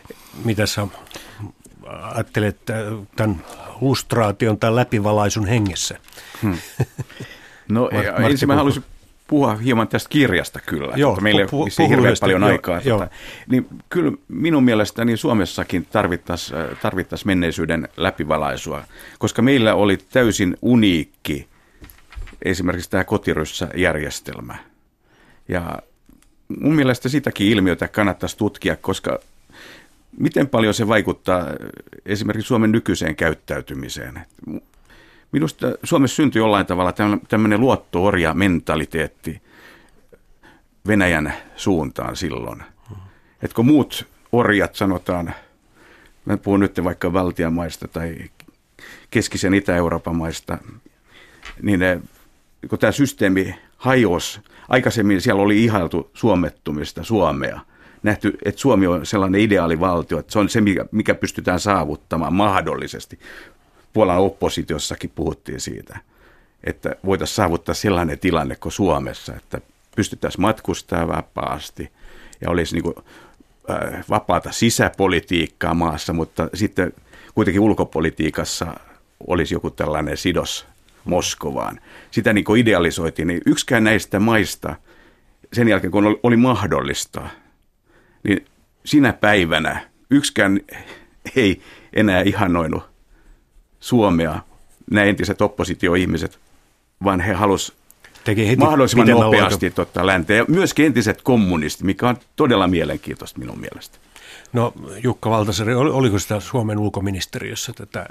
Mitä 0.45 0.67
sä 0.67 0.87
ajattelet 2.15 2.57
tämän 3.17 3.45
lustraation 3.81 4.59
tai 4.59 4.75
läpivalaisun 4.75 5.47
hengessä? 5.47 5.99
Hmm. 6.43 6.59
No 7.69 7.89
Mart- 7.93 8.31
ensin 8.31 8.49
mä 8.49 8.55
haluaisin 8.55 8.85
puhua 9.33 9.55
hieman 9.55 9.89
tästä 9.89 10.09
kirjasta 10.09 10.61
kyllä. 10.67 10.93
Joo, 10.97 11.17
meillä 11.21 11.41
ei 11.41 11.47
ole 11.53 11.89
hirveän 11.89 12.17
paljon 12.21 12.43
jo, 12.43 12.47
aikaa. 12.47 12.81
Jo. 12.85 12.99
Tota, 12.99 13.11
niin 13.51 13.67
kyllä 13.89 14.13
minun 14.29 14.65
mielestäni 14.65 15.17
Suomessakin 15.17 15.87
tarvittaisiin 15.93 16.59
tarvittais 16.83 17.25
menneisyyden 17.25 17.89
läpivalaisua, 17.97 18.85
koska 19.19 19.43
meillä 19.43 19.75
oli 19.75 19.97
täysin 19.97 20.57
uniikki 20.63 21.49
esimerkiksi 22.45 22.91
tämä 22.91 23.05
kotiryssä-järjestelmä. 23.05 24.57
Ja 25.49 25.79
mun 26.61 26.75
mielestä 26.75 27.09
sitäkin 27.09 27.47
ilmiötä 27.49 27.89
kannattaisi 27.89 28.37
tutkia, 28.37 28.77
koska 28.77 29.19
miten 30.19 30.49
paljon 30.49 30.75
se 30.75 30.89
vaikuttaa 30.89 31.47
esimerkiksi 32.07 32.49
Suomen 32.49 32.73
nykyiseen 32.73 33.17
käyttäytymiseen? 33.17 34.21
Minusta 35.33 35.67
Suomessa 35.85 36.17
syntyi 36.17 36.41
jollain 36.41 36.67
tavalla 36.67 36.93
tämmöinen 37.29 37.61
luottoorja 37.61 38.35
mentaliteetti 38.35 39.43
Venäjän 40.87 41.33
suuntaan 41.57 42.17
silloin. 42.17 42.63
Että 43.43 43.55
kun 43.55 43.67
muut 43.67 44.07
orjat 44.33 44.75
sanotaan, 44.75 45.35
mä 46.25 46.37
puhun 46.37 46.61
nyt 46.61 46.85
vaikka 46.85 47.13
Valtian 47.13 47.53
maista 47.53 47.89
tai 47.89 48.17
keskisen 49.11 49.55
Itä-Euroopan 49.55 50.17
maista, 50.17 50.59
niin 51.63 51.81
ne, 51.81 52.01
kun 52.69 52.79
tämä 52.79 52.93
systeemi 52.93 53.55
hajosi, 53.77 54.41
aikaisemmin 54.69 55.21
siellä 55.21 55.43
oli 55.43 55.65
ihailtu 55.65 56.11
suomettumista, 56.15 57.05
Suomea– 57.05 57.61
nähty, 58.03 58.39
että 58.45 58.61
Suomi 58.61 58.87
on 58.87 59.07
sellainen 59.07 59.41
ideaalivaltio, 59.41 60.19
että 60.19 60.33
se 60.33 60.39
on 60.39 60.49
se, 60.49 60.61
mikä, 60.61 60.87
mikä 60.93 61.15
pystytään 61.15 61.61
saavuttamaan 61.61 62.33
mahdollisesti. 62.33 63.19
Puolan 63.93 64.19
oppositiossakin 64.19 65.13
puhuttiin 65.15 65.61
siitä, 65.61 65.99
että 66.65 66.97
voitaisiin 67.05 67.37
saavuttaa 67.37 67.75
sellainen 67.75 68.19
tilanne 68.19 68.57
kuin 68.57 68.73
Suomessa, 68.73 69.35
että 69.37 69.61
pystyttäisiin 69.97 70.43
matkustamaan 70.43 71.09
vapaasti 71.09 71.91
ja 72.41 72.51
olisi 72.51 72.75
niin 72.75 72.83
kuin, 72.83 72.95
äh, 73.71 74.05
vapaata 74.11 74.53
sisäpolitiikkaa 74.53 75.75
maassa, 75.75 76.13
mutta 76.13 76.49
sitten 76.55 76.93
kuitenkin 77.35 77.61
ulkopolitiikassa 77.61 78.75
olisi 79.27 79.55
joku 79.55 79.71
tällainen 79.71 80.17
sidos 80.17 80.67
Moskovaan. 81.05 81.81
Sitä 82.11 82.33
niin 82.33 82.45
kuin 82.45 82.61
idealisoitiin, 82.61 83.29
niin 83.29 83.41
yksikään 83.47 83.85
näistä 83.85 84.19
maista 84.19 84.77
sen 85.53 85.69
jälkeen, 85.69 85.91
kun 85.91 86.19
oli 86.23 86.37
mahdollista– 86.37 87.29
niin 88.23 88.45
sinä 88.85 89.13
päivänä 89.13 89.81
yksikään 90.11 90.61
ei 91.37 91.63
enää 91.93 92.23
ihannoinut 92.23 92.92
Suomea, 93.83 94.41
nämä 94.91 95.07
entiset 95.07 95.43
oppositioihmiset, 95.43 96.39
vaan 97.05 97.21
he 97.21 97.33
halusivat 97.33 97.83
Teki 98.25 98.49
heti 98.49 98.57
mahdollisimman 98.57 99.09
nopeasti 99.09 99.71
tota, 99.71 100.07
länteen. 100.07 100.39
Ja 100.39 100.45
myös 100.49 100.75
entiset 100.79 101.23
kommunistit, 101.23 101.83
mikä 101.83 102.09
on 102.09 102.17
todella 102.37 102.69
mielenkiintoista 102.69 103.39
minun 103.39 103.61
mielestä. 103.61 103.99
No 104.53 104.75
Jukka 105.03 105.31
Valtasari, 105.31 105.75
oliko 105.75 106.19
sitä 106.19 106.41
Suomen 106.41 106.79
ulkoministeriössä 106.79 107.73
tätä 107.73 108.09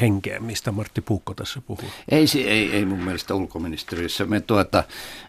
henkeä, 0.00 0.40
mistä 0.40 0.72
Martti 0.72 1.00
Puukko 1.00 1.34
tässä 1.34 1.60
puhuu? 1.66 1.88
Ei, 2.08 2.26
ei, 2.46 2.72
ei 2.72 2.84
mun 2.84 3.04
mielestä 3.04 3.34
ulkoministeriössä. 3.34 4.24
Me 4.24 4.40
tuota, 4.40 4.84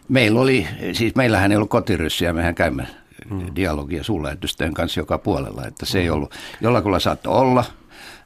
meillä 0.08 0.40
oli, 0.40 0.66
siis 0.92 1.14
meillähän 1.14 1.52
ei 1.52 1.56
ollut 1.56 1.70
kotiryssiä, 1.70 2.32
mehän 2.32 2.54
käymme 2.54 2.86
hmm. 3.28 3.46
dialogia 3.56 4.04
suurlähetysten 4.04 4.74
kanssa 4.74 5.00
joka 5.00 5.18
puolella, 5.18 5.66
että 5.66 5.86
se 5.86 6.00
ei 6.00 6.10
ollut, 6.10 6.34
jollakulla 6.60 7.00
saattoi 7.00 7.34
olla– 7.34 7.64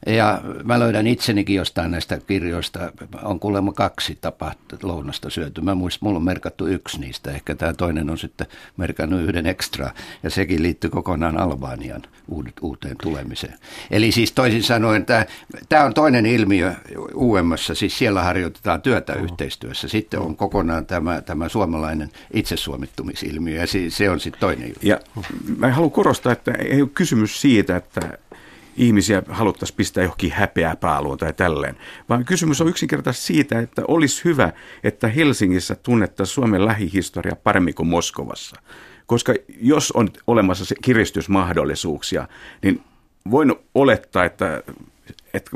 ja 0.07 0.41
mä 0.65 0.79
löydän 0.79 1.07
itsenikin 1.07 1.57
jostain 1.57 1.91
näistä 1.91 2.21
kirjoista, 2.27 2.93
on 3.23 3.41
kuulemma 3.41 3.73
kaksi 3.73 4.19
tapaa 4.21 4.55
lounasta 4.83 5.31
syöty. 5.31 5.61
Mä 5.61 5.75
muistan, 5.75 6.07
mulla 6.07 6.17
on 6.17 6.25
merkattu 6.25 6.67
yksi 6.67 7.01
niistä, 7.01 7.31
ehkä 7.31 7.55
tämä 7.55 7.73
toinen 7.73 8.11
on 8.11 8.19
sitten 8.19 8.47
merkannut 8.77 9.21
yhden 9.21 9.47
ekstra, 9.47 9.91
ja 10.23 10.31
sekin 10.31 10.63
liittyy 10.63 10.91
kokonaan 10.91 11.41
Albanian 11.41 12.03
uuteen 12.61 12.97
tulemiseen. 13.03 13.59
Eli 13.91 14.13
siis 14.13 14.33
toisin 14.33 14.63
sanoen, 14.63 15.07
tämä, 15.69 15.85
on 15.85 15.95
toinen 15.95 16.27
ilmiö 16.27 16.75
UMssä, 17.15 17.75
siis 17.75 17.99
siellä 17.99 18.23
harjoitetaan 18.23 18.83
työtä 18.83 19.13
mm. 19.13 19.25
yhteistyössä. 19.25 19.89
Sitten 19.89 20.21
on 20.21 20.37
kokonaan 20.37 20.87
tämä, 20.87 21.23
tämä 21.23 21.49
suomalainen 21.49 22.11
itsesuomittumisilmiö, 22.33 23.61
ja 23.61 23.67
se, 23.67 23.91
se 23.91 24.11
on 24.11 24.21
sitten 24.21 24.41
toinen 24.41 24.65
ilmiö. 24.65 24.79
Ja 24.83 25.01
mä 25.57 25.73
haluan 25.73 25.91
korostaa, 25.91 26.33
että 26.33 26.53
ei 26.53 26.83
ole 26.83 26.91
kysymys 26.95 27.41
siitä, 27.41 27.77
että 27.77 28.19
ihmisiä 28.79 29.23
haluttaisiin 29.29 29.77
pistää 29.77 30.05
johonkin 30.05 30.33
häpeää 30.33 30.77
pääluun 30.77 31.19
tai 31.19 31.33
tälleen, 31.33 31.77
vaan 32.09 32.25
kysymys 32.25 32.61
on 32.61 32.69
yksinkertaisesti 32.69 33.27
siitä, 33.27 33.59
että 33.59 33.83
olisi 33.89 34.25
hyvä, 34.25 34.53
että 34.85 35.09
Helsingissä 35.09 35.75
tunnettaisiin 35.75 36.35
Suomen 36.35 36.65
lähihistoria 36.65 37.37
paremmin 37.37 37.75
kuin 37.75 37.89
Moskovassa. 37.89 38.57
Koska 39.07 39.35
jos 39.61 39.93
on 39.93 40.09
olemassa 40.27 40.75
kiristysmahdollisuuksia, 40.83 42.29
niin 42.63 42.81
voin 43.31 43.55
olettaa, 43.75 44.25
että 44.25 44.63
että 45.39 45.51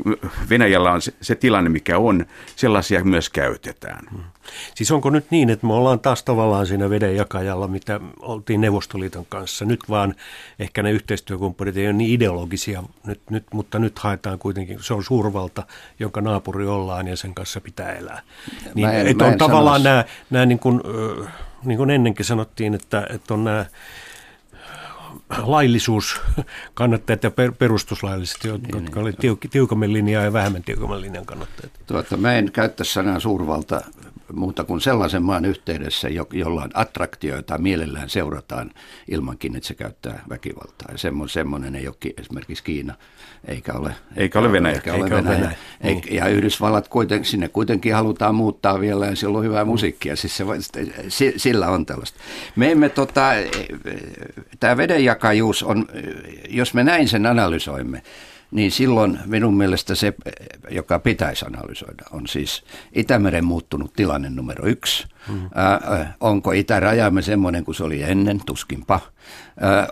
Venäjällä 0.49 0.91
on 0.91 1.01
se, 1.01 1.13
se 1.21 1.35
tilanne, 1.35 1.69
mikä 1.69 1.97
on, 1.97 2.25
sellaisia 2.55 3.03
myös 3.03 3.29
käytetään. 3.29 4.05
Hmm. 4.11 4.23
Siis 4.75 4.91
onko 4.91 5.09
nyt 5.09 5.31
niin, 5.31 5.49
että 5.49 5.67
me 5.67 5.73
ollaan 5.73 5.99
taas 5.99 6.23
tavallaan 6.23 6.67
siinä 6.67 6.89
vedenjakajalla, 6.89 7.67
mitä 7.67 7.99
oltiin 8.19 8.61
Neuvostoliiton 8.61 9.25
kanssa. 9.29 9.65
Nyt 9.65 9.79
vaan 9.89 10.15
ehkä 10.59 10.83
ne 10.83 10.91
yhteistyökumppanit 10.91 11.77
ei 11.77 11.85
ole 11.85 11.93
niin 11.93 12.11
ideologisia, 12.11 12.83
nyt, 13.05 13.21
nyt, 13.29 13.43
mutta 13.53 13.79
nyt 13.79 13.99
haetaan 13.99 14.39
kuitenkin, 14.39 14.83
se 14.83 14.93
on 14.93 15.03
suurvalta, 15.03 15.63
jonka 15.99 16.21
naapuri 16.21 16.67
ollaan 16.67 17.07
ja 17.07 17.17
sen 17.17 17.33
kanssa 17.33 17.61
pitää 17.61 17.93
elää. 17.93 18.21
Niin, 18.75 18.89
en, 18.89 19.07
että 19.07 19.25
on 19.25 19.37
tavallaan 19.37 19.83
nämä, 19.83 20.05
nämä 20.29 20.45
niin 20.45 20.59
kuin, 20.59 20.81
niin 21.63 21.77
kuin 21.77 21.89
ennenkin 21.89 22.25
sanottiin, 22.25 22.73
että, 22.73 23.07
että 23.09 23.33
on 23.33 23.43
nämä 23.43 23.65
laillisuus 25.37 26.21
kannattajat 26.73 27.23
ja 27.23 27.31
perustuslailliset, 27.59 28.43
jotka 28.43 28.79
niin, 28.79 28.97
oli 28.97 29.13
tiuk, 29.13 29.39
tiukammin 29.51 29.93
linjaa 29.93 30.23
ja 30.23 30.33
vähemmän 30.33 30.63
tiukamman 30.63 31.01
linjan 31.01 31.25
kannattajat. 31.25 31.71
Tuota, 31.87 32.17
mä 32.17 32.33
en 32.33 32.51
käyttäisi 32.51 32.93
sanaa 32.93 33.19
suurvalta 33.19 33.81
muuta 34.33 34.63
kuin 34.63 34.81
sellaisen 34.81 35.23
maan 35.23 35.45
yhteydessä, 35.45 36.09
jolla 36.31 36.63
on 36.63 36.69
attraktioita 36.73 37.57
mielellään 37.57 38.09
seurataan 38.09 38.71
ilmankin, 39.07 39.55
että 39.55 39.67
se 39.67 39.73
käyttää 39.73 40.23
väkivaltaa. 40.29 40.89
Ja 40.91 40.97
semmoinen 41.27 41.75
ei 41.75 41.87
ole 41.87 42.13
esimerkiksi 42.17 42.63
Kiina, 42.63 42.93
eikä 43.45 43.73
ole, 43.73 43.95
eikä 44.15 44.39
ole 44.39 44.51
Venäjä. 44.51 44.75
Eikä 44.75 44.93
ole 44.93 45.03
eikä 45.03 45.15
Venäjä. 45.15 45.37
Venäjä. 45.37 45.57
Niin. 45.83 46.01
Ja 46.11 46.27
Yhdysvallat, 46.27 46.87
kuitenkin, 46.87 47.25
sinne 47.25 47.49
kuitenkin 47.49 47.95
halutaan 47.95 48.35
muuttaa 48.35 48.79
vielä 48.79 49.05
ja 49.05 49.15
siellä 49.15 49.37
on 49.37 49.43
hyvää 49.43 49.65
musiikkia. 49.65 50.15
Siis 50.15 50.37
se, 51.07 51.33
sillä 51.37 51.69
on 51.69 51.85
tällaista. 51.85 52.19
Me 52.55 52.71
emme, 52.71 52.89
tota, 52.89 53.29
tämä 54.59 54.77
vedenjakajuus 54.77 55.63
on, 55.63 55.87
jos 56.49 56.73
me 56.73 56.83
näin 56.83 57.07
sen 57.07 57.25
analysoimme, 57.25 58.03
niin 58.53 58.71
silloin 58.71 59.19
minun 59.25 59.57
mielestä 59.57 59.95
se, 59.95 60.13
joka 60.69 60.99
pitäisi 60.99 61.45
analysoida, 61.45 62.03
on 62.11 62.27
siis 62.27 62.63
Itämeren 62.95 63.45
muuttunut 63.45 63.93
tilanne 63.93 64.29
numero 64.29 64.65
yksi. 64.65 65.07
Mm. 65.27 65.49
Ää, 65.55 66.13
onko 66.19 66.51
itärajamme 66.51 67.21
semmoinen 67.21 67.65
kuin 67.65 67.75
se 67.75 67.83
oli 67.83 68.03
ennen, 68.03 68.41
tuskinpa. 68.45 68.99
Ää, 69.59 69.87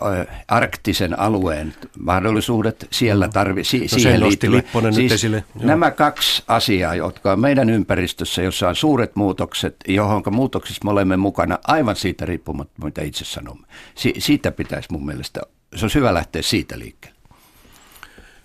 arktisen 0.48 1.18
alueen 1.18 1.74
mahdollisuudet, 1.98 2.88
siellä 2.90 3.26
mm. 3.26 3.32
tarvi, 3.32 3.64
si, 3.64 3.80
no, 3.80 3.88
siihen 3.88 4.20
liittyvät. 4.20 4.66
Siis 4.94 5.12
esille. 5.12 5.44
Nämä 5.62 5.90
kaksi 5.90 6.42
asiaa, 6.48 6.94
jotka 6.94 7.32
on 7.32 7.40
meidän 7.40 7.70
ympäristössä, 7.70 8.42
jossa 8.42 8.68
on 8.68 8.76
suuret 8.76 9.16
muutokset, 9.16 9.76
johon 9.88 10.22
muutoksissa 10.30 10.84
me 10.84 10.90
olemme 10.90 11.16
mukana 11.16 11.58
aivan 11.66 11.96
siitä 11.96 12.26
riippumatta, 12.26 12.84
mitä 12.84 13.02
itse 13.02 13.24
sanomme. 13.24 13.66
Si, 13.94 14.14
siitä 14.18 14.52
pitäisi 14.52 14.88
mun 14.92 15.06
mielestä, 15.06 15.40
se 15.74 15.84
on 15.84 15.90
hyvä 15.94 16.14
lähteä 16.14 16.42
siitä 16.42 16.78
liikkeelle. 16.78 17.11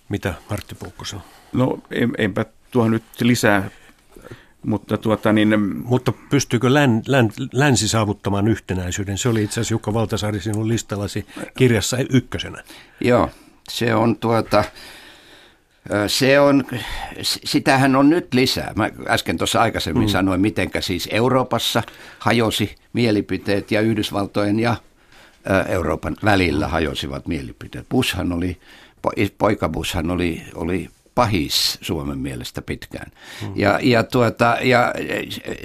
Mitä 0.09 0.33
Martti 0.49 0.75
Puukko 0.75 1.05
sanoo? 1.05 1.25
No 1.53 1.79
en, 1.91 2.11
enpä 2.17 2.45
tuohon 2.71 2.91
nyt 2.91 3.03
lisää, 3.21 3.69
mutta 4.65 4.97
tuota 4.97 5.33
niin... 5.33 5.59
Mutta 5.83 6.13
pystyykö 6.29 6.73
län, 6.73 7.01
län, 7.07 7.31
länsi 7.51 7.87
saavuttamaan 7.87 8.47
yhtenäisyyden? 8.47 9.17
Se 9.17 9.29
oli 9.29 9.43
itse 9.43 9.53
asiassa 9.53 9.73
Jukka 9.73 9.93
Valtasaari 9.93 10.39
sinun 10.39 10.67
listallasi 10.67 11.25
kirjassa 11.57 11.97
ykkösenä. 12.09 12.63
Joo, 13.01 13.29
se 13.69 13.95
on 13.95 14.15
tuota... 14.15 14.63
Se 16.07 16.39
on, 16.39 16.63
sitähän 17.21 17.95
on 17.95 18.09
nyt 18.09 18.33
lisää. 18.33 18.73
Mä 18.75 18.89
äsken 19.07 19.37
tuossa 19.37 19.61
aikaisemmin 19.61 20.07
mm. 20.07 20.11
sanoin, 20.11 20.41
mitenkä 20.41 20.81
siis 20.81 21.09
Euroopassa 21.11 21.83
hajosi 22.19 22.75
mielipiteet 22.93 23.71
ja 23.71 23.81
Yhdysvaltojen 23.81 24.59
ja 24.59 24.75
Euroopan 25.67 26.15
välillä 26.23 26.67
hajosivat 26.67 27.27
mielipiteet. 27.27 27.85
Bushhan 27.89 28.31
oli 28.31 28.57
poikabushan 29.37 30.11
oli, 30.11 30.43
oli 30.55 30.89
pahis 31.15 31.77
Suomen 31.81 32.17
mielestä 32.17 32.61
pitkään. 32.61 33.11
Hmm. 33.41 33.51
Ja, 33.55 33.79
ja, 33.83 34.03
tuota, 34.03 34.57
ja 34.61 34.93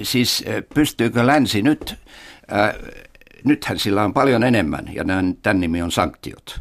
siis 0.03 0.45
pystyykö 0.74 1.26
länsi 1.26 1.62
nyt, 1.62 1.95
äh, 2.53 2.74
nythän 3.45 3.78
sillä 3.78 4.05
on 4.05 4.14
paljon 4.14 4.45
enemmän 4.45 4.84
ja 4.95 5.05
tämän, 5.05 5.36
tämän 5.43 5.61
nimi 5.61 5.82
on 5.82 5.93
sanktiot. 5.93 6.61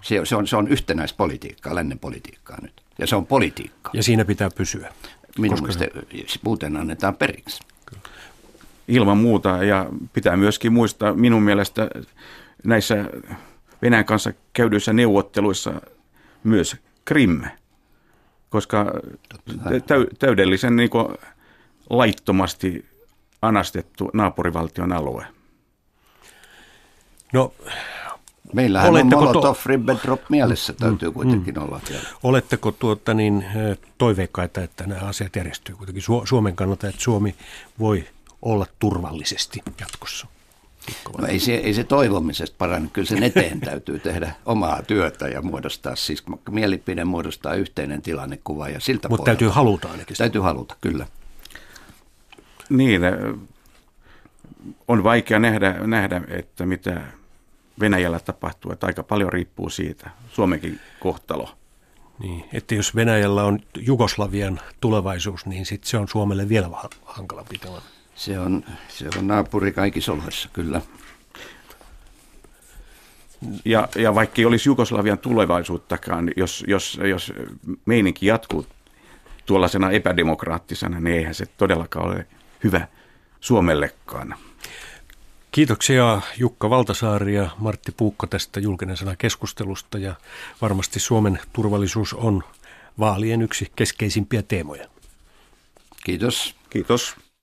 Se, 0.00 0.20
se, 0.24 0.36
on, 0.36 0.46
se 0.46 0.56
on 0.56 0.68
yhtenäispolitiikkaa, 0.68 1.74
lännen 1.74 1.98
politiikkaa 1.98 2.58
nyt. 2.62 2.82
Ja 2.98 3.06
se 3.06 3.16
on 3.16 3.26
politiikka. 3.26 3.90
Ja 3.92 4.02
siinä 4.02 4.24
pitää 4.24 4.48
pysyä. 4.50 4.92
Minun 5.38 5.58
mielestä 5.60 5.86
muuten 6.42 6.76
annetaan 6.76 7.16
periksi. 7.16 7.62
Ilman 8.88 9.18
muuta 9.18 9.64
ja 9.64 9.86
pitää 10.12 10.36
myöskin 10.36 10.72
muistaa 10.72 11.14
minun 11.14 11.42
mielestä 11.42 11.90
näissä 12.64 13.04
Venäjän 13.82 14.04
kanssa 14.04 14.32
käydyissä 14.52 14.92
neuvotteluissa 14.92 15.80
myös 16.44 16.76
Krim, 17.04 17.42
koska 18.50 18.92
täydellisen 20.18 20.76
niin 20.76 20.90
kuin, 20.90 21.06
laittomasti 21.90 22.86
anastettu 23.42 24.10
naapurivaltion 24.12 24.92
alue. 24.92 25.26
No, 27.32 27.52
Meillähän 28.52 28.94
on 28.94 29.06
Molotov-Ribbentrop 29.06 30.20
mielessä, 30.28 30.72
täytyy 30.72 31.08
mm, 31.08 31.14
kuitenkin 31.14 31.54
mm. 31.54 31.62
olla 31.62 31.80
vielä. 31.90 32.02
Oletteko 32.22 32.72
tuota 32.72 33.14
niin, 33.14 33.44
toiveikkaita, 33.98 34.62
että 34.62 34.86
nämä 34.86 35.00
asiat 35.00 35.36
järjestyy 35.36 35.74
kuitenkin 35.74 36.02
Suomen 36.24 36.56
kannalta, 36.56 36.88
että 36.88 37.00
Suomi 37.00 37.34
voi 37.78 38.08
olla 38.42 38.66
turvallisesti 38.78 39.62
jatkossa? 39.80 40.26
No 41.18 41.26
ei 41.26 41.40
se, 41.40 41.54
ei 41.54 41.74
se 41.74 41.84
toivomisesta 41.84 42.56
parane, 42.58 42.88
kyllä 42.92 43.08
sen 43.08 43.22
eteen 43.22 43.60
täytyy 43.70 43.98
tehdä 43.98 44.34
omaa 44.46 44.82
työtä 44.82 45.28
ja 45.28 45.42
muodostaa, 45.42 45.96
siis 45.96 46.24
mielipide 46.50 47.04
muodostaa 47.04 47.54
yhteinen 47.54 48.02
tilannekuva 48.02 48.68
ja 48.68 48.80
siltä 48.80 49.08
Mutta 49.08 49.24
täytyy 49.24 49.48
haluta 49.48 49.90
ainakin. 49.90 50.16
Täytyy 50.16 50.40
haluta, 50.40 50.76
kyllä. 50.80 51.06
Niin, 52.68 53.02
on 54.88 55.04
vaikea 55.04 55.38
nähdä, 55.38 55.74
nähdä, 55.86 56.20
että 56.28 56.66
mitä 56.66 57.00
Venäjällä 57.80 58.20
tapahtuu, 58.20 58.72
että 58.72 58.86
aika 58.86 59.02
paljon 59.02 59.32
riippuu 59.32 59.70
siitä, 59.70 60.10
Suomenkin 60.32 60.80
kohtalo. 61.00 61.50
Niin, 62.18 62.44
että 62.52 62.74
jos 62.74 62.94
Venäjällä 62.94 63.44
on 63.44 63.58
Jugoslavian 63.76 64.60
tulevaisuus, 64.80 65.46
niin 65.46 65.66
sitten 65.66 65.90
se 65.90 65.96
on 65.98 66.08
Suomelle 66.08 66.48
vielä 66.48 66.70
hankalampi 67.04 67.58
tilanne. 67.58 67.97
Se 68.18 68.38
on, 68.38 68.64
se 68.88 69.08
on 69.18 69.26
naapuri 69.26 69.72
kaikissa 69.72 70.12
oloissa, 70.12 70.48
kyllä. 70.52 70.80
Ja, 73.64 73.88
ja 73.96 74.14
vaikka 74.14 74.34
ei 74.38 74.44
olisi 74.44 74.68
Jugoslavian 74.68 75.18
tulevaisuuttakaan, 75.18 76.30
jos, 76.36 76.64
jos, 76.68 77.00
jos 77.08 77.32
meininki 77.86 78.26
jatkuu 78.26 78.66
tuollaisena 79.46 79.90
epädemokraattisena, 79.90 81.00
niin 81.00 81.16
eihän 81.16 81.34
se 81.34 81.46
todellakaan 81.46 82.06
ole 82.06 82.26
hyvä 82.64 82.88
Suomellekaan. 83.40 84.34
Kiitoksia 85.50 86.20
Jukka 86.38 86.70
Valtasaari 86.70 87.34
ja 87.34 87.50
Martti 87.58 87.92
Puukko 87.92 88.26
tästä 88.26 88.60
julkinen 88.60 88.96
sana 88.96 89.16
keskustelusta 89.16 89.98
ja 89.98 90.14
varmasti 90.60 91.00
Suomen 91.00 91.38
turvallisuus 91.52 92.14
on 92.14 92.44
vaalien 92.98 93.42
yksi 93.42 93.72
keskeisimpiä 93.76 94.42
teemoja. 94.42 94.88
Kiitos. 96.04 96.54
Kiitos. 96.70 97.16